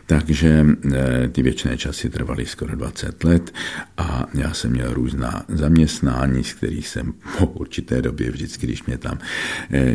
Takže 0.07 0.67
ty 1.33 1.43
věčné 1.43 1.68
časy 1.77 2.11
trvaly 2.11 2.47
skoro 2.47 2.77
20 2.77 3.25
let 3.25 3.55
a 3.97 4.27
já 4.35 4.55
jsem 4.55 4.71
měl 4.71 4.95
různá 4.95 5.45
zaměstnání, 5.49 6.45
z 6.45 6.53
kterých 6.53 6.89
jsem 6.89 7.13
po 7.39 7.47
určité 7.47 8.03
době 8.03 8.31
vždycky, 8.31 8.67
když 8.67 8.85
mě 8.85 8.99
tam 8.99 9.19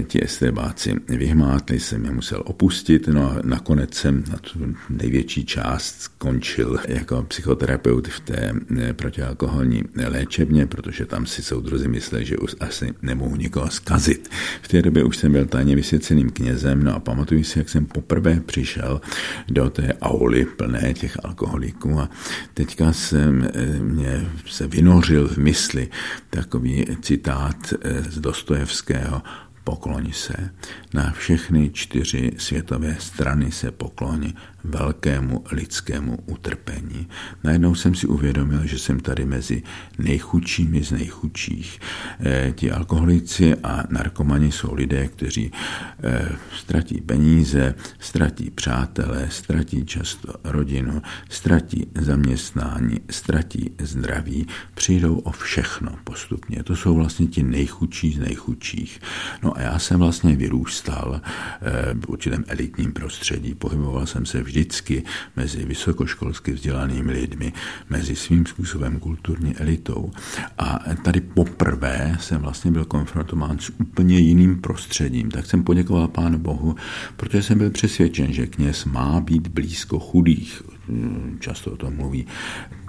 ti 0.08 0.24
estébáci 0.24 0.96
vyhmátli, 1.08 1.80
jsem 1.80 2.06
je 2.06 2.12
musel 2.12 2.44
opustit, 2.46 3.08
no 3.08 3.32
a 3.32 3.36
nakonec 3.44 3.94
jsem 3.94 4.24
na 4.32 4.38
tu 4.38 4.76
největší 4.90 5.46
část 5.46 6.02
skončil 6.02 6.80
jako 6.88 7.24
psychoterapeut 7.24 8.08
v 8.08 8.20
té 8.20 8.54
protialkoholní 8.94 9.84
léčebně, 10.08 10.68
protože 10.68 11.06
tam 11.06 11.26
si 11.26 11.44
soudruzi 11.44 11.88
mysleli, 11.88 12.26
že 12.26 12.38
už 12.38 12.56
asi 12.60 12.94
nemohu 13.02 13.36
nikoho 13.36 13.70
zkazit. 13.70 14.30
V 14.62 14.68
té 14.68 14.82
době 14.82 15.04
už 15.04 15.18
jsem 15.18 15.32
byl 15.32 15.46
tajně 15.46 15.76
vysvěceným 15.76 16.30
knězem, 16.30 16.84
no 16.84 16.96
a 16.96 17.00
pamatuju 17.00 17.44
si, 17.44 17.60
jak 17.60 17.70
jsem 17.70 17.86
poprvé 17.86 18.40
přišel 18.46 19.02
do 19.50 19.70
té 19.70 19.94
auly 20.02 20.46
plné 20.46 20.94
těch 20.94 21.18
alkoholiků 21.54 22.00
a 22.00 22.10
teďka 22.54 22.94
jsem 22.94 23.50
eh, 23.54 23.66
mě 23.80 24.32
se 24.46 24.68
vynořil 24.68 25.28
v 25.28 25.38
mysli 25.38 25.90
takový 26.30 26.86
citát 27.02 27.74
eh, 27.82 28.04
z 28.04 28.20
Dostojevského 28.20 29.22
Pokloni 29.64 30.14
se. 30.14 30.50
Na 30.94 31.12
všechny 31.12 31.70
čtyři 31.70 32.32
světové 32.38 32.96
strany 33.00 33.52
se 33.52 33.72
pokloni 33.72 34.34
velkému 34.64 35.44
lidskému 35.52 36.18
utrpení. 36.26 37.08
Najednou 37.44 37.76
jsem 37.76 37.96
si 37.96 38.08
uvědomil, 38.08 38.68
že 38.68 38.80
jsem 38.80 39.00
tady 39.00 39.26
mezi 39.26 39.64
nejchudšími 39.98 40.84
z 40.84 40.92
nejchudších. 40.92 41.80
E, 42.26 42.52
ti 42.52 42.72
alkoholici 42.72 43.56
a 43.56 43.84
narkomani 43.90 44.52
jsou 44.52 44.74
lidé, 44.74 45.08
kteří 45.08 45.52
e, 46.04 46.30
ztratí 46.60 47.02
peníze, 47.02 47.76
ztratí 48.00 48.50
přátelé, 48.50 49.28
ztratí 49.30 49.86
často 49.86 50.34
rodinu, 50.44 51.02
ztratí 51.30 51.88
zaměstnání, 52.02 53.00
ztratí 53.10 53.72
zdraví, 53.82 54.48
přijdou 54.74 55.16
o 55.16 55.32
všechno 55.32 55.96
postupně. 56.04 56.64
To 56.64 56.76
jsou 56.76 56.96
vlastně 56.96 57.28
ti 57.28 57.44
nejchudší 57.44 58.14
z 58.14 58.20
nejchudších. 58.20 59.02
No 59.44 59.53
a 59.58 59.62
já 59.62 59.80
jsem 59.80 60.00
vlastně 60.00 60.36
vyrůstal 60.36 61.22
e, 61.62 61.94
v 61.94 62.10
určitém 62.10 62.44
elitním 62.48 62.92
prostředí, 62.92 63.54
pohyboval 63.54 64.06
jsem 64.06 64.26
se 64.26 64.44
vždycky 64.44 65.04
mezi 65.36 65.66
vysokoškolsky 65.66 66.52
vzdělanými 66.52 67.12
lidmi, 67.12 67.54
mezi 67.90 68.16
svým 68.16 68.46
způsobem 68.46 69.00
kulturní 69.00 69.56
elitou. 69.58 70.12
A 70.58 70.80
tady 71.04 71.22
poprvé 71.22 72.18
jsem 72.20 72.42
vlastně 72.42 72.72
byl 72.72 72.86
konfrontován 72.86 73.60
s 73.60 73.72
úplně 73.80 74.20
jiným 74.20 74.62
prostředím. 74.62 75.32
Tak 75.32 75.46
jsem 75.46 75.64
poděkoval 75.64 76.08
Pánu 76.08 76.38
Bohu, 76.38 76.76
protože 77.18 77.44
jsem 77.44 77.58
byl 77.58 77.70
přesvědčen, 77.72 78.34
že 78.34 78.48
kněz 78.48 78.86
má 78.86 79.20
být 79.20 79.48
blízko 79.48 80.00
chudých, 80.00 80.62
často 81.40 81.72
o 81.72 81.78
tom 81.78 81.96
mluví 81.96 82.26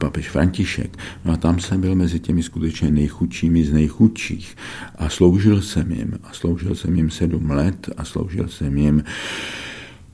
papež 0.00 0.28
František. 0.28 0.98
No 1.24 1.32
a 1.32 1.36
tam 1.36 1.60
jsem 1.60 1.80
byl 1.80 1.94
mezi 1.94 2.20
těmi 2.20 2.42
skutečně 2.42 2.90
nejchudšími 2.90 3.64
z 3.64 3.72
nejchudších 3.72 4.56
a 4.98 5.08
sloužil 5.08 5.62
jsem 5.62 5.92
jim. 5.92 6.18
A 6.24 6.32
sloužil 6.32 6.74
jsem 6.74 6.96
jim 6.96 7.10
sedm 7.10 7.50
let 7.50 7.90
a 7.96 8.04
sloužil 8.04 8.48
jsem 8.48 8.78
jim 8.78 9.04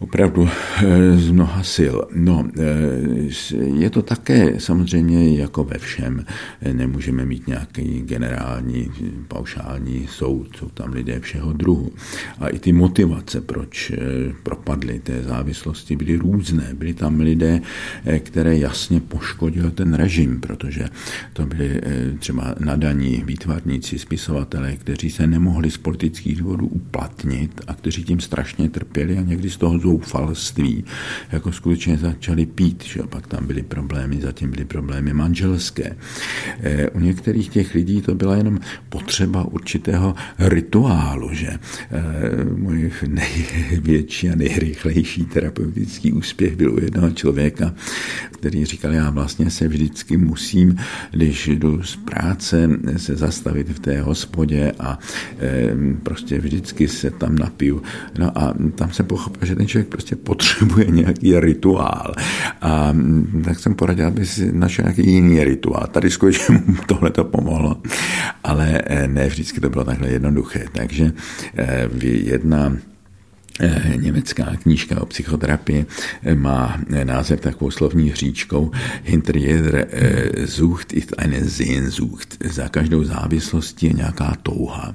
opravdu 0.01 0.49
eh, 0.49 1.17
z 1.17 1.31
mnoha 1.31 1.63
sil. 1.75 1.97
No, 2.15 2.49
eh, 2.59 3.57
je 3.77 3.91
to 3.91 4.03
také 4.03 4.61
samozřejmě 4.61 5.41
jako 5.41 5.65
ve 5.65 5.79
všem. 5.79 6.25
Nemůžeme 6.73 7.25
mít 7.25 7.47
nějaký 7.47 8.03
generální, 8.03 8.91
paušální 9.29 10.07
soud, 10.07 10.57
jsou 10.57 10.69
tam 10.69 10.93
lidé 10.93 11.21
všeho 11.21 11.53
druhu. 11.53 11.93
A 12.39 12.49
i 12.49 12.59
ty 12.59 12.73
motivace, 12.73 13.41
proč 13.41 13.91
eh, 13.91 13.97
propadly 14.43 14.99
té 14.99 15.23
závislosti, 15.23 15.97
byly 15.97 16.17
různé. 16.17 16.75
Byli 16.75 16.95
tam 16.95 17.21
lidé, 17.21 17.61
které 18.19 18.59
jasně 18.59 19.01
poškodil 19.01 19.71
ten 19.71 19.95
režim, 19.95 20.41
protože 20.41 20.89
to 21.33 21.47
byli 21.47 21.81
třeba 22.19 22.55
nadaní 22.59 23.23
výtvarníci, 23.27 23.99
spisovatelé, 23.99 24.77
kteří 24.77 25.11
se 25.11 25.27
nemohli 25.27 25.71
z 25.71 25.77
politických 25.77 26.39
důvodů 26.39 26.67
uplatnit 26.67 27.61
a 27.67 27.75
kteří 27.75 28.05
tím 28.05 28.21
strašně 28.21 28.71
trpěli 28.71 29.19
a 29.19 29.23
někdy 29.23 29.51
z 29.51 29.57
toho 29.57 29.79
zoufalství, 29.91 30.85
jako 31.33 31.53
skutečně 31.53 31.97
začali 31.97 32.47
pít, 32.47 32.85
že 32.85 33.03
pak 33.03 33.27
tam 33.27 33.47
byly 33.47 33.63
problémy, 33.63 34.21
zatím 34.21 34.51
byly 34.51 34.65
problémy 34.65 35.13
manželské. 35.13 35.97
Eh, 36.61 36.91
u 36.91 37.01
některých 37.01 37.49
těch 37.49 37.75
lidí 37.75 38.03
to 38.03 38.15
byla 38.15 38.37
jenom 38.37 38.59
potřeba 38.89 39.45
určitého 39.45 40.15
rituálu, 40.39 41.29
že 41.33 41.49
eh, 41.49 42.45
můj 42.57 42.93
největší 43.07 44.31
a 44.31 44.37
nejrychlejší 44.37 45.25
terapeutický 45.25 46.13
úspěch 46.13 46.57
byl 46.57 46.75
u 46.75 46.81
jednoho 46.81 47.11
člověka, 47.11 47.75
který 48.31 48.65
říkal, 48.65 48.93
já 48.93 49.11
vlastně 49.11 49.51
se 49.51 49.69
vždycky 49.69 50.17
musím, 50.17 50.77
když 51.11 51.49
jdu 51.49 51.83
z 51.83 51.97
práce, 51.97 52.71
se 52.97 53.17
zastavit 53.17 53.69
v 53.69 53.79
té 53.79 54.03
hospodě 54.03 54.73
a 54.79 54.99
e, 55.41 55.75
prostě 56.03 56.39
vždycky 56.39 56.89
se 56.89 57.11
tam 57.11 57.39
napiju. 57.39 57.83
No 58.19 58.39
a 58.39 58.55
tam 58.75 58.93
jsem 58.93 59.07
pochopil, 59.07 59.47
že 59.47 59.57
ten 59.57 59.67
člověk 59.67 59.80
prostě 59.85 60.17
potřebuje 60.17 60.87
nějaký 60.87 61.41
rituál. 61.41 62.15
A 62.61 62.93
mm, 62.93 63.43
tak 63.45 63.59
jsem 63.59 63.75
poradil, 63.75 64.07
aby 64.07 64.27
si 64.27 64.53
našel 64.53 64.83
nějaký 64.83 65.13
jiný 65.13 65.45
rituál. 65.45 65.87
Tady 65.91 66.11
skutečně 66.11 66.55
mu 66.55 66.77
tohle 66.87 67.11
to 67.11 67.25
pomohlo, 67.25 67.83
ale 68.45 68.83
eh, 68.87 69.09
ne 69.09 69.27
vždycky 69.27 69.61
to 69.61 69.71
bylo 69.71 69.85
takhle 69.85 70.09
jednoduché. 70.09 70.65
Takže 70.73 71.13
eh, 71.57 71.89
jedna 72.03 72.77
německá 73.97 74.57
knížka 74.63 75.03
o 75.03 75.07
psychoterapii 75.07 75.87
eh, 76.23 76.35
má 76.35 76.81
eh, 76.93 77.05
název 77.05 77.41
takovou 77.41 77.71
slovní 77.71 78.11
hříčkou 78.11 78.71
Hinter 79.05 79.37
jeder 79.37 79.89
Sucht 80.45 80.93
ist 80.93 81.15
eine 81.19 81.45
Sehnsucht. 81.45 82.37
Za 82.45 82.69
každou 82.69 83.05
závislostí 83.05 83.87
je 83.87 83.93
nějaká 83.93 84.37
touha. 84.43 84.95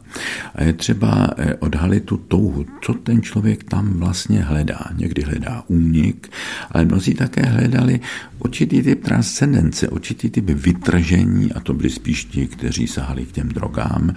A 0.55 0.63
je 0.63 0.74
třeba 0.74 1.30
odhalit 1.59 2.05
tu 2.05 2.18
touhu, 2.18 2.66
co 2.82 2.93
ten 2.93 3.22
člověk 3.22 3.63
tam 3.63 3.93
vlastně 3.93 4.41
hledá. 4.41 4.80
Někdy 4.93 5.22
hledá 5.22 5.63
únik, 5.68 6.30
ale 6.72 6.86
mnozí 6.86 7.13
také 7.13 7.41
hledali 7.41 7.99
určitý 8.39 8.82
typ 8.82 9.03
transcendence, 9.03 9.88
určitý 9.89 10.30
typ 10.30 10.49
vytržení, 10.49 11.53
a 11.53 11.59
to 11.59 11.74
byli 11.74 11.89
spíš 11.89 12.26
ti, 12.26 12.47
kteří 12.47 12.88
sahali 12.88 13.26
k 13.26 13.32
těm 13.32 13.49
drogám, 13.49 14.16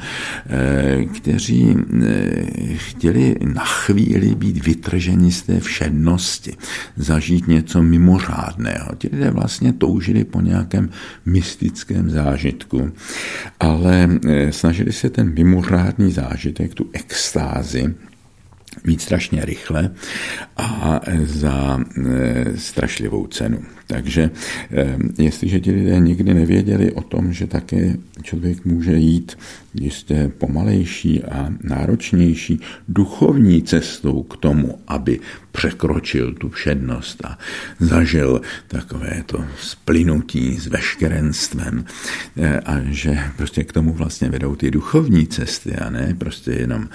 kteří 1.14 1.76
chtěli 2.76 3.36
na 3.54 3.64
chvíli 3.64 4.34
být 4.38 4.66
vytrženi 4.66 5.32
z 5.32 5.42
té 5.42 5.60
všednosti, 5.60 6.56
zažít 6.96 7.48
něco 7.48 7.82
mimořádného. 7.82 8.94
Ti 8.98 9.08
lidé 9.12 9.30
vlastně 9.30 9.72
toužili 9.72 10.24
po 10.24 10.40
nějakém 10.40 10.90
mystickém 11.26 12.10
zážitku, 12.10 12.92
ale 13.60 14.08
eh, 14.26 14.52
snažili 14.52 14.92
se 14.92 15.10
ten 15.10 15.34
mimořádný 15.34 16.12
zážitek, 16.12 16.74
tu 16.74 16.90
extázi, 16.92 17.94
mít 18.84 19.00
strašně 19.00 19.44
rychle 19.44 19.90
a 20.56 21.00
za 21.22 21.80
e, 22.04 22.44
strašlivou 22.56 23.26
cenu. 23.26 23.58
Takže 23.86 24.30
jestliže 25.18 25.60
ti 25.60 25.72
lidé 25.72 26.00
nikdy 26.00 26.34
nevěděli 26.34 26.92
o 26.92 27.02
tom, 27.02 27.32
že 27.32 27.46
také 27.46 27.96
člověk 28.22 28.64
může 28.64 28.96
jít 28.96 29.38
jisté 29.74 30.28
pomalejší 30.28 31.24
a 31.24 31.52
náročnější 31.62 32.60
duchovní 32.88 33.62
cestou 33.62 34.22
k 34.22 34.36
tomu, 34.36 34.78
aby 34.88 35.20
překročil 35.52 36.34
tu 36.34 36.48
všednost 36.48 37.24
a 37.24 37.38
zažil 37.78 38.40
takové 38.68 39.22
to 39.26 39.44
splynutí 39.60 40.56
s 40.56 40.66
veškerenstvem 40.66 41.84
e, 42.36 42.60
a 42.60 42.80
že 42.90 43.18
prostě 43.36 43.64
k 43.64 43.72
tomu 43.72 43.92
vlastně 43.92 44.28
vedou 44.28 44.56
ty 44.56 44.70
duchovní 44.70 45.26
cesty 45.26 45.76
a 45.76 45.90
ne 45.90 46.14
prostě 46.18 46.50
jenom 46.52 46.88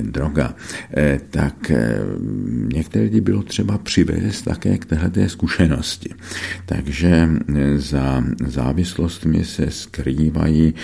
droga, 0.00 0.54
Eh, 0.96 1.20
tak 1.30 1.70
eh, 1.70 1.98
některé 2.74 3.04
lidi 3.04 3.20
bylo 3.20 3.42
třeba 3.42 3.78
přivést 3.78 4.42
také 4.42 4.78
k 4.78 4.84
této 4.84 5.28
zkušenosti. 5.28 6.14
Takže 6.66 7.28
eh, 7.56 7.78
za 7.78 8.24
závislostmi 8.46 9.44
se 9.44 9.70
skrývají 9.70 10.74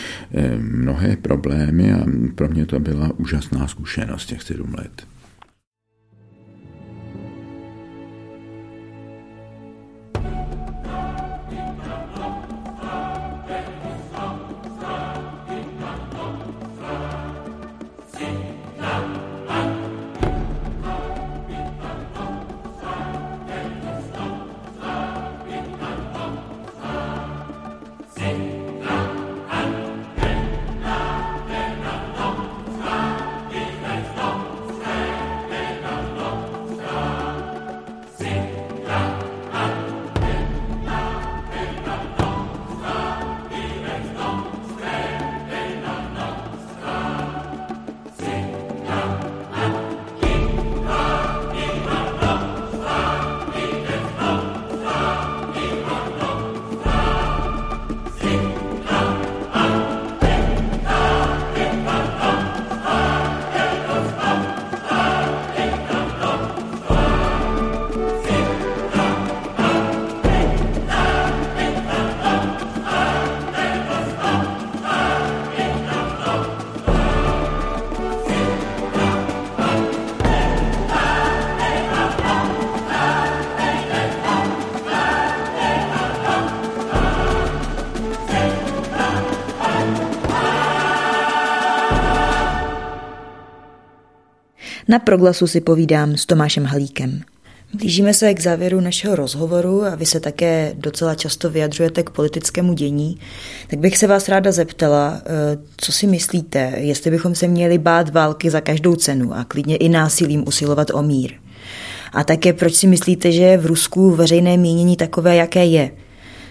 mnohé 0.58 1.03
problémy 1.22 1.92
a 1.92 2.04
pro 2.34 2.48
mě 2.48 2.66
to 2.66 2.80
byla 2.80 3.10
úžasná 3.16 3.68
zkušenost 3.68 4.26
těch 4.26 4.42
sedm 4.42 4.74
let. 4.74 5.06
Na 94.94 94.98
proglasu 94.98 95.46
si 95.46 95.60
povídám 95.60 96.16
s 96.16 96.26
Tomášem 96.26 96.64
Halíkem. 96.64 97.20
Blížíme 97.74 98.14
se 98.14 98.34
k 98.34 98.40
závěru 98.40 98.80
našeho 98.80 99.16
rozhovoru 99.16 99.84
a 99.84 99.94
vy 99.94 100.06
se 100.06 100.20
také 100.20 100.72
docela 100.76 101.14
často 101.14 101.50
vyjadřujete 101.50 102.02
k 102.02 102.10
politickému 102.10 102.72
dění. 102.72 103.18
Tak 103.68 103.78
bych 103.78 103.98
se 103.98 104.06
vás 104.06 104.28
ráda 104.28 104.52
zeptala, 104.52 105.20
eh, 105.20 105.58
co 105.76 105.92
si 105.92 106.06
myslíte, 106.06 106.72
jestli 106.76 107.10
bychom 107.10 107.34
se 107.34 107.48
měli 107.48 107.78
bát 107.78 108.10
války 108.10 108.50
za 108.50 108.60
každou 108.60 108.96
cenu 108.96 109.34
a 109.34 109.44
klidně 109.44 109.76
i 109.76 109.88
násilím 109.88 110.44
usilovat 110.46 110.90
o 110.92 111.02
mír. 111.02 111.32
A 112.12 112.24
také 112.24 112.52
proč 112.52 112.74
si 112.74 112.86
myslíte, 112.86 113.32
že 113.32 113.56
v 113.56 113.66
Rusku 113.66 114.10
veřejné 114.10 114.56
mínění 114.56 114.96
takové, 114.96 115.36
jaké 115.36 115.66
je? 115.66 115.90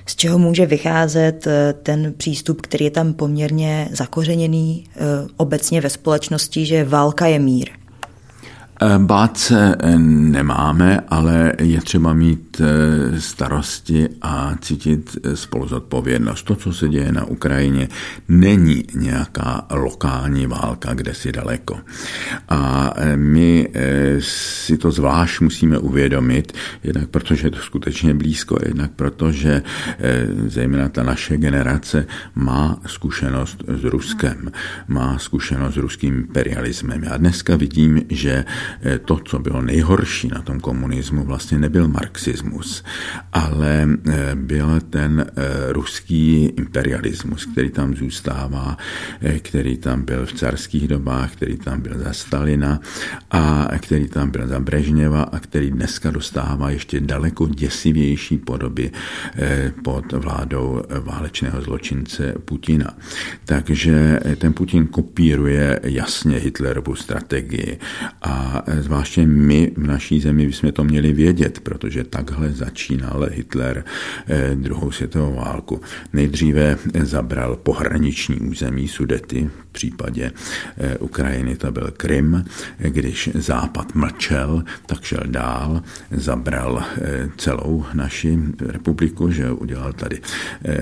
Z 0.05 0.15
čeho 0.15 0.39
může 0.39 0.65
vycházet 0.65 1.47
eh, 1.47 1.73
ten 1.83 2.13
přístup, 2.17 2.61
který 2.61 2.85
je 2.85 2.91
tam 2.91 3.13
poměrně 3.13 3.89
zakořeněný 3.91 4.83
eh, 4.95 4.99
obecně 5.37 5.81
ve 5.81 5.89
společnosti, 5.89 6.65
že 6.65 6.83
válka 6.83 7.27
je 7.27 7.39
mír? 7.39 7.82
Eh, 8.85 8.99
bát 8.99 9.37
se 9.37 9.75
eh, 9.79 9.99
nemáme, 9.99 10.99
ale 11.07 11.53
je 11.61 11.81
třeba 11.81 12.13
mít 12.13 12.61
eh, 12.61 13.21
starosti 13.21 14.09
a 14.21 14.55
cítit 14.61 15.17
spoluzodpovědnost. 15.33 16.43
To, 16.43 16.55
co 16.55 16.73
se 16.73 16.89
děje 16.89 17.11
na 17.11 17.23
Ukrajině, 17.23 17.87
není 18.27 18.83
nějaká 18.95 19.65
lokální 19.71 20.47
válka, 20.47 20.93
kde 20.93 21.13
si 21.13 21.31
daleko. 21.31 21.79
A 22.49 22.93
my 23.15 23.69
si 24.19 24.77
to 24.77 24.91
zvlášť 24.91 25.41
musíme 25.41 25.77
uvědomit, 25.77 26.53
jednak 26.83 27.09
protože 27.09 27.47
je 27.47 27.51
to 27.51 27.59
skutečně 27.59 28.13
blízko, 28.13 28.57
jednak 28.65 28.91
protože 28.91 29.63
zejména 30.47 30.89
ta 30.89 31.03
naše 31.03 31.37
generace 31.37 32.05
má 32.35 32.79
zkušenost 32.85 33.63
s 33.67 33.83
Ruskem, 33.83 34.51
má 34.87 35.17
zkušenost 35.17 35.73
s 35.73 35.77
ruským 35.77 36.13
imperialismem. 36.13 37.03
Já 37.03 37.17
dneska 37.17 37.55
vidím, 37.55 38.01
že 38.09 38.45
to, 39.05 39.19
co 39.25 39.39
bylo 39.39 39.61
nejhorší 39.61 40.27
na 40.27 40.41
tom 40.41 40.59
komunismu, 40.59 41.23
vlastně 41.23 41.59
nebyl 41.59 41.87
marxismus, 41.87 42.83
ale 43.33 43.87
eh, 44.09 44.35
byl 44.35 44.79
ten 44.89 45.25
eh, 45.27 45.73
ruský 45.73 46.45
imperialismus, 46.45 47.45
který 47.45 47.69
tam 47.69 47.95
zůstává, 47.95 48.77
který 49.39 49.77
tam 49.77 50.01
byl 50.01 50.25
v 50.25 50.33
carských 50.33 50.87
dobách, 50.87 51.31
který 51.33 51.57
tam 51.57 51.81
byl 51.81 51.97
za 51.97 52.13
Stalina 52.13 52.79
a 53.31 53.67
který 53.79 54.07
tam 54.07 54.31
byl 54.31 54.47
za 54.47 54.59
Brežněva 54.59 55.23
a 55.23 55.39
který 55.39 55.71
dneska 55.71 56.11
dostává 56.11 56.69
ještě 56.69 56.99
daleko 56.99 57.47
děsivější 57.47 58.37
podoby 58.37 58.91
pod 59.83 60.11
vládou 60.11 60.81
válečného 60.99 61.61
zločince 61.61 62.33
Putina. 62.45 62.97
Takže 63.45 64.19
ten 64.37 64.53
Putin 64.53 64.87
kopíruje 64.87 65.79
jasně 65.83 66.37
Hitlerovu 66.37 66.95
strategii 66.95 67.79
a 68.21 68.52
zvláště 68.79 69.25
my 69.25 69.71
v 69.77 69.87
naší 69.87 70.19
zemi 70.19 70.45
bychom 70.45 70.71
to 70.71 70.83
měli 70.83 71.13
vědět, 71.13 71.59
protože 71.59 72.03
takhle 72.03 72.51
začínal 72.51 73.27
Hitler 73.31 73.83
eh, 74.27 74.55
druhou 74.55 74.91
světovou 74.91 75.35
válku. 75.35 75.81
Nejdříve 76.13 76.77
zabral 77.03 77.55
pohraniční 77.55 78.35
území 78.39 78.87
Sudety, 78.87 79.49
v 79.69 79.73
případě 79.73 80.31
eh, 80.77 80.97
Ukrajiny 80.97 81.55
to 81.55 81.71
byl 81.71 81.93
Krym, 81.97 82.45
když 82.77 83.29
Západ 83.33 83.95
mlčel, 83.95 84.63
tak 84.85 85.03
šel 85.03 85.23
dál, 85.25 85.81
zabral 86.11 86.83
eh, 86.83 87.29
celou 87.37 87.85
naši 87.93 88.39
republiku, 88.59 89.31
že 89.31 89.51
udělal 89.51 89.93
tady 89.93 90.19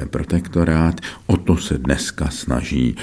protektorát. 0.09 1.01
O 1.27 1.37
to 1.37 1.57
se 1.57 1.77
dneska 1.77 2.29
snaží 2.29 2.95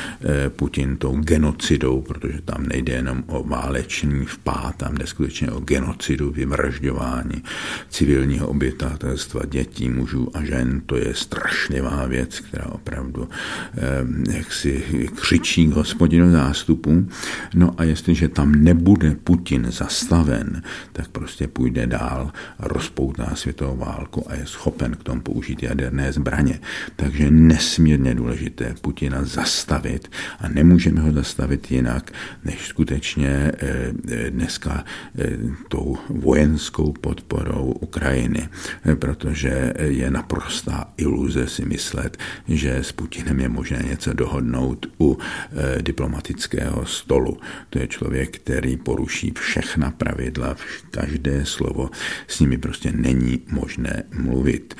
Putin 0.48 0.96
tou 0.96 1.16
genocidou, 1.20 2.00
protože 2.00 2.40
tam 2.44 2.66
nejde 2.66 2.92
jenom 2.92 3.24
o 3.26 3.44
válečný 3.44 4.24
vpád, 4.24 4.57
tam 4.76 4.94
jde 4.94 5.06
skutečně 5.06 5.50
o 5.50 5.60
genocidu, 5.60 6.30
vymražďování 6.30 7.42
civilního 7.88 8.48
obyvatelstva, 8.48 9.40
dětí, 9.46 9.88
mužů 9.88 10.28
a 10.34 10.44
žen. 10.44 10.82
To 10.86 10.96
je 10.96 11.14
strašlivá 11.14 12.06
věc, 12.06 12.40
která 12.40 12.66
opravdu 12.66 13.28
eh, 13.76 14.36
jak 14.36 14.52
si 14.52 14.84
křičí 15.14 15.66
k 15.66 15.72
hospodinu 15.72 16.30
zástupu. 16.30 17.08
No 17.54 17.74
a 17.78 17.84
jestliže 17.84 18.28
tam 18.28 18.52
nebude 18.52 19.16
Putin 19.24 19.66
zastaven, 19.70 20.62
tak 20.92 21.08
prostě 21.08 21.48
půjde 21.48 21.86
dál 21.86 22.32
rozpoutá 22.58 23.34
světovou 23.34 23.76
válku 23.76 24.30
a 24.30 24.34
je 24.34 24.46
schopen 24.46 24.96
k 24.96 25.02
tomu 25.02 25.20
použít 25.20 25.62
jaderné 25.62 26.12
zbraně. 26.12 26.60
Takže 26.96 27.30
nesmírně 27.30 28.14
důležité 28.14 28.74
Putina 28.80 29.24
zastavit 29.24 30.10
a 30.40 30.48
nemůžeme 30.48 31.00
ho 31.00 31.12
zastavit 31.12 31.70
jinak, 31.70 32.12
než 32.44 32.66
skutečně 32.66 33.52
eh, 33.58 34.30
dnes 34.30 34.47
dneska 34.48 34.84
eh, 35.18 35.36
tou 35.68 35.98
vojenskou 36.08 36.92
podporou 36.92 37.76
Ukrajiny, 37.80 38.48
eh, 38.84 38.96
protože 38.96 39.72
je 39.76 40.10
naprostá 40.10 40.88
iluze 40.96 41.48
si 41.48 41.64
myslet, 41.64 42.16
že 42.48 42.74
s 42.74 42.92
Putinem 42.92 43.40
je 43.40 43.48
možné 43.48 43.82
něco 43.88 44.12
dohodnout 44.12 44.86
u 45.00 45.18
eh, 45.20 45.82
diplomatického 45.82 46.86
stolu. 46.86 47.36
To 47.70 47.78
je 47.78 47.86
člověk, 47.86 48.38
který 48.38 48.76
poruší 48.76 49.32
všechna 49.36 49.90
pravidla, 49.90 50.56
každé 50.90 51.44
slovo, 51.44 51.90
s 52.26 52.40
nimi 52.40 52.58
prostě 52.58 52.92
není 52.92 53.40
možné 53.50 54.02
mluvit. 54.12 54.74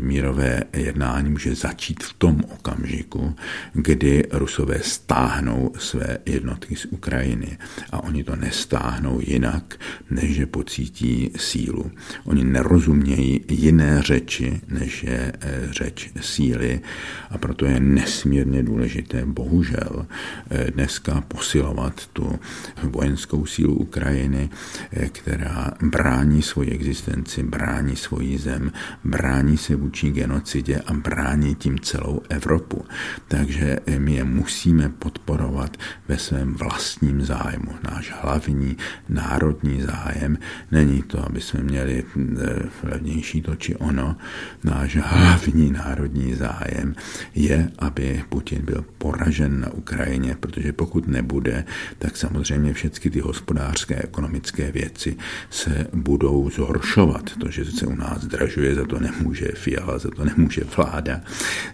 Mírové 0.00 0.62
jednání 0.72 1.30
může 1.30 1.54
začít 1.54 2.02
v 2.02 2.12
tom 2.12 2.44
okamžiku, 2.54 3.34
kdy 3.72 4.24
Rusové 4.32 4.78
stáhnou 4.82 5.72
své 5.78 6.18
jednotky 6.26 6.76
z 6.76 6.84
Ukrajiny 6.84 7.58
a 7.90 8.02
oni 8.02 8.24
to 8.24 8.36
nestáhnou 8.36 8.91
dosáhnou 8.92 9.20
jinak, 9.20 9.74
než 10.10 10.34
že 10.34 10.46
pocítí 10.46 11.30
sílu. 11.36 11.90
Oni 12.24 12.44
nerozumějí 12.44 13.44
jiné 13.48 14.02
řeči, 14.02 14.60
než 14.68 15.02
je 15.02 15.32
eh, 15.40 15.60
řeč 15.70 16.10
síly 16.20 16.80
a 17.30 17.38
proto 17.38 17.66
je 17.66 17.80
nesmírně 17.80 18.62
důležité, 18.62 19.26
bohužel, 19.26 20.06
eh, 20.50 20.70
dneska 20.70 21.20
posilovat 21.20 22.06
tu 22.06 22.38
vojenskou 22.82 23.46
sílu 23.46 23.74
Ukrajiny, 23.74 24.50
eh, 24.92 25.08
která 25.08 25.72
brání 25.82 26.42
svoji 26.42 26.70
existenci, 26.70 27.42
brání 27.42 27.96
svoji 27.96 28.38
zem, 28.38 28.72
brání 29.04 29.56
se 29.56 29.76
vůči 29.76 30.10
genocidě 30.10 30.80
a 30.86 30.92
brání 30.92 31.54
tím 31.54 31.78
celou 31.78 32.20
Evropu. 32.28 32.84
Takže 33.28 33.78
my 33.98 34.14
je 34.14 34.24
musíme 34.24 34.88
podporovat 34.88 35.76
ve 36.08 36.18
svém 36.18 36.54
vlastním 36.54 37.22
zájmu. 37.22 37.72
Náš 37.90 38.12
hlavní 38.22 38.76
národní 39.08 39.82
zájem. 39.82 40.38
Není 40.70 41.02
to, 41.02 41.26
aby 41.26 41.40
jsme 41.40 41.62
měli 41.62 42.04
eh, 42.04 42.68
levnější 42.82 43.42
to 43.42 43.56
či 43.56 43.76
ono. 43.76 44.16
Náš 44.64 44.96
hlavní 44.96 45.70
národní 45.70 46.34
zájem 46.34 46.94
je, 47.34 47.70
aby 47.78 48.24
Putin 48.28 48.62
byl 48.64 48.84
poražen 48.98 49.60
na 49.60 49.70
Ukrajině, 49.70 50.36
protože 50.40 50.72
pokud 50.72 51.08
nebude, 51.08 51.64
tak 51.98 52.16
samozřejmě 52.16 52.72
všechny 52.72 53.10
ty 53.10 53.20
hospodářské 53.20 54.02
ekonomické 54.02 54.72
věci 54.72 55.16
se 55.50 55.86
budou 55.92 56.50
zhoršovat. 56.50 57.30
To, 57.38 57.50
že 57.50 57.64
se 57.64 57.86
u 57.86 57.94
nás 57.94 58.22
zdražuje, 58.22 58.74
za 58.74 58.86
to 58.86 59.00
nemůže 59.00 59.48
Fiala, 59.54 59.98
za 59.98 60.10
to 60.10 60.24
nemůže 60.24 60.62
vláda, 60.76 61.20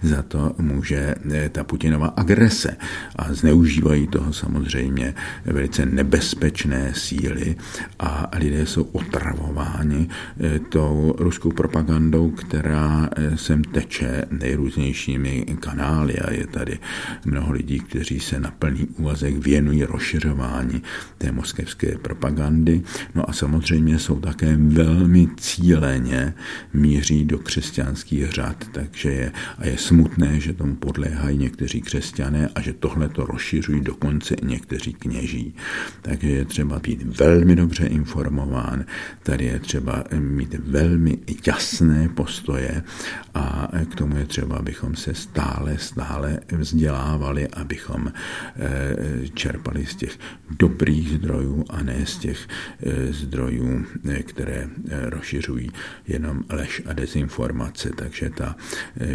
za 0.03 0.23
to 0.23 0.55
může 0.59 1.15
eh, 1.33 1.49
ta 1.49 1.65
Putinova 1.65 2.07
agrese. 2.07 2.77
A 3.17 3.35
zneužívají 3.35 4.07
toho 4.07 4.33
samozřejmě 4.33 5.15
velice 5.45 5.87
nebezpečné 5.87 6.93
síly 6.99 7.57
a 7.99 8.31
lidé 8.39 8.67
jsou 8.67 8.83
otravováni 8.83 10.09
eh, 10.41 10.59
tou 10.59 11.15
ruskou 11.19 11.53
propagandou, 11.53 12.31
která 12.31 13.09
eh, 13.17 13.37
sem 13.37 13.65
teče 13.65 14.25
nejrůznějšími 14.31 15.47
kanály 15.61 16.19
a 16.19 16.33
je 16.33 16.47
tady 16.47 16.79
mnoho 17.25 17.53
lidí, 17.53 17.81
kteří 17.81 18.21
se 18.21 18.41
na 18.41 18.51
plný 18.51 18.87
úvazek 18.87 19.37
věnují 19.37 19.85
rozšiřování 19.85 20.83
té 21.19 21.33
moskevské 21.33 21.99
propagandy. 21.99 22.83
No 23.15 23.31
a 23.31 23.33
samozřejmě 23.33 23.99
jsou 23.99 24.21
také 24.21 24.57
velmi 24.57 25.29
cíleně 25.37 26.35
míří 26.73 27.25
do 27.25 27.39
křesťanských 27.39 28.31
řad, 28.31 28.65
takže 28.73 29.11
je, 29.11 29.33
a 29.59 29.67
je 29.67 29.79
smutné, 29.79 30.41
že 30.41 30.53
tomu 30.53 30.75
podléhají 30.75 31.39
někteří 31.39 31.81
křesťané 31.81 32.49
a 32.55 32.61
že 32.61 32.73
tohle 32.73 33.09
to 33.09 33.25
rozšiřují 33.25 33.81
dokonce 33.81 34.35
i 34.35 34.47
někteří 34.47 34.93
kněží. 34.93 35.55
Takže 36.03 36.29
je 36.29 36.45
třeba 36.45 36.81
být 36.89 37.19
velmi 37.19 37.57
dobře 37.57 37.87
informován. 37.87 38.85
Tady 39.23 39.45
je 39.45 39.59
třeba 39.59 40.05
mít 40.19 40.55
velmi 40.55 41.19
jasné 41.47 42.09
postoje 42.09 42.83
a 43.35 43.69
k 43.91 43.95
tomu 43.95 44.17
je 44.17 44.25
třeba, 44.25 44.57
abychom 44.57 44.97
se 44.97 45.15
stále, 45.15 45.79
stále 45.79 46.41
vzdělávali, 46.53 47.49
abychom 47.49 48.13
eh, 48.13 49.29
čerpali 49.35 49.87
z 49.87 49.95
těch 49.95 50.19
dobrých 50.51 51.11
zdrojů 51.11 51.65
a 51.71 51.83
ne 51.83 52.07
z 52.07 52.19
těch 52.19 52.49
eh, 52.49 53.13
zdrojů, 53.13 53.85
eh, 54.09 54.23
které 54.23 54.69
rozšiřují 54.89 55.71
jenom 56.09 56.45
lež 56.51 56.83
a 56.87 56.93
dezinformace. 56.93 57.91
Takže 57.97 58.31
ta 58.31 58.57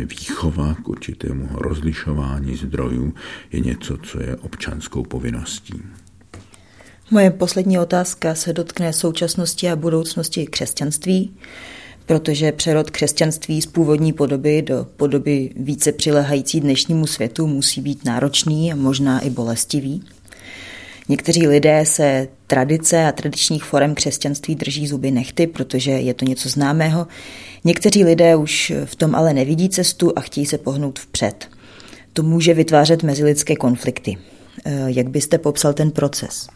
výchova 0.06 0.76
k 0.84 0.90
určitému 0.90 1.50
rozlišování 1.52 2.56
zdrojů 2.56 3.14
je 3.52 3.60
něco, 3.60 3.98
co 3.98 4.22
je 4.22 4.36
občanskou 4.36 5.04
povinností. 5.04 5.82
Moje 7.12 7.32
poslední 7.32 7.80
otázka 7.80 8.36
se 8.36 8.54
dotkne 8.54 8.94
současnosti 8.94 9.70
a 9.70 9.76
budoucnosti 9.76 10.46
křesťanství, 10.46 11.34
protože 12.06 12.52
přerod 12.52 12.90
křesťanství 12.92 13.62
z 13.62 13.66
původní 13.66 14.14
podoby 14.14 14.62
do 14.62 14.88
podoby 14.98 15.50
více 15.56 15.92
přilehající 15.92 16.60
dnešnímu 16.60 17.08
světu 17.08 17.48
musí 17.48 17.82
být 17.82 18.06
náročný 18.06 18.74
a 18.74 18.76
možná 18.76 19.20
i 19.20 19.30
bolestivý. 19.30 20.04
Někteří 21.10 21.48
lidé 21.48 21.86
se 21.86 22.28
tradice 22.48 23.06
a 23.06 23.12
tradičních 23.12 23.64
forem 23.64 23.96
křesťanství 23.96 24.56
drží 24.56 24.88
zuby 24.88 25.12
nechty, 25.12 25.48
protože 25.48 25.92
je 25.92 26.14
to 26.14 26.26
něco 26.26 26.50
známého. 26.50 27.08
Někteří 27.64 28.04
lidé 28.04 28.36
už 28.36 28.74
v 28.86 28.96
tom 28.96 29.16
ale 29.16 29.34
nevidí 29.34 29.70
cestu 29.70 30.14
a 30.16 30.22
chtějí 30.22 30.46
se 30.46 30.58
pohnout 30.58 31.00
vpřed. 31.00 31.48
To 32.14 32.24
může 32.24 32.54
vytvářet 32.54 33.04
mezilidské 33.04 33.56
konflikty. 33.56 34.18
Eh, 34.66 34.86
jak 34.88 35.10
byste 35.10 35.38
popsal 35.38 35.74
ten 35.74 35.92
proces? 35.92 36.48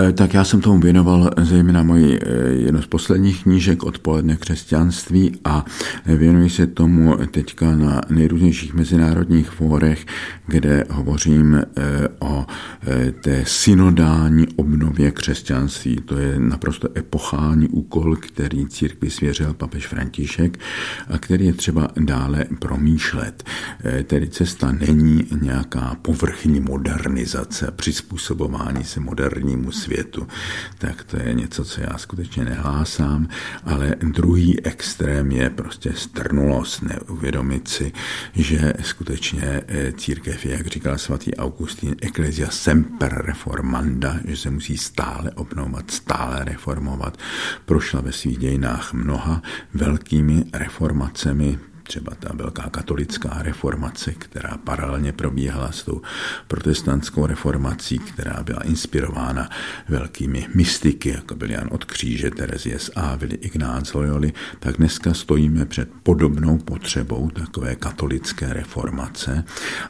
Eh, 0.00 0.12
tak 0.12 0.34
já 0.34 0.44
jsem 0.44 0.60
tomu 0.60 0.80
věnoval 0.80 1.30
zejména 1.42 1.82
moji 1.82 2.18
eh, 2.22 2.28
jednu 2.48 2.82
z 2.82 2.86
posledních 2.86 3.42
knížek 3.42 3.82
Odpoledne 3.82 4.36
křesťanství 4.36 5.32
a 5.44 5.64
věnuji 6.06 6.50
se 6.50 6.66
tomu 6.66 7.16
teďka 7.30 7.76
na 7.76 8.00
nejrůznějších 8.08 8.74
mezinárodních 8.74 9.50
fórech, 9.50 10.06
kde 10.46 10.84
hovořím 10.90 11.54
eh, 11.54 11.62
o 12.18 12.46
té 13.20 13.44
synodální 13.46 14.46
obnově 14.56 15.10
křesťanství. 15.10 15.96
To 15.96 16.18
je 16.18 16.38
naprosto 16.38 16.88
epochální 16.96 17.68
úkol, 17.68 18.16
který 18.16 18.66
církvi 18.66 19.10
svěřil 19.10 19.54
papež 19.54 19.86
František 19.86 20.58
a 21.08 21.18
který 21.18 21.46
je 21.46 21.52
třeba 21.52 21.88
dále 22.00 22.44
promýšlet. 22.58 23.44
Tedy 24.04 24.28
cesta 24.28 24.72
není 24.72 25.24
nějaká 25.40 25.96
povrchní 26.02 26.60
modernizace, 26.60 27.70
přizpůsobování 27.76 28.84
se 28.84 29.00
modernímu 29.00 29.72
světu, 29.72 29.85
světu, 29.86 30.26
tak 30.78 31.04
to 31.04 31.16
je 31.16 31.34
něco, 31.34 31.64
co 31.64 31.80
já 31.80 31.98
skutečně 31.98 32.44
nehlásám, 32.44 33.28
ale 33.64 33.94
druhý 34.02 34.64
extrém 34.64 35.32
je 35.32 35.50
prostě 35.50 35.92
strnulost, 35.92 36.82
neuvědomit 36.82 37.68
si, 37.68 37.92
že 38.34 38.72
skutečně 38.82 39.62
eh, 39.68 39.92
církev 39.92 40.44
je, 40.44 40.52
jak 40.52 40.66
říkal 40.66 40.98
svatý 40.98 41.36
Augustín, 41.36 41.94
ecclesia 42.02 42.50
semper 42.50 43.22
reformanda, 43.26 44.16
že 44.24 44.36
se 44.36 44.50
musí 44.50 44.76
stále 44.76 45.30
obnovovat, 45.30 45.90
stále 45.90 46.44
reformovat. 46.44 47.18
Prošla 47.64 48.00
ve 48.00 48.12
svých 48.12 48.38
dějinách 48.38 48.92
mnoha 48.92 49.42
velkými 49.74 50.44
reformacemi, 50.52 51.58
třeba 51.86 52.14
ta 52.14 52.30
velká 52.34 52.70
katolická 52.70 53.42
reformace, 53.42 54.12
která 54.12 54.56
paralelně 54.64 55.12
probíhala 55.12 55.72
s 55.72 55.82
tou 55.82 56.02
protestantskou 56.48 57.26
reformací, 57.26 57.98
která 57.98 58.42
byla 58.42 58.60
inspirována 58.62 59.50
velkými 59.88 60.46
mystiky, 60.54 61.08
jako 61.08 61.34
byl 61.34 61.50
Jan 61.50 61.68
od 61.70 61.84
kříže, 61.84 62.30
Terezie 62.30 62.78
z 62.78 62.90
Ávily, 62.96 63.34
Ignác 63.34 63.94
Loyoli, 63.94 64.32
tak 64.58 64.76
dneska 64.76 65.14
stojíme 65.14 65.66
před 65.66 65.88
podobnou 66.02 66.58
potřebou 66.58 67.30
takové 67.30 67.74
katolické 67.74 68.52
reformace 68.52 69.44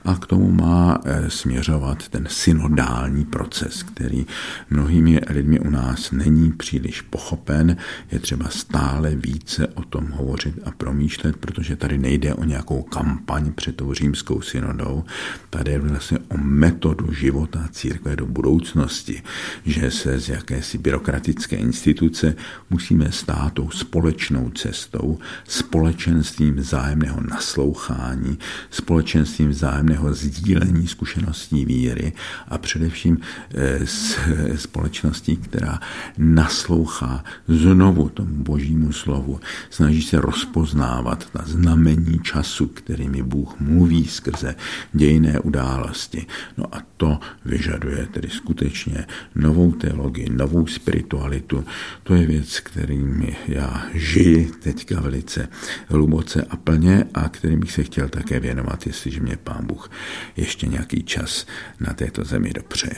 a 0.05 0.14
k 0.14 0.26
tomu 0.26 0.51
má 0.51 1.01
eh, 1.05 1.30
směřovat 1.30 2.09
ten 2.09 2.26
synodální 2.30 3.24
proces, 3.24 3.82
který 3.82 4.26
mnohými 4.70 5.20
lidmi 5.28 5.61
u 5.61 5.70
nás 5.70 6.11
není 6.11 6.53
příliš 6.53 7.01
pochopen, 7.01 7.76
je 8.12 8.18
třeba 8.18 8.49
stále 8.49 9.14
více 9.14 9.66
o 9.66 9.82
tom 9.82 10.11
hovořit 10.11 10.55
a 10.64 10.70
promýšlet, 10.70 11.36
protože 11.36 11.76
ta 11.76 11.86
tady 11.87 11.99
nejde 11.99 12.34
o 12.34 12.45
nějakou 12.45 12.82
kampaň 12.82 13.53
před 13.53 13.76
tou 13.76 13.95
římskou 13.95 14.41
synodou, 14.41 15.05
tady 15.51 15.72
je 15.72 15.78
vlastně 15.78 16.18
o 16.18 16.37
metodu 16.37 17.12
života 17.12 17.68
církve 17.70 18.16
do 18.16 18.26
budoucnosti, 18.26 19.22
že 19.64 19.91
se 19.91 20.20
z 20.20 20.28
jakési 20.28 20.78
byrokratické 20.78 21.57
instituce 21.57 22.34
musíme 22.70 23.12
stát 23.12 23.53
tou 23.53 23.70
společnou 23.70 24.51
cestou, 24.51 25.18
společenstvím 25.49 26.57
vzájemného 26.57 27.20
naslouchání, 27.30 28.39
společenstvím 28.70 29.49
vzájemného 29.49 30.14
sdílení 30.14 30.87
zkušeností 30.87 31.64
víry 31.64 32.12
a 32.49 32.59
především 32.59 33.18
eh, 33.55 33.87
s 33.87 34.18
společností, 34.57 35.37
která 35.37 35.80
naslouchá 36.18 37.24
znovu 37.49 38.09
tomu 38.09 38.34
božímu 38.34 38.93
slovu, 38.93 39.41
snaží 39.70 40.03
se 40.03 40.20
rozpoznávat 40.20 41.30
ta 41.30 41.43
znamená 41.47 41.75
znamení 41.76 42.20
času, 42.22 42.66
kterými 42.66 43.22
Bůh 43.22 43.60
mluví 43.60 44.06
skrze 44.06 44.54
dějné 44.92 45.40
události. 45.40 46.26
No 46.56 46.64
a 46.74 46.82
to 46.96 47.18
vyžaduje 47.44 48.06
tedy 48.06 48.28
skutečně 48.30 49.06
novou 49.34 49.72
teologii, 49.72 50.28
novou 50.30 50.66
spiritualitu. 50.66 51.64
To 52.02 52.14
je 52.14 52.26
věc, 52.26 52.60
kterými 52.60 53.36
já 53.48 53.86
žiji 53.94 54.50
teďka 54.62 55.00
velice 55.00 55.48
hluboce 55.88 56.46
a 56.50 56.56
plně 56.56 57.04
a 57.14 57.28
kterým 57.28 57.60
bych 57.60 57.72
se 57.72 57.82
chtěl 57.82 58.08
také 58.08 58.40
věnovat, 58.40 58.86
jestliže 58.86 59.20
mě 59.20 59.36
Pán 59.44 59.66
Bůh 59.66 59.90
ještě 60.36 60.66
nějaký 60.66 61.02
čas 61.02 61.46
na 61.80 61.92
této 61.92 62.24
zemi 62.24 62.50
dopřeje. 62.54 62.96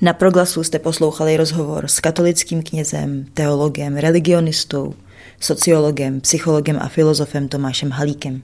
Na 0.00 0.12
proglasu 0.12 0.64
jste 0.64 0.78
poslouchali 0.78 1.36
rozhovor 1.36 1.88
s 1.88 2.00
katolickým 2.00 2.62
knězem, 2.62 3.26
teologem, 3.34 3.96
religionistou, 3.96 4.94
sociologem, 5.42 6.20
psychologem 6.20 6.78
a 6.80 6.88
filozofem 6.88 7.48
Tomášem 7.48 7.90
Halíkem. 7.90 8.42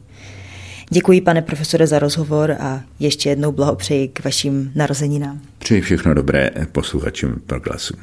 Děkuji, 0.90 1.20
pane 1.20 1.42
profesore, 1.42 1.86
za 1.86 1.99
rozhovor 1.99 2.57
a 2.61 2.82
ještě 2.99 3.28
jednou 3.28 3.53
blahopřeji 3.53 4.09
k 4.09 4.24
vašim 4.24 4.72
narozeninám. 4.74 5.40
Přeji 5.59 5.80
všechno 5.80 6.14
dobré 6.14 6.51
posluchačům 6.72 7.34
proglasu. 7.46 7.94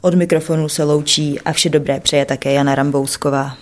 Od 0.00 0.14
mikrofonu 0.14 0.68
se 0.68 0.84
loučí 0.84 1.40
a 1.40 1.52
vše 1.52 1.68
dobré 1.68 2.00
přeje 2.00 2.24
také 2.24 2.52
Jana 2.52 2.74
Rambousková. 2.74 3.56